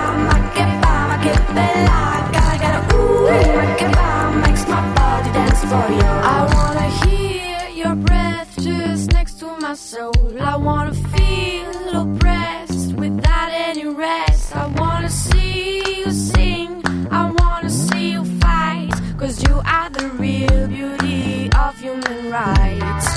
[9.81, 10.13] soul.
[10.39, 14.55] I wanna feel oppressed without any rest.
[14.55, 16.69] I wanna see you sing.
[17.09, 18.91] I wanna see you fight.
[19.17, 23.07] Cause you are the real beauty of human rights.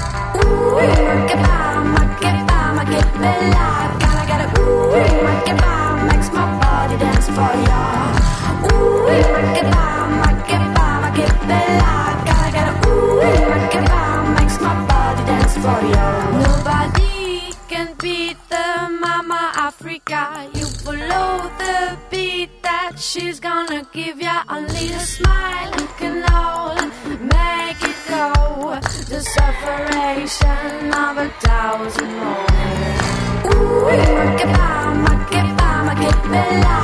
[0.40, 1.56] Ooh, makeba,
[1.96, 3.66] makeba, makebela.
[4.02, 4.96] Gotta get a ooh,
[5.26, 5.72] makeba,
[6.08, 7.82] makes my body dance for ya.
[8.72, 9.04] Ooh,
[9.36, 9.86] makeba,
[10.22, 11.92] makeba, makebela.
[12.28, 13.20] Gotta get a ooh,
[13.52, 14.00] makeba,
[14.36, 16.03] makes my body dance for ya.
[23.94, 24.42] Give ya.
[24.48, 26.74] Only a smile and can all
[27.34, 28.32] make it go.
[29.10, 32.46] The separation of a thousand more.
[33.50, 33.86] Ooh,
[34.18, 34.70] makeba,
[35.06, 36.74] makeba, makebela.
[36.74, 36.83] Gotta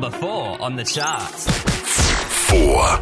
[0.00, 1.46] number four on the charts.
[2.48, 2.98] Four.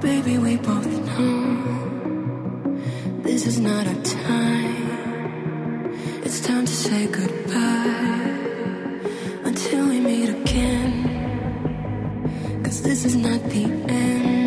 [0.00, 2.80] Baby, we both know
[3.22, 5.92] this is not our time.
[6.24, 8.40] It's time to say goodbye
[9.44, 11.04] until we meet again.
[12.64, 14.41] Cause this is not the end.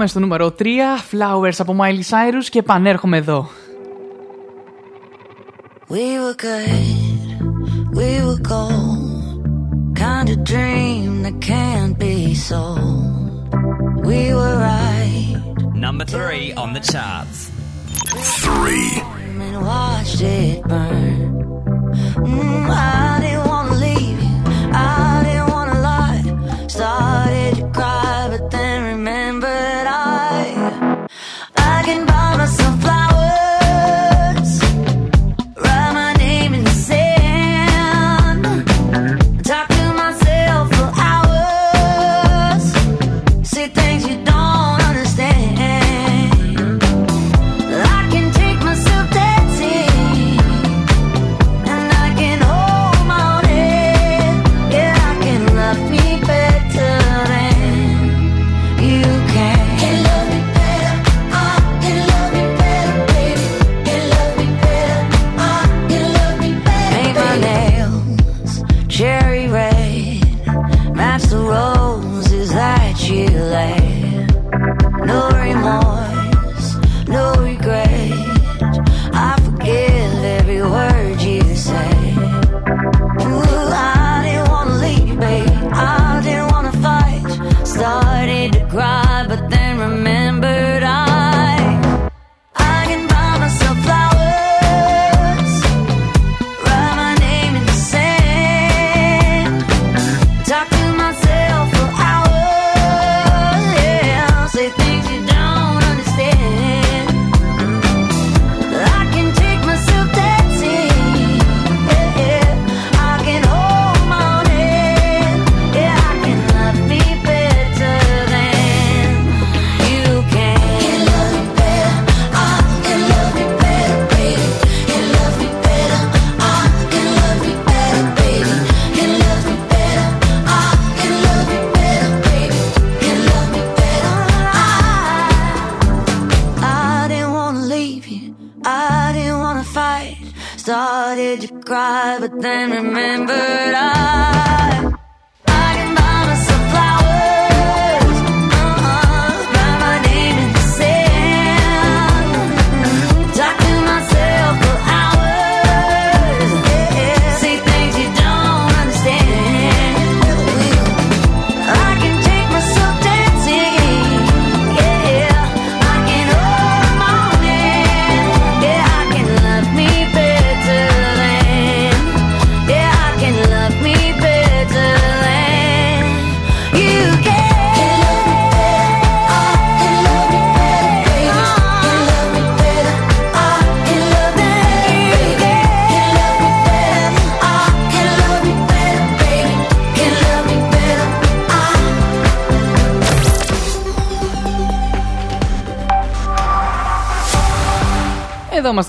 [0.00, 0.64] Πάμε στο νούμερο 3,
[1.10, 3.48] Flowers από Miley Cyrus και επανέρχομαι εδώ.
[5.88, 7.16] We were good,
[7.98, 9.18] we were gold
[10.04, 13.54] Kind of dream that can't be sold
[14.08, 15.36] We were right
[15.86, 17.40] Number 3 on the charts
[18.40, 19.02] 3
[19.46, 21.30] And watched it burn
[22.28, 23.09] mm, I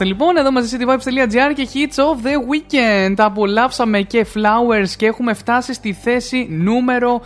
[0.04, 3.14] Εδώ είμαστε λοιπόν, εδώ μαζί cityvibes.gr και hits of the weekend.
[3.18, 7.22] Απολαύσαμε και flowers και έχουμε φτάσει στη θέση νούμερο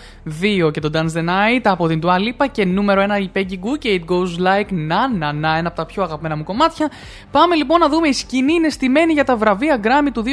[0.65, 3.53] 2 και το Dance the Night από την Dua Lipa και νούμερο 1 η Peggy
[3.53, 6.91] Goo και It Goes Like Na Na Na, ένα από τα πιο αγαπημένα μου κομμάτια.
[7.31, 10.23] Πάμε λοιπόν να δούμε, η σκηνή είναι στημένη για τα βραβεία Grammy του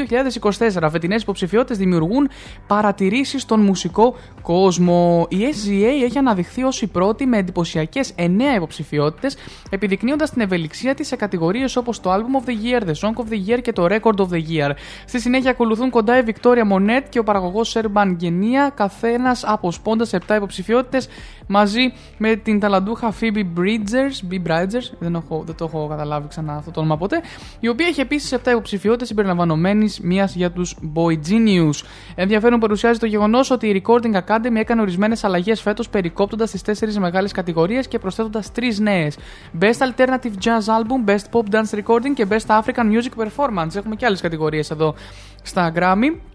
[0.80, 0.88] 2024.
[0.90, 2.30] Φετινέ υποψηφιότητες δημιουργούν
[2.66, 5.26] παρατηρήσεις στον μουσικό κόσμο.
[5.28, 8.22] Η SGA έχει αναδειχθεί ως η πρώτη με εντυπωσιακές 9
[8.56, 9.36] υποψηφιότητες,
[9.70, 13.28] επιδεικνύοντας την ευελιξία της σε κατηγορίες όπως το Album of the Year, The Song of
[13.30, 14.70] the Year και το Record of the Year.
[15.04, 20.36] Στη συνέχεια ακολουθούν κοντά η Victoria Monet και ο παραγωγός Serban Genia, καθένας αποσπώντας 7
[20.36, 21.08] υποψηφιότητες
[21.52, 24.48] μαζί με την ταλαντούχα Phoebe Bridgers, B.
[24.48, 27.20] Bridgers, δεν, έχω, δεν το έχω καταλάβει ξανά αυτό το όνομα ποτέ,
[27.60, 31.84] η οποία έχει επίσης 7 υποψηφιότητες συμπεριλαμβανομένης μία για τους Boy Genius.
[32.14, 36.98] Ενδιαφέρον παρουσιάζει το γεγονός ότι η Recording Academy έκανε ορισμένες αλλαγές φέτος περικόπτοντας τις 4
[36.98, 39.18] μεγάλες κατηγορίες και προσθέτοντας 3 νέες.
[39.60, 43.76] Best Alternative Jazz Album, Best Pop Dance Recording και Best African Music Performance.
[43.76, 44.94] Έχουμε και άλλες κατηγορίες εδώ
[45.42, 46.31] στα Grammy.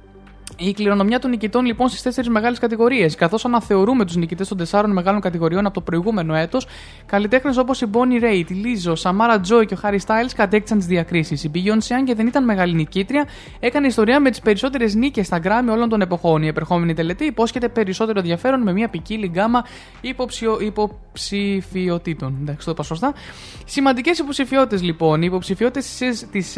[0.60, 3.16] Η κληρονομιά των νικητών λοιπόν στις τέσσερις μεγάλες κατηγορίες.
[3.16, 6.68] Καθώς αναθεωρούμε τους νικητές των τεσσάρων μεγάλων κατηγοριών από το προηγούμενο έτος,
[7.06, 10.88] καλλιτέχνες όπως η Bonnie Raitt, η Lizzo, Samara Joy και ο Harry Styles κατέκτησαν τις
[10.88, 11.44] διακρίσεις.
[11.44, 13.28] Η Beyoncé, αν και δεν ήταν μεγάλη νικήτρια,
[13.60, 16.44] έκανε ιστορία με τις περισσότερες νίκες στα Grammy όλων των εποχών.
[16.44, 19.66] Η επερχόμενη τελετή υπόσχεται περισσότερο ενδιαφέρον με μια ποικίλη γκάμα
[20.02, 20.58] υποψιο...
[20.62, 22.38] υποψηφιωτήτων.
[22.42, 23.14] Εντάξει, το είπα σωστά.
[23.66, 25.22] Σημαντικές υποψηφιότητες λοιπόν.
[25.22, 26.54] Οι υποψηφιότητες της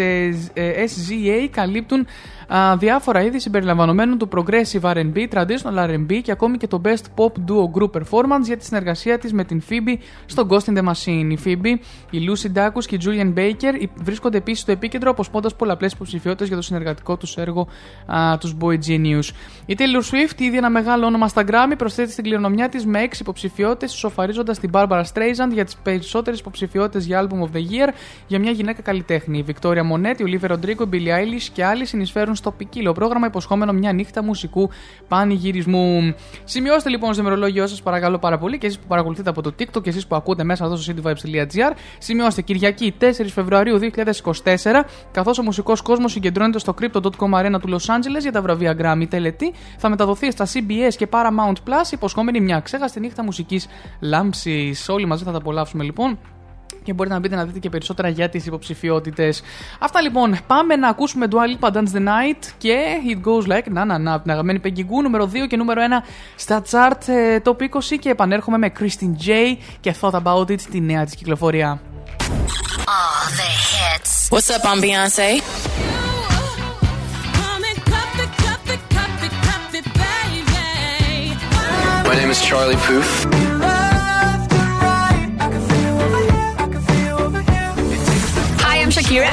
[0.66, 2.08] SGA καλύπτουν
[2.48, 3.40] α, διάφορα είδη
[3.90, 8.44] συμπεριλαμβανομένου του Progressive RB, Traditional RB και ακόμη και το Best Pop Duo Group Performance
[8.44, 11.28] για τη συνεργασία της με την Phoebe στο Ghost in the Machine.
[11.30, 11.78] Η Phoebe,
[12.10, 16.56] η Lucy Dacus και η Julian Baker βρίσκονται επίσης στο επίκεντρο αποσπώντας πολλαπλές υποψηφιότητες για
[16.56, 17.68] το συνεργατικό τους έργο
[18.40, 19.30] τους Boy Genius.
[19.66, 23.20] Η Taylor Swift, ήδη ένα μεγάλο όνομα στα Grammy, προσθέτει στην κληρονομιά της με 6
[23.20, 27.94] υποψηφιότητες, ισοφαρίζοντα την Barbara Streisand για τις περισσότερες υποψηφιότητες για Album of the Year
[28.28, 29.38] για μια γυναίκα καλλιτέχνη.
[29.38, 33.26] Η Victoria Monet, η Olivia Rodrigo, η Billie Eilish και άλλοι συνεισφέρουν στο ποικίλο πρόγραμμα
[33.26, 34.70] υποσχόμενο μια νύχτα μουσικού
[35.08, 36.16] πανηγυρισμού.
[36.44, 39.82] Σημειώστε λοιπόν στο ημερολόγιο σας παρακαλώ πάρα πολύ και εσείς που παρακολουθείτε από το TikTok
[39.82, 41.72] και εσείς που ακούτε μέσα εδώ στο cityvibes.gr.
[41.98, 43.80] Σημειώστε Κυριακή 4 Φεβρουαρίου
[44.34, 48.76] 2024, καθώς ο μουσικός κόσμος συγκεντρώνεται στο Crypto.com Arena του Los Angeles για τα βραβεία
[48.80, 53.68] Grammy τελετή, θα μεταδοθεί στα CBS και Paramount Plus, υποσχόμενη μια ξέχαστη νύχτα μουσικής
[54.00, 54.90] λάμψης.
[54.90, 56.18] Όλοι μαζί θα τα απολαύσουμε λοιπόν
[56.84, 59.42] και μπορείτε να μπείτε να δείτε και περισσότερα για τις υποψηφιότητες.
[59.80, 62.78] Αυτά λοιπόν, πάμε να ακούσουμε Dua Lipa Dance the Night και
[63.10, 66.04] It Goes Like Na Na Na την αγαπημένη Peggy νούμερο 2 και νούμερο 1
[66.36, 70.82] στα chart ε, top 20 και επανέρχομαι με Christine J και Thought About It, τη
[70.82, 71.82] νέα της κυκλοφορία.
[72.88, 74.30] All the hits.
[74.32, 75.30] What's up, I'm Beyonce;
[82.10, 83.49] My name is Charlie
[88.90, 89.30] I'm Shakira.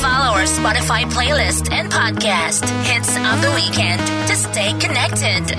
[0.00, 5.56] Follow our Spotify playlist and podcast, Hits of the Weekend, to stay connected.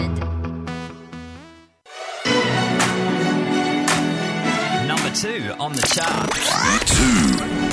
[4.88, 6.32] Number two on the chart.
[6.88, 7.73] Two.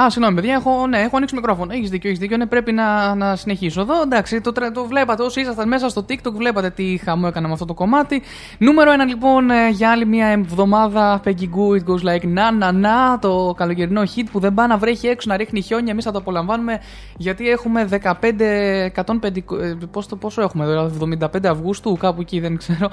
[0.00, 1.72] Α, συγγνώμη, παιδιά, έχω, ναι, έχω ανοίξει μικρόφωνο.
[1.72, 2.36] Έχεις δίκιο, έχεις δίκιο.
[2.36, 4.02] Ναι, πρέπει να, να συνεχίσω εδώ.
[4.02, 7.52] Εντάξει, το, τρε- το βλέπατε όσοι ήσασταν μέσα στο TikTok, βλέπατε τι χαμό έκανα με
[7.52, 8.22] αυτό το κομμάτι.
[8.62, 11.20] Νούμερο ένα, λοιπόν, ε, για άλλη μια εβδομάδα.
[11.24, 13.18] Peggy Goo, it goes like na na na.
[13.20, 15.92] Το καλοκαιρινό hit που δεν πάει να βρέχει έξω να ρίχνει χιόνια.
[15.92, 16.80] Εμείς θα το απολαμβάνουμε
[17.16, 18.90] γιατί έχουμε 15.
[18.94, 22.90] 105, ε, πώς το, πόσο έχουμε, δηλαδή 75 Αυγούστου, κάπου εκεί δεν ξέρω.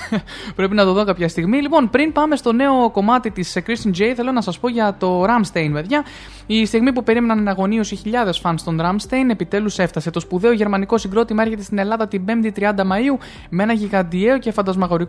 [0.56, 1.60] Πρέπει να το δω κάποια στιγμή.
[1.60, 5.24] Λοιπόν, πριν πάμε στο νέο κομμάτι της Christian J, θέλω να σας πω για το
[5.24, 6.04] Ramstein, παιδιά.
[6.46, 10.10] Η στιγμή που περίμεναν αναγωνίωση χιλιάδες φαν στον Ramstein, επιτέλους έφτασε.
[10.10, 12.50] Το σπουδαίο γερμανικό συγκρότημα έρχεται στην Ελλάδα την 5η
[12.80, 13.18] 30 Μαου
[13.50, 15.02] με ένα γιγαντιαίο και φαντασμαγορικό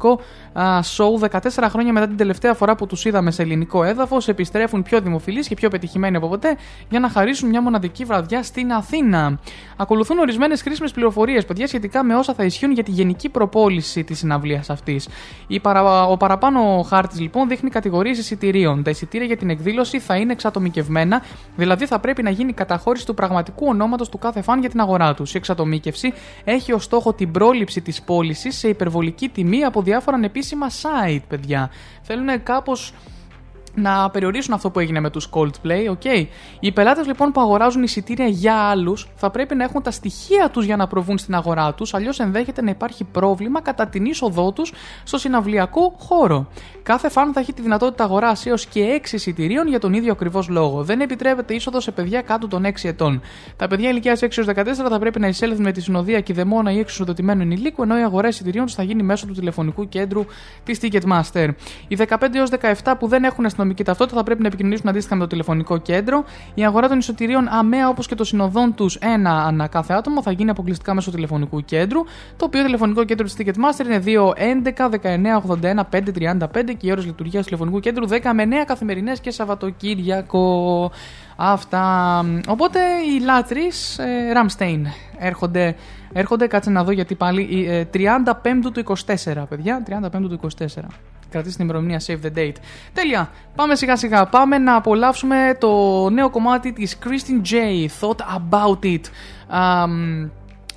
[0.54, 1.30] α, show.
[1.30, 1.40] 14
[1.70, 5.56] χρόνια μετά την τελευταία φορά που τους είδαμε σε ελληνικό έδαφος, επιστρέφουν πιο δημοφιλείς και
[5.56, 6.58] πιο πετυχημένοι από ποτέ
[6.90, 9.40] για να χαρίσουν μια μοναδική βραδιά στην Αθήνα.
[9.78, 14.18] Ακολουθούν ορισμένες χρήσιμες πληροφορίες, παιδιά, σχετικά με όσα θα ισχύουν για τη γενική προπόληση της
[14.18, 15.08] συναυλίας αυτής.
[15.62, 16.06] Παρα...
[16.06, 18.84] Ο παραπάνω χάρτης λοιπόν δείχνει κατηγορίες εισιτηρίων.
[18.84, 21.22] Τα εισιτήρια για την εκδήλωση θα είναι εξατομικευμένα,
[21.56, 25.14] δηλαδή θα πρέπει να γίνει καταχώρηση του πραγματικού ονόματος του κάθε φαν για την αγορά
[25.14, 25.34] τους.
[25.34, 26.14] Η εξατομίκευση
[26.44, 31.72] έχει ως στόχο την πρόληψη της πώλησης σε υπερβολική τιμή από διάφορα ανεπίσημα site, παιδιά.
[32.02, 32.94] Θέλουν κάπως
[33.76, 36.26] να περιορίσουν αυτό που έγινε με τους Coldplay, ok.
[36.60, 40.66] Οι πελάτες λοιπόν που αγοράζουν εισιτήρια για άλλους θα πρέπει να έχουν τα στοιχεία τους
[40.66, 44.74] για να προβούν στην αγορά τους, αλλιώς ενδέχεται να υπάρχει πρόβλημα κατά την είσοδό τους
[45.04, 46.48] στο συναυλιακό χώρο.
[46.84, 50.48] Κάθε φαν θα έχει τη δυνατότητα αγοράς έως και 6 εισιτηρίων για τον ίδιο ακριβώς
[50.48, 50.84] λόγο.
[50.84, 53.22] Δεν επιτρέπεται είσοδο σε παιδιά κάτω των 6 ετών.
[53.58, 56.80] Τα παιδιά ηλικίας 6 έως 14 θα πρέπει να εισέλθουν με τη συνοδεία κηδεμόνα ή
[56.80, 60.26] εξουσιοδοτημένου ενηλίκου, ενώ η αγορά εισιτηρίων θα γίνει μέσω του τηλεφωνικού κέντρου
[60.64, 61.50] της Ticketmaster.
[61.88, 62.50] Οι 15 έως
[62.84, 66.24] 17 που δεν έχουν αστυνομική ταυτότητα θα πρέπει να επικοινωνήσουν αντίστοιχα με το τηλεφωνικό κέντρο.
[66.54, 70.32] Η αγορά των εισιτηρίων αμαία όπως και των συνοδών τους ένα ανά κάθε άτομο θα
[70.32, 72.04] γίνει αποκλειστικά μέσω τηλεφωνικού κέντρου.
[72.38, 75.80] Το οποίο τηλεφωνικό κέντρο της Ticketmaster είναι 211 19 81
[76.42, 76.48] 535
[76.78, 80.92] και οι ώρε λειτουργίας του τηλεφωνικού κέντρου 10 με 9 καθημερινές και Σαββατοκύριακο.
[81.38, 82.26] Αυτά.
[82.48, 84.82] Οπότε οι λάτρεις ε, Ramstein
[85.18, 85.76] έρχονται,
[86.14, 88.84] έρχονται, κάτσε να δω γιατί πάλι, ε, 35 του
[89.26, 90.66] 24, παιδιά, 35 του 24.
[91.36, 92.56] Κρατήστε την ημερομηνία Save the date.
[92.94, 93.32] Τέλεια.
[93.56, 94.26] Πάμε σιγά σιγά.
[94.26, 95.70] Πάμε να απολαύσουμε το
[96.10, 97.56] νέο κομμάτι της Christine J.
[98.00, 99.02] Thought about it.
[99.52, 100.30] Um,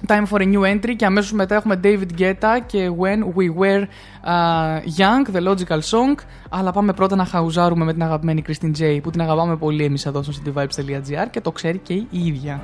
[0.06, 3.82] Time for a new entry και αμέσως μετά έχουμε David Guetta και When We Were
[3.82, 6.14] uh, Young, The Logical Song.
[6.48, 10.06] Αλλά πάμε πρώτα να χαουζάρουμε με την αγαπημένη Christine J που την αγαπάμε πολύ εμείς
[10.06, 12.60] εδώ στο cityvibes.gr και το ξέρει και η ίδια.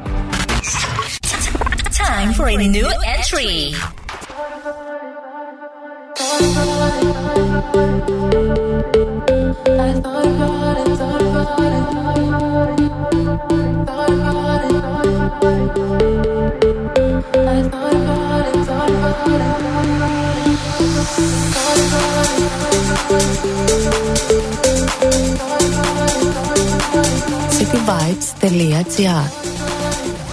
[1.90, 4.03] Time for a new entry.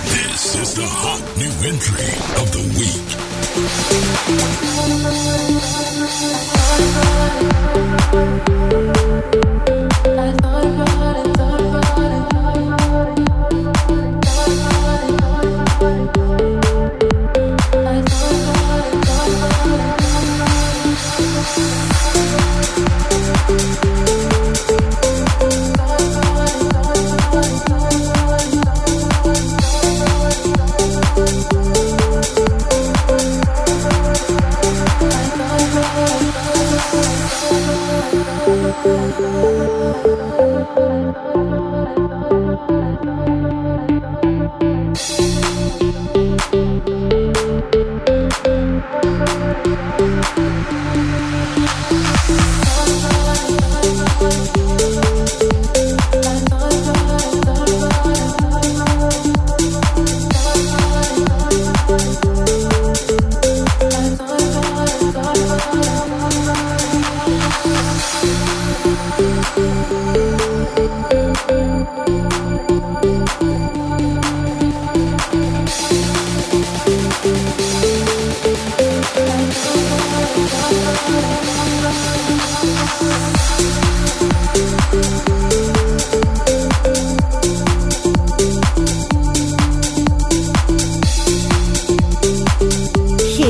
[0.05, 2.11] This is the hot new entry
[2.41, 3.30] of the week.
[3.53, 3.69] Thank
[9.69, 9.80] you.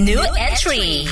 [0.00, 1.06] New entry.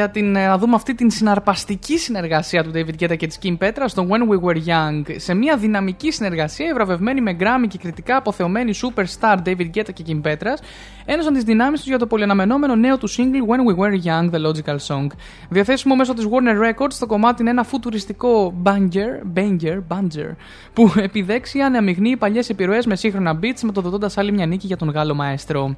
[0.00, 3.56] Για την, ε, να δούμε αυτή την συναρπαστική συνεργασία του David Guetta και της Kim
[3.58, 5.02] Petra στο When We Were Young.
[5.16, 10.20] Σε μια δυναμική συνεργασία, ευραβευμένη με Grammy και κριτικά αποθεωμένη superstar David Guetta και Kim
[10.22, 10.58] Petras,
[11.04, 14.46] ένωσαν τις δυνάμεις τους για το πολυαναμενόμενο νέο του single When We Were Young, The
[14.46, 15.06] Logical Song.
[15.48, 20.34] Διαθέσιμο μέσω της Warner Records, το κομμάτι είναι ένα φουτουριστικό banger, banger, banger,
[20.72, 25.14] που επιδέξει αναμειγνύει παλιές επιρροές με σύγχρονα beats, μετοδοτώντας άλλη μια νίκη για τον Γάλλο
[25.14, 25.76] μαέστρο.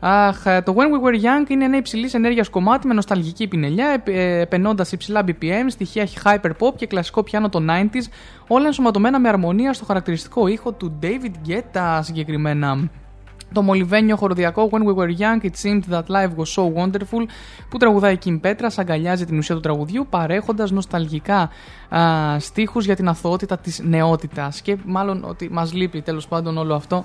[0.00, 4.02] Αχ, ε, το When We Were Young είναι ένα υψηλής ενέργειας κομμάτι με νοσταλγική πινελιά,
[4.40, 8.08] επενώντας υψηλά BPM, στοιχεία hyperpop και κλασικό πιάνο των 90s,
[8.46, 12.90] όλα ενσωματωμένα με αρμονία στο χαρακτηριστικό ήχο του David Guetta συγκεκριμένα.
[13.52, 17.26] Το μολυβένιο χοροδιακό When We Were Young, It Seemed That Life Was So Wonderful
[17.68, 21.50] που τραγουδάει η Kim Petras αγκαλιάζει την ουσία του τραγουδιού παρέχοντας νοσταλγικά
[21.88, 26.74] α, στίχους για την αθωότητα της νεότητας και μάλλον ότι μας λείπει τέλος πάντων όλο
[26.74, 27.04] αυτό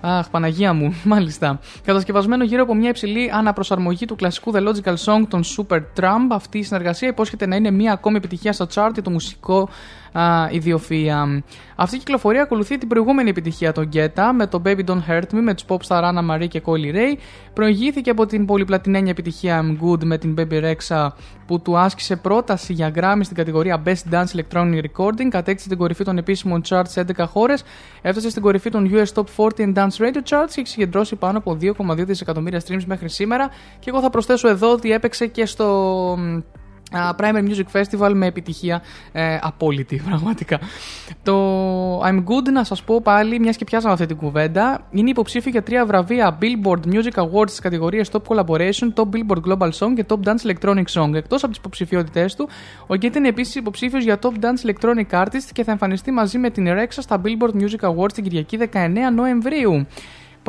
[0.00, 1.60] Αχ, Παναγία μου, μάλιστα.
[1.84, 6.58] Κατασκευασμένο γύρω από μια υψηλή αναπροσαρμογή του κλασικού The Logical Song των Super Trump, αυτή
[6.58, 9.68] η συνεργασία υπόσχεται να είναι μια ακόμη επιτυχία στο chart για το μουσικό
[10.12, 11.42] α, ιδιοφυα.
[11.76, 15.40] Αυτή η κυκλοφορία ακολουθεί την προηγούμενη επιτυχία των Γκέτα με το Baby Don't Hurt Me
[15.42, 17.18] με τους pop star Anna Marie και Coley Ray.
[17.52, 21.08] Προηγήθηκε από την πολυπλατινένια επιτυχία I'm Good με την Baby Rexha
[21.46, 25.28] που του άσκησε πρόταση για Grammy στην κατηγορία Best Dance Electronic Recording.
[25.28, 27.64] Κατέκτησε την κορυφή των επίσημων charts σε 11 χώρες.
[28.02, 31.38] Έφτασε στην κορυφή των US Top 40 and Dance Radio Charts και έχει συγκεντρώσει πάνω
[31.38, 33.48] από 2,2 δισεκατομμύρια streams μέχρι σήμερα.
[33.78, 36.18] Και εγώ θα προσθέσω εδώ ότι έπαιξε και στο
[36.92, 38.82] Uh, Primer Music Festival με επιτυχία
[39.12, 40.58] ε, απόλυτη πραγματικά.
[41.22, 45.50] Το I'm Good να σας πω πάλι, μιας και πιάσαμε αυτή την κουβέντα, είναι υποψήφιο
[45.50, 50.04] για τρία βραβεία Billboard Music Awards στις κατηγορίες Top Collaboration, Top Billboard Global Song και
[50.08, 51.14] Top Dance Electronic Song.
[51.14, 52.48] Εκτός από τις υποψηφιότητές του,
[52.86, 56.50] ο Γκέτ είναι επίσης υποψήφιος για Top Dance Electronic Artist και θα εμφανιστεί μαζί με
[56.50, 59.86] την Rexa στα Billboard Music Awards την Κυριακή 19 Νοεμβρίου.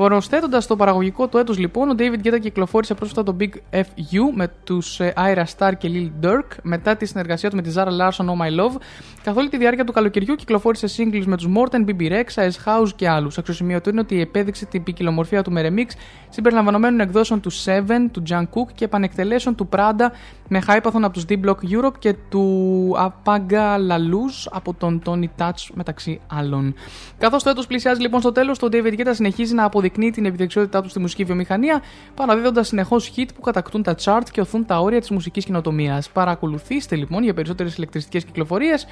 [0.01, 4.47] Προσθέτοντας το παραγωγικό του έτου, λοιπόν, ο David Guetta κυκλοφόρησε πρόσφατα το Big FU με
[4.63, 8.41] τους Ira Star και Lil Durk μετά τη συνεργασία του με τη Zara Larson Oh
[8.41, 8.75] My Love.
[9.23, 12.89] Καθ' όλη τη διάρκεια του καλοκαιριού κυκλοφόρησε singles με τους Morten, BB Rex, S House
[12.95, 13.37] και άλλους.
[13.37, 15.91] Αξιοσημείωτο είναι ότι επέδειξε την ποικιλομορφία του με remix
[16.29, 20.09] συμπεριλαμβανομένων εκδόσεων του Seven, του Jungkook και επανεκτελέσεων του Prada
[20.47, 26.19] με χάιπαθον από τους D-Block Europe και του Apaga Laluz από τον Tony Touch μεταξύ
[26.27, 26.73] άλλων.
[27.17, 30.81] Καθώς το έτος πλησιάζει λοιπόν στο τέλος, το David Guetta συνεχίζει να αποδεικνύει την επιδεξιότητά
[30.81, 31.81] τους στη μουσική βιομηχανία,
[32.15, 36.09] παραδίδοντας συνεχώς hit που κατακτούν τα chart και οθούν τα όρια της μουσικής κοινοτομίας.
[36.09, 38.87] Παρακολουθήστε λοιπόν για περισσότερες ηλεκτριστικές κυκλοφορίες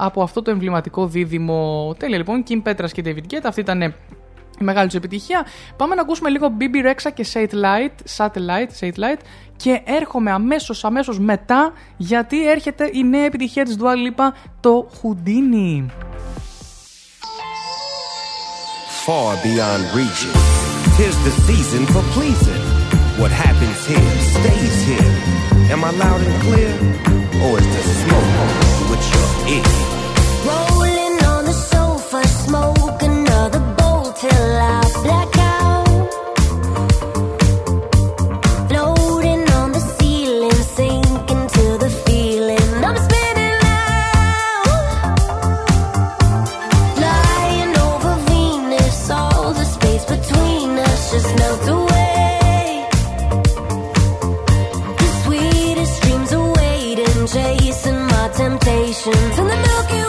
[0.00, 1.94] από αυτό το εμβληματικό δίδυμο.
[1.98, 3.44] Τέλεια λοιπόν, Kim Petras και David Guetta.
[3.44, 3.94] Αυτή ήταν η
[4.64, 5.46] μεγάλη τους επιτυχία.
[5.76, 9.20] Πάμε να ακούσουμε λίγο BB Rexa και Satellite, Satellite, Satellite
[9.56, 15.84] και έρχομαι αμέσως, αμέσως μετά γιατί έρχεται η νέα επιτυχία της Dua Lipa, το Houdini.
[19.04, 20.32] Far beyond reaching.
[20.96, 22.62] Tis the season for pleasing.
[23.18, 25.72] What happens here stays here.
[25.72, 26.70] Am I loud and clear?
[27.42, 30.01] Or is the smoke with your ear?
[58.72, 60.01] stations and the Milky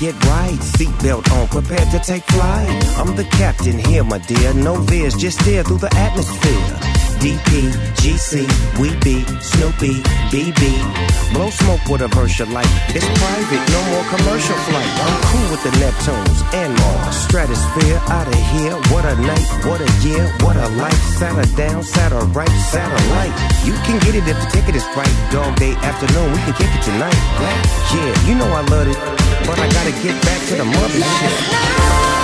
[0.00, 0.56] Get right.
[0.56, 2.66] Seatbelt on, prepared to take flight.
[2.96, 4.54] I'm the captain here, my dear.
[4.54, 6.90] No veers, just steer through the atmosphere.
[7.20, 7.68] DP,
[8.00, 8.48] GC,
[8.80, 10.00] we be Snoopy,
[10.32, 10.60] BB.
[11.34, 12.64] Blow smoke with a you like.
[12.96, 14.88] It's private, no more commercial flight.
[15.04, 17.16] I'm cool with the Neptunes and Mars.
[17.28, 18.72] Stratosphere out of here.
[18.88, 20.96] What a night, what a year, what a life.
[21.20, 23.36] Sat her down, sat her right, satellite.
[23.68, 25.12] You can get it if the ticket is right.
[25.30, 27.20] Dog day afternoon, we can kick it tonight.
[27.92, 28.96] Yeah, you know I love it,
[29.46, 32.19] but I gotta get back to the mother shit.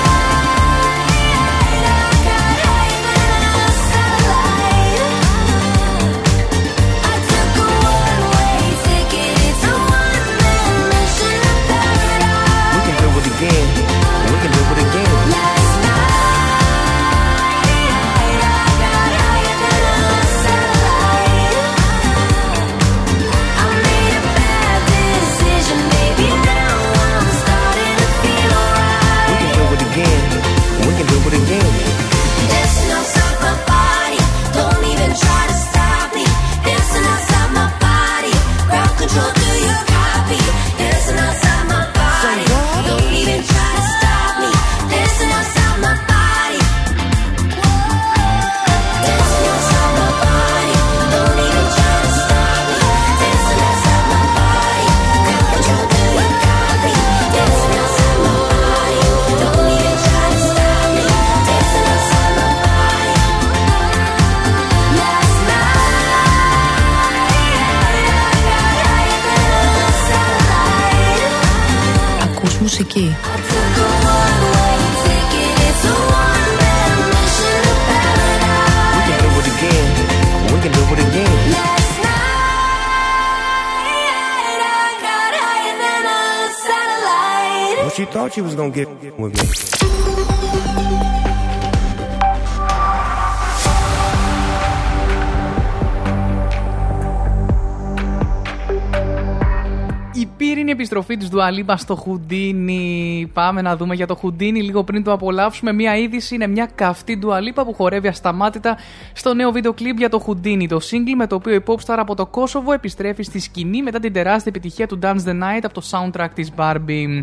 [101.47, 103.31] Επιστροφή της Δουαλίπα στο Χουντίνι.
[103.33, 105.73] Πάμε να δούμε για το Χουντίνι λίγο πριν το απολαύσουμε.
[105.73, 108.77] Μία είδηση είναι μια καυτή Δουαλίπα που χορεύει ασταμάτητα
[109.13, 110.69] στο νέο βίντεο κλιπ για το Χουντίνι.
[110.69, 114.13] Το single με το οποίο η popstar από το Κόσοβο επιστρέφει στη σκηνή μετά την
[114.13, 117.21] τεράστια επιτυχία του Dance the Night από το soundtrack της Barbie.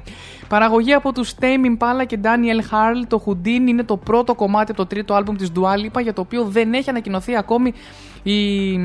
[0.47, 4.81] Παραγωγή από τους Tame Impala και Daniel Harl, το Houdini είναι το πρώτο κομμάτι από
[4.81, 7.73] το τρίτο άλμπουμ της Dua Lipa για το οποίο δεν έχει ανακοινωθεί ακόμη
[8.23, 8.79] η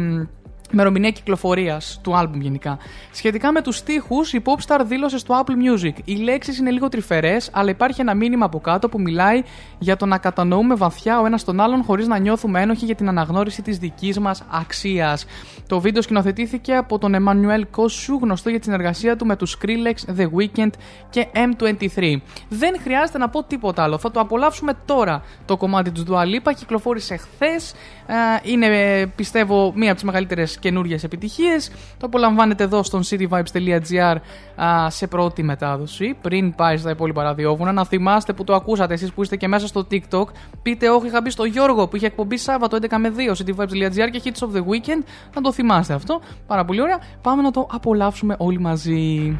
[0.73, 2.79] ημερομηνία κυκλοφορίας του άλμπουμ γενικά.
[3.13, 5.93] Σχετικά με τους στίχους, η Popstar δήλωσε στο Apple Music.
[6.05, 9.43] Οι λέξεις είναι λίγο τρυφερές, αλλά υπάρχει ένα μήνυμα από κάτω που μιλάει
[9.79, 13.09] για το να κατανοούμε βαθιά ο ένας τον άλλον χωρίς να νιώθουμε ένοχοι για την
[13.09, 15.25] αναγνώριση της δικής μας αξίας.
[15.67, 20.19] Το βίντεο σκηνοθετήθηκε από τον Emmanuel Kossu, γνωστό για τη συνεργασία του με τους Skrillex,
[20.19, 20.71] The Weeknd
[21.11, 22.17] και M23.
[22.49, 23.99] Δεν χρειάζεται να πω τίποτα άλλο.
[23.99, 26.53] Θα το απολαύσουμε τώρα το κομμάτι του Dua Lipa.
[26.57, 27.75] Κυκλοφόρησε χθες.
[28.43, 28.67] Είναι,
[29.07, 31.69] πιστεύω, μία από τις μεγαλύτερες καινούριε επιτυχίες.
[31.69, 34.17] Το απολαμβάνετε εδώ στον cityvibes.gr
[34.63, 37.73] α, σε πρώτη μετάδοση, πριν πάει στα υπόλοιπα ραδιόφωνα.
[37.73, 40.25] Να θυμάστε που το ακούσατε εσείς που είστε και μέσα στο TikTok.
[40.63, 44.23] Πείτε, Όχι, είχα μπει στο Γιώργο που είχε εκπομπή Σάββατο 11 με 2 cityvibes.gr και
[44.25, 45.03] Hits of the Weekend.
[45.35, 46.21] Να το θυμάστε αυτό.
[46.47, 46.99] Πάρα πολύ ωραία.
[47.23, 49.39] Πάμε να το απολαύσουμε όλοι μαζί.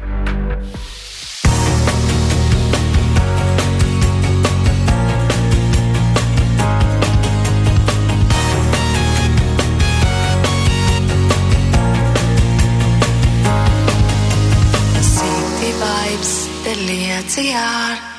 [16.91, 18.18] It's a yard.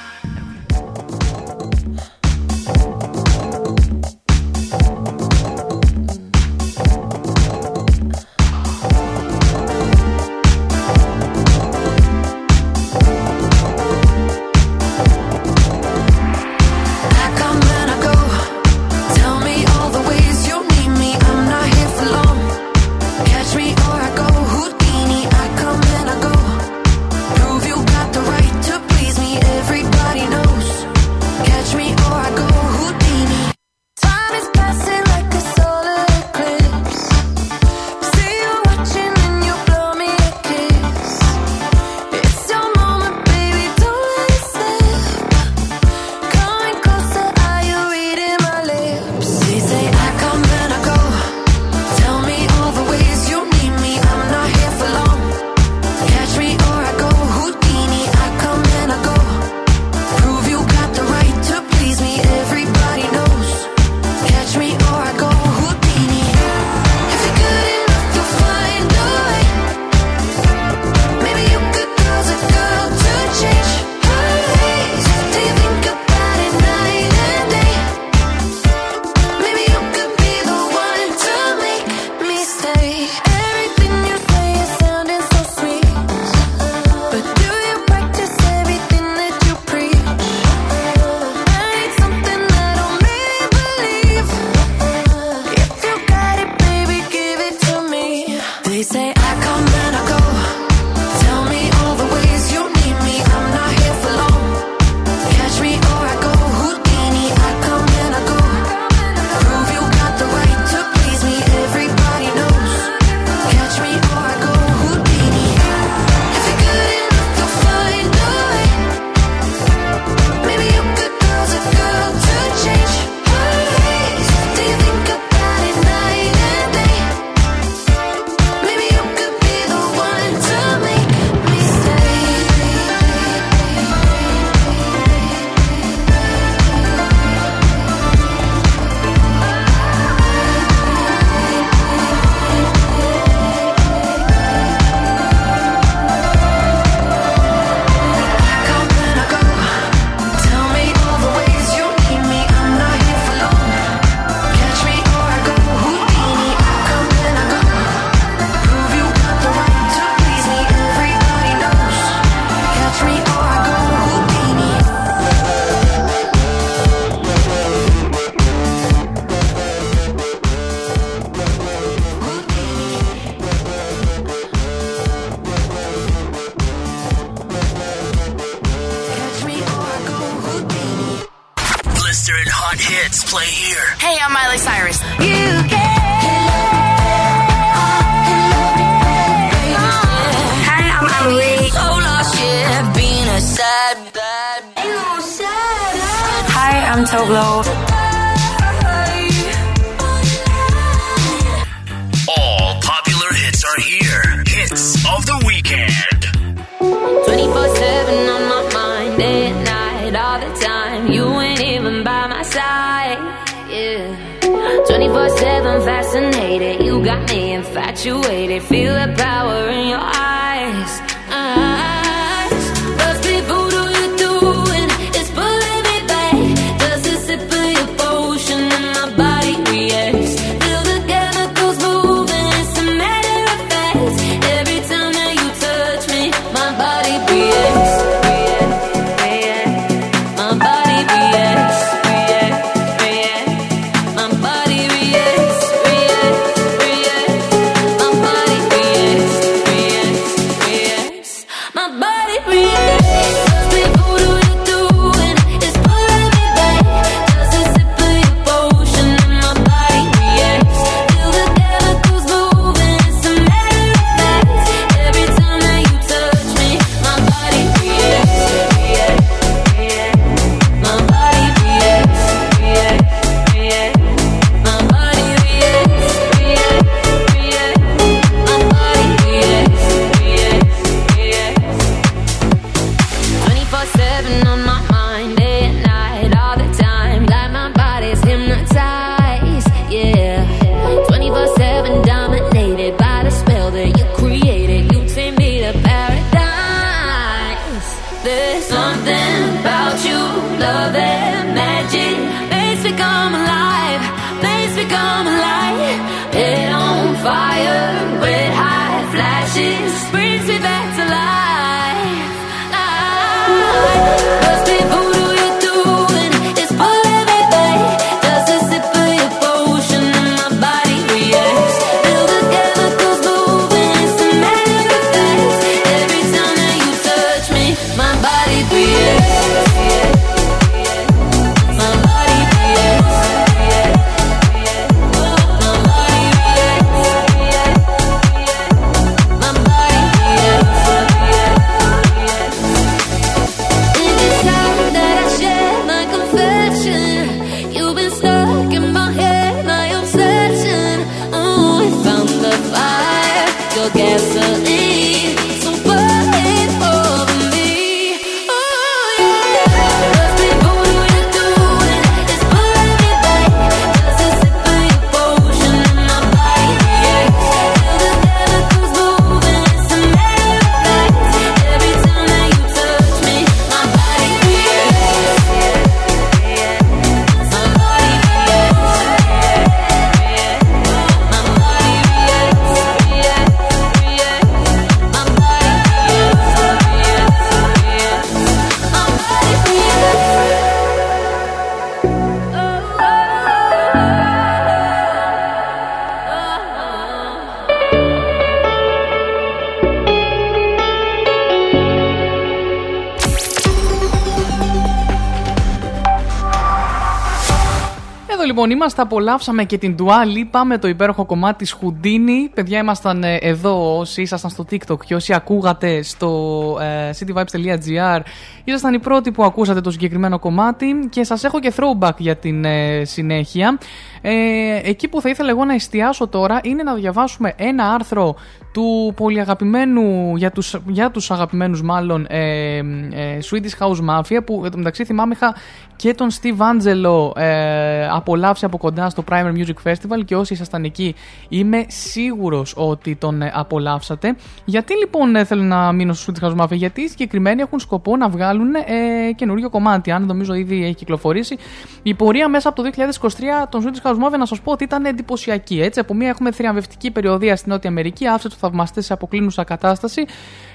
[408.60, 412.50] Λοιπόν είμαστε, απολαύσαμε και την Dua Lipa με το υπέροχο κομμάτι της Houdini.
[412.55, 418.20] Παιδιά, ήμασταν ε, εδώ όσοι ήσασταν στο TikTok και όσοι ακούγατε στο ε, cityvibes.gr.
[418.64, 422.64] Ήσασταν οι πρώτοι που ακούσατε το συγκεκριμένο κομμάτι και σας έχω και throwback για την
[422.64, 423.78] ε, συνέχεια.
[424.23, 428.34] Ε, εκεί που θα ήθελα εγώ να εστιάσω τώρα είναι να διαβάσουμε ένα άρθρο
[428.73, 434.62] του πολύ αγαπημένου, για τους, για τους αγαπημένους μάλλον, ε, ε, Swedish House Mafia που
[434.65, 435.55] εν τω μεταξύ θυμάμαι είχα
[436.00, 440.84] και τον Steve Angelo ε, απολαύσει από κοντά στο Primer Music Festival και όσοι ήσασταν
[440.84, 441.15] εκεί
[441.49, 444.36] είμαι σίγουρος ότι τον ε, απολαύσατε.
[444.65, 448.16] Γιατί λοιπόν ε, θέλω να μείνω στο Swedish House Mafia, γιατί οι συγκεκριμένοι έχουν σκοπό
[448.16, 451.57] να βγάλουν ε, καινούριο κομμάτι, αν νομίζω ήδη έχει κυκλοφορήσει.
[452.02, 452.90] Η πορεία μέσα από το
[453.20, 453.28] 2023
[453.68, 455.80] των Swedish House Mafia να σας πω ότι ήταν εντυπωσιακή.
[455.80, 460.26] Έτσι, από μία έχουμε θριαμβευτική περιοδία στην Νότια Αμερική, άφησε τους θαυμαστές σε αποκλίνουσα κατάσταση,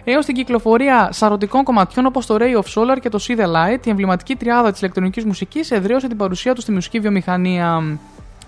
[0.03, 3.85] έως την κυκλοφορία σαρωτικών κομματιών όπως το Ray of Solar και το See the Light,
[3.85, 7.83] η εμβληματική τριάδα της ηλεκτρονικής μουσικής εδραίωσε την παρουσία τους στη μουσική βιομηχανία.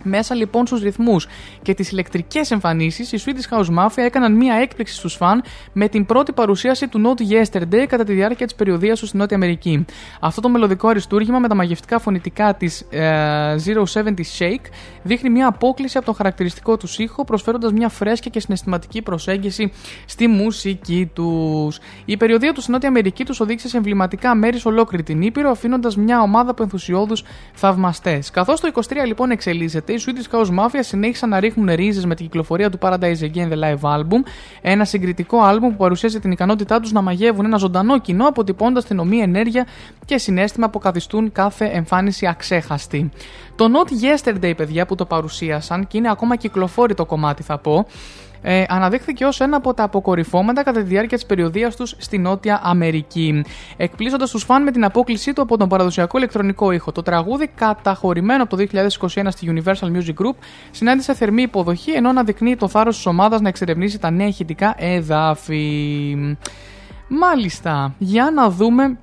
[0.07, 1.27] Μέσα λοιπόν στους ρυθμούς
[1.61, 6.05] και τις ηλεκτρικές εμφανίσεις, οι Swedish House Mafia έκαναν μία έκπληξη στους φαν με την
[6.05, 9.85] πρώτη παρουσίαση του Not Yesterday κατά τη διάρκεια της περιοδίας τους στη Νότια Αμερική.
[10.19, 13.55] Αυτό το μελλοντικό αριστούργημα με τα μαγευτικά φωνητικά της ε,
[13.93, 14.03] 070
[14.39, 14.65] Shake
[15.03, 19.71] δείχνει μία απόκληση από τον χαρακτηριστικό τους ήχο, προσφέροντας μια φρέσκια και συναισθηματική προσέγγιση
[20.05, 21.79] στη μουσική τους.
[22.05, 25.49] Η περιοδία τους στη Νότια Αμερική τους οδήγησε σε εμβληματικά μέρη σε ολόκληρη την Ήπειρο,
[25.49, 28.31] αφήνοντας μια ομάδα από ενθουσιώδους θαυμαστές.
[28.31, 32.25] Καθώς το 23 λοιπόν εξελίσσεται, οι Swedish House Mafia συνέχισαν να ρίχνουν ρίζες με την
[32.25, 34.23] κυκλοφορία του Paradise Again The Live Album,
[34.61, 38.99] ένα συγκριτικό άλμπουμ που παρουσίασε την ικανότητά τους να μαγεύουν ένα ζωντανό κοινό, αποτυπώντα την
[38.99, 39.67] ομή ενέργεια
[40.05, 43.11] και συνέστημα που καθιστούν κάθε εμφάνιση αξέχαστη.
[43.55, 47.85] Το Not Yesterday, παιδιά, που το παρουσίασαν και είναι ακόμα κυκλοφόρητο κομμάτι, θα πω,
[48.41, 52.59] ε, αναδείχθηκε ως ένα από τα αποκορυφώματα κατά τη διάρκεια της περιοδίας τους στη Νότια
[52.63, 53.43] Αμερική.
[53.77, 56.91] Εκπλήσοντας τους φαν με την απόκλησή του από τον παραδοσιακό ηλεκτρονικό ήχο.
[56.91, 58.65] Το τραγούδι, καταχωρημένο από το
[59.07, 60.35] 2021 στη Universal Music Group,
[60.71, 66.15] συνάντησε θερμή υποδοχή ενώ αναδεικνύει το θάρρος της ομάδας να εξερευνήσει τα νέα ηχητικά εδάφη.
[67.07, 68.97] Μάλιστα, για να δούμε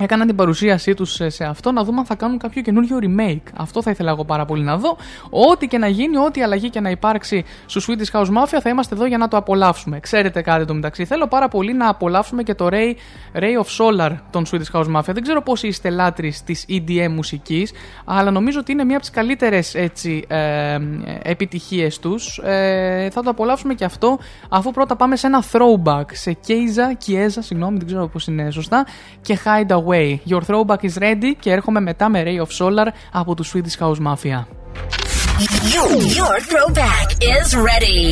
[0.00, 3.50] Έκαναν την παρουσίασή τους σε αυτό να δούμε αν θα κάνουν κάποιο καινούριο remake.
[3.56, 4.96] Αυτό θα ήθελα εγώ πάρα πολύ να δω.
[5.30, 8.94] Ό,τι και να γίνει, ό,τι αλλαγή και να υπάρξει στο Swedish House Mafia θα είμαστε
[8.94, 10.00] εδώ για να το απολαύσουμε.
[10.00, 11.04] Ξέρετε κάτι το μεταξύ.
[11.04, 12.94] Θέλω πάρα πολύ να απολαύσουμε και το Ray,
[13.34, 15.12] Ray of Solar των Swedish House Mafia.
[15.12, 17.72] Δεν ξέρω πόσοι είστε λάτρει της EDM μουσικής,
[18.04, 19.90] αλλά νομίζω ότι είναι μία από τις καλύτερες ε,
[21.22, 22.38] επιτυχίες τους.
[22.38, 24.18] Ε, θα το απολαύσουμε και αυτό,
[24.48, 28.86] αφού πρώτα πάμε σε ένα throwback σε Keiza, Kieza, συγγνώμη, δεν ξέρω πώς είναι σωστά,
[29.20, 29.87] και Hideaway.
[29.90, 30.20] Way.
[30.32, 34.00] Your throwback is ready και έρχομαι μετά με Ray of Solar από του Swedish House
[34.06, 34.40] Mafia.
[35.74, 35.88] Your,
[36.20, 38.02] your throwback is ready.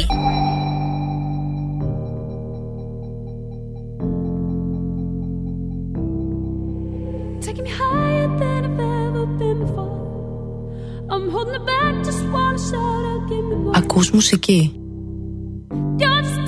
[7.46, 9.94] Taking me higher than I've ever been before.
[11.12, 13.74] I'm holding it back, just wanna shout out, give me more.
[13.76, 14.80] Ακούς μουσική.
[16.00, 16.45] You're just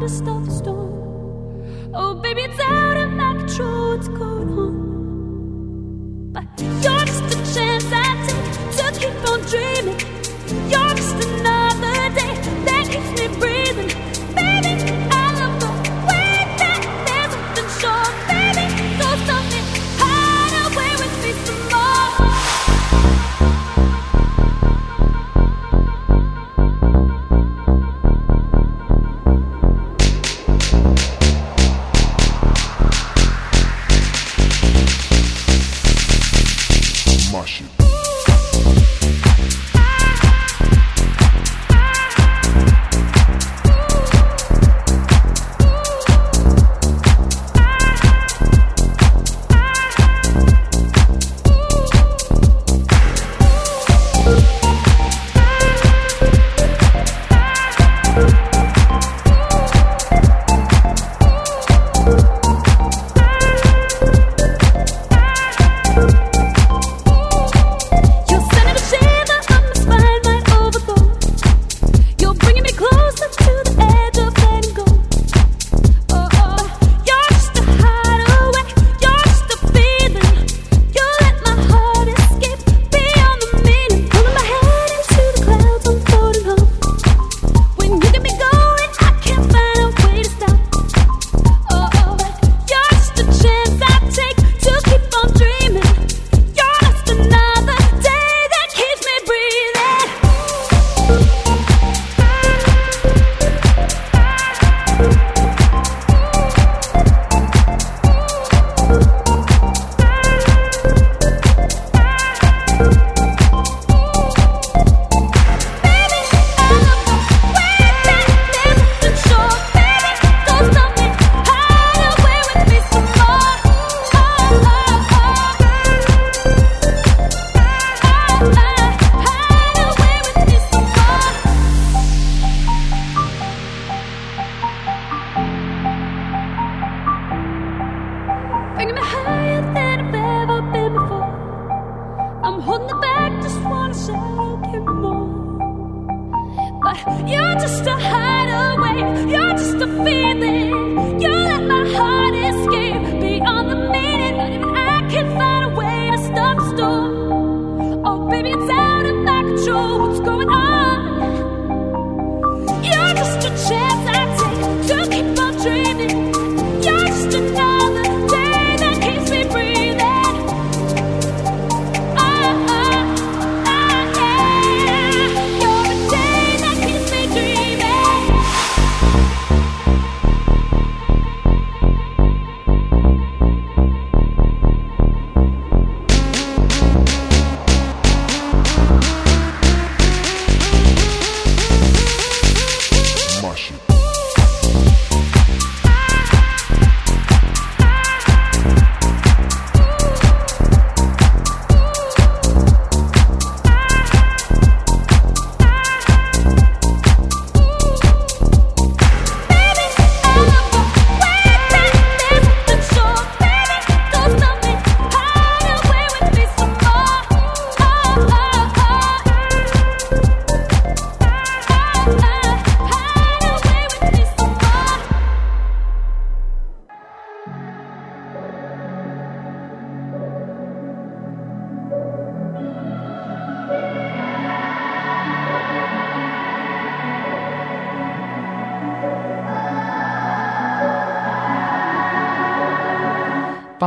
[0.00, 1.90] to stop the storm.
[1.94, 6.32] Oh, baby, it's out of my control, what's going on?
[6.32, 8.48] But you're just a chance I take
[8.78, 9.98] to keep on dreaming.
[10.70, 12.34] You're just another day
[12.66, 13.51] that keeps me breathing.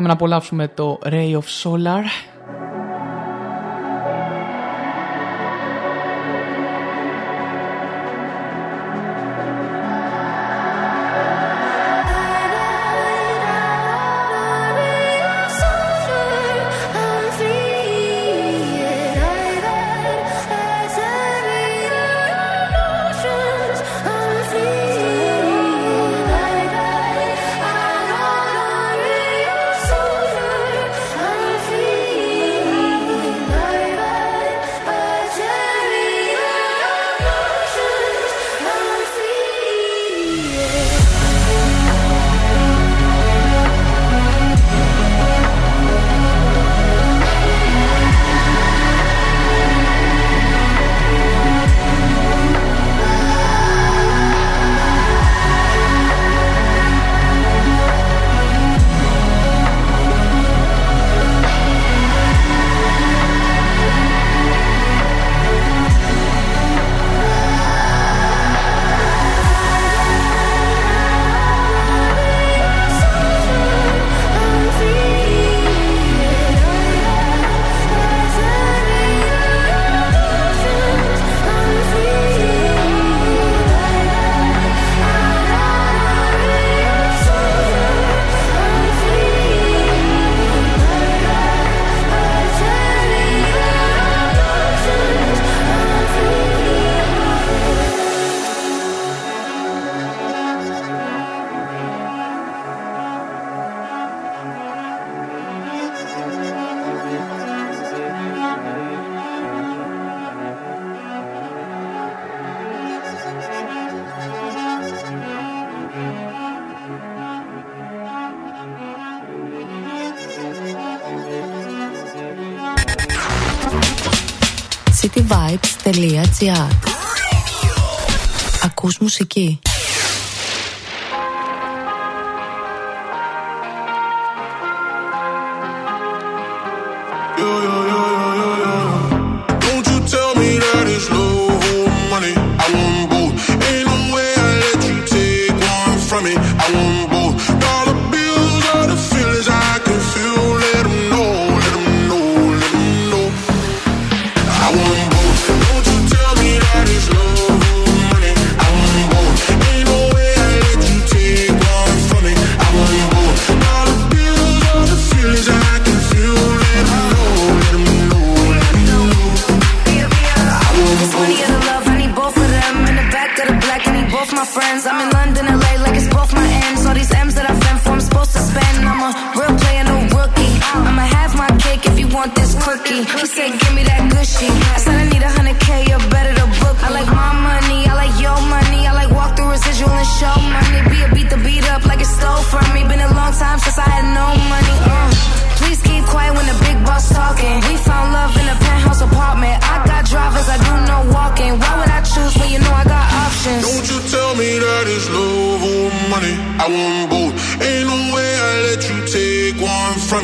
[0.06, 2.35] Πάμε να απολαύσουμε το Ray of Solar.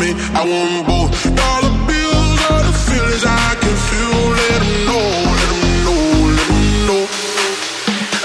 [0.01, 0.13] me.
[0.33, 4.21] I want both the bills, all the feelings I can feel.
[4.39, 5.07] Let them know,
[5.37, 6.01] let them know,
[6.37, 7.01] let them know.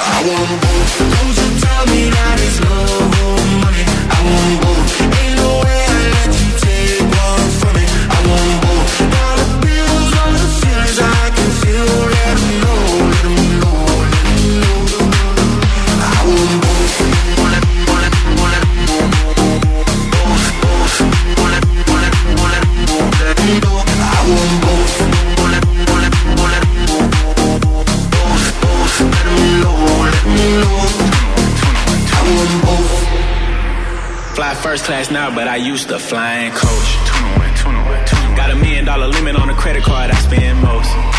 [0.00, 0.92] I want both.
[1.14, 3.84] Don't you tell me that it's love or money.
[4.14, 4.65] I want both.
[34.66, 36.90] first class now, but I used to fly flying coach.
[38.36, 41.15] Got a million dollar limit on the credit card I spend most.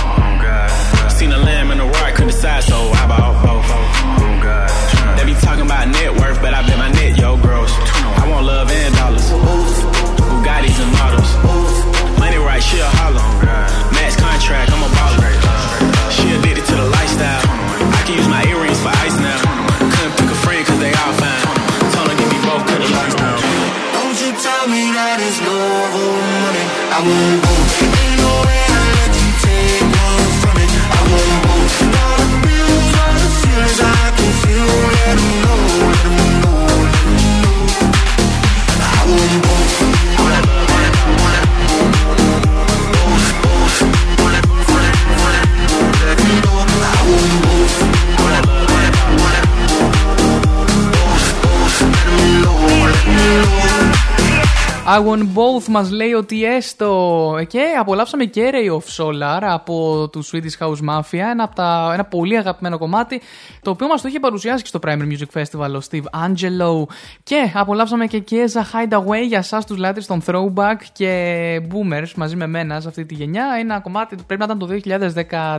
[54.90, 57.36] I want both μας λέει ότι έστω.
[57.48, 61.30] Και απολαύσαμε και Ray of Solar από του Swedish House Mafia.
[61.32, 63.22] Ένα, από τα, ένα πολύ αγαπημένο κομμάτι.
[63.62, 66.84] Το οποίο μας το είχε παρουσιάσει και στο Primary Music Festival ο Steve Angelo.
[67.24, 72.48] Και απολαύσαμε και Keza Hideaway για εσάς τους λάτρε των Throwback και Boomers μαζί με
[72.48, 73.46] μένα σε αυτή τη γενιά.
[73.60, 74.68] Ένα κομμάτι που πρέπει να ήταν το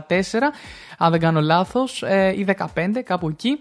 [0.07, 0.51] 2014
[1.01, 2.03] αν δεν κάνω λάθος,
[2.35, 3.59] ή 15, κάπου εκεί.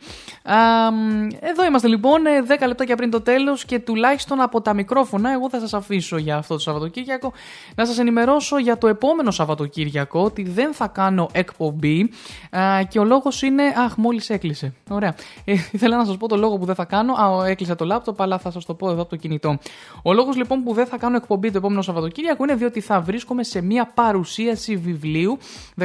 [1.41, 2.23] Εδώ είμαστε λοιπόν,
[2.61, 6.37] 10 λεπτάκια πριν το τέλος και τουλάχιστον από τα μικρόφωνα, εγώ θα σας αφήσω για
[6.37, 7.33] αυτό το Σαββατοκύριακο
[7.75, 12.11] να σας ενημερώσω για το επόμενο Σαββατοκύριακο ότι δεν θα κάνω εκπομπή
[12.89, 13.63] και ο λόγος είναι.
[13.77, 14.73] Αχ, μόλις έκλεισε.
[14.91, 15.15] Ωραία.
[15.45, 17.13] Ε, ήθελα να σας πω το λόγο που δεν θα κάνω.
[17.13, 19.59] Α, έκλεισε το λάπτοπ, αλλά θα σας το πω εδώ από το κινητό.
[20.03, 23.43] Ο λόγος λοιπόν που δεν θα κάνω εκπομπή το επόμενο Σαββατοκύριακο είναι διότι θα βρίσκομαι
[23.43, 25.39] σε μια παρουσίαση βιβλίου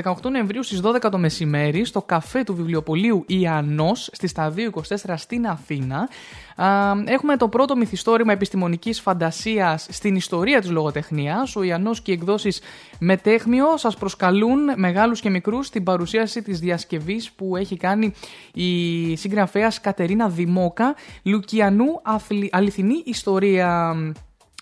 [0.04, 4.72] 18 Νοεμβρίου στις 12 το μεσημέρι στο καφέ του βιβλιοπολίου Ιαννός στη Σταδίου
[5.06, 6.10] 24 στην Αθήνα.
[7.06, 11.56] Έχουμε το πρώτο μυθιστόρημα επιστημονικής φαντασίας στην ιστορία της λογοτεχνίας.
[11.56, 12.62] Ο Ιαννός και οι εκδόσεις
[13.00, 18.14] Μετέχμιο σας προσκαλούν μεγάλους και μικρούς στην παρουσίαση της διασκευής που έχει κάνει
[18.54, 22.02] η συγγραφέας Κατερίνα Δημόκα Λουκιανού
[22.52, 23.96] Αληθινή Ιστορία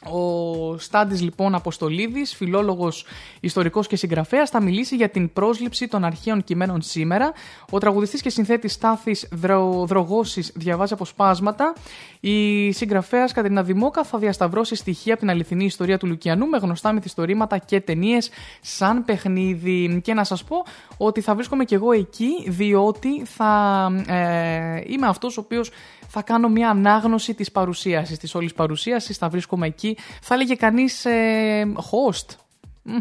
[0.10, 3.06] ο Στάντης λοιπόν Αποστολίδης, φιλόλογος,
[3.40, 7.32] ιστορικός και συγγραφέας, θα μιλήσει για την πρόσληψη των αρχαίων κειμένων σήμερα.
[7.70, 9.86] Ο τραγουδιστής και συνθέτης Στάθης Δρο...
[9.88, 11.74] Δρογόσης διαβάζει αποσπάσματα.
[12.20, 16.92] Η συγγραφέας Κατερίνα Δημόκα θα διασταυρώσει στοιχεία από την αληθινή ιστορία του Λουκιανού με γνωστά
[16.92, 18.30] μυθιστορήματα και ταινίες
[18.62, 20.02] σαν παιχνίδι.
[20.04, 20.56] Και να σας πω
[20.98, 25.72] ότι θα βρίσκομαι κι εγώ εκεί, διότι θα ε, είμαι αυτός ο οποίος
[26.14, 29.98] θα κάνω μια ανάγνωση της παρουσίασης, της όλης παρουσίασης, θα βρίσκομαι εκεί.
[30.22, 32.26] Θα έλεγε κανείς ε, host,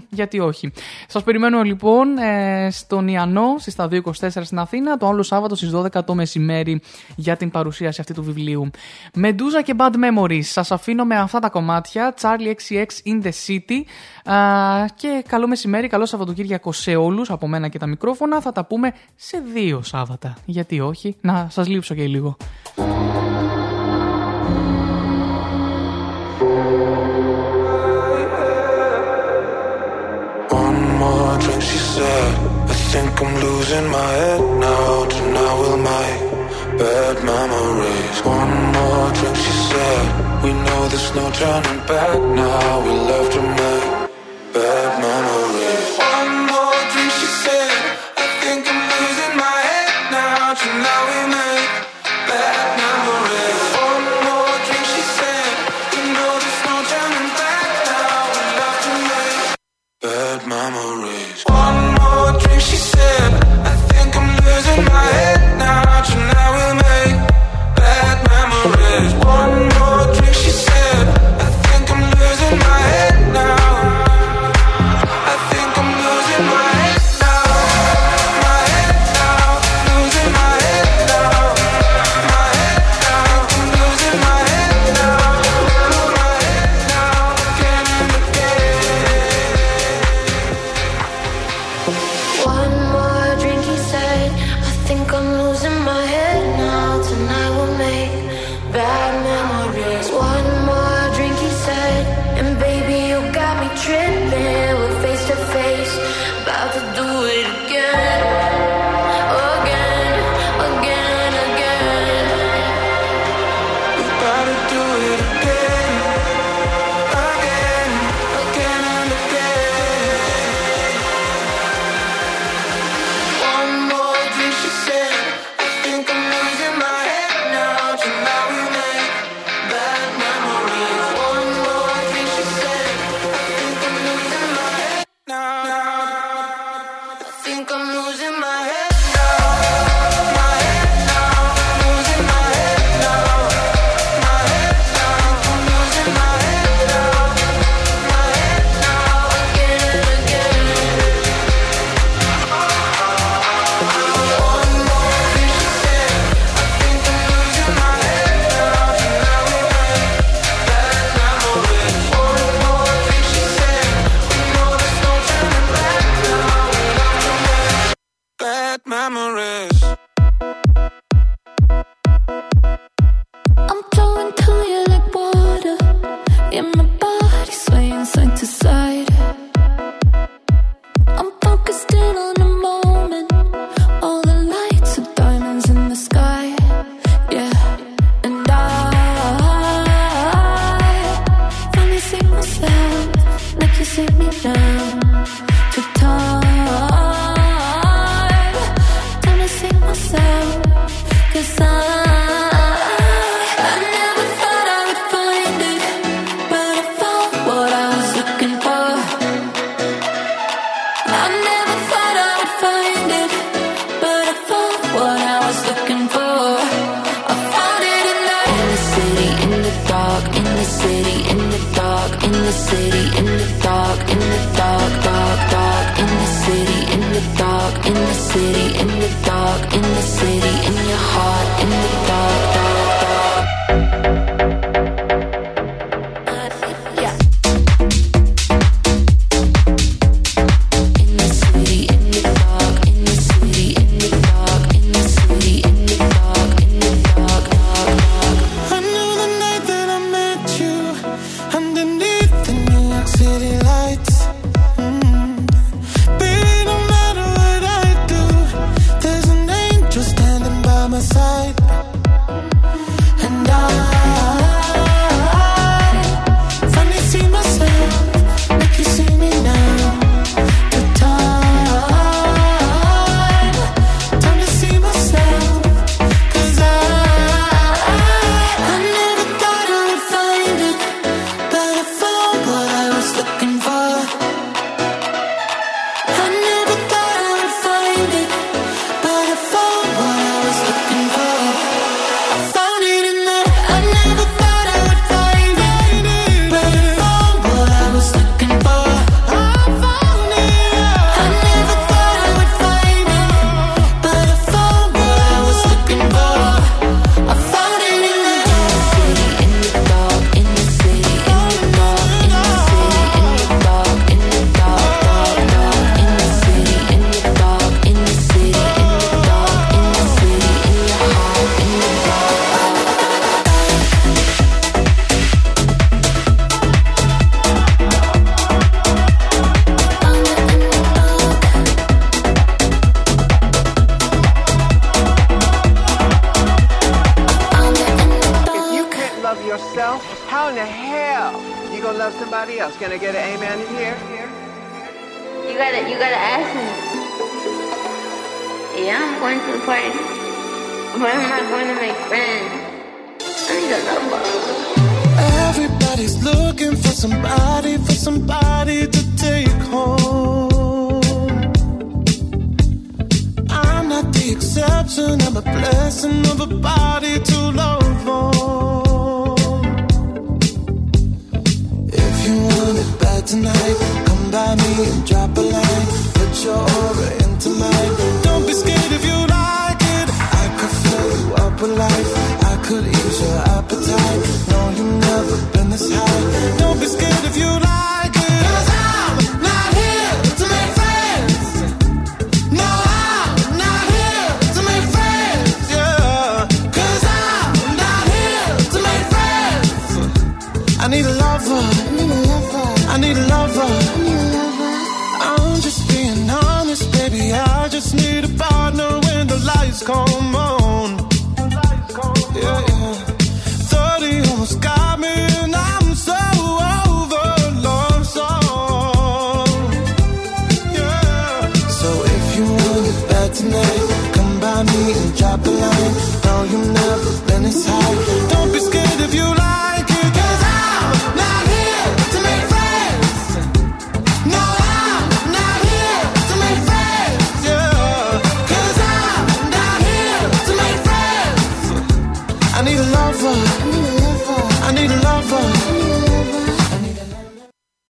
[0.09, 0.73] γιατί όχι.
[1.09, 6.05] Σας περιμένω λοιπόν ε, στον Ιαννό στις 224 στην Αθήνα το άλλο Σάββατο στις 12
[6.05, 6.81] το μεσημέρι
[7.17, 8.71] για την παρουσίαση αυτή του βιβλίου.
[9.15, 10.43] Μεντούζα και Bad Memories.
[10.43, 12.15] Σας αφήνω με αυτά τα κομμάτια.
[12.21, 13.81] Charlie XCX in the City.
[14.95, 18.41] και καλό μεσημέρι, καλό Σαββατοκύριακο σε όλους από μένα και τα μικρόφωνα.
[18.41, 20.37] Θα τα πούμε σε δύο Σάββατα.
[20.45, 22.37] Γιατί όχι, να σας λείψω και λίγο.
[31.43, 35.05] I think I'm losing my head now.
[35.07, 38.19] Tonight will make bad memories.
[38.25, 40.43] One more drink, she said.
[40.45, 42.81] We know there's no turning back now.
[42.85, 43.87] We love to make
[44.55, 45.80] bad memories.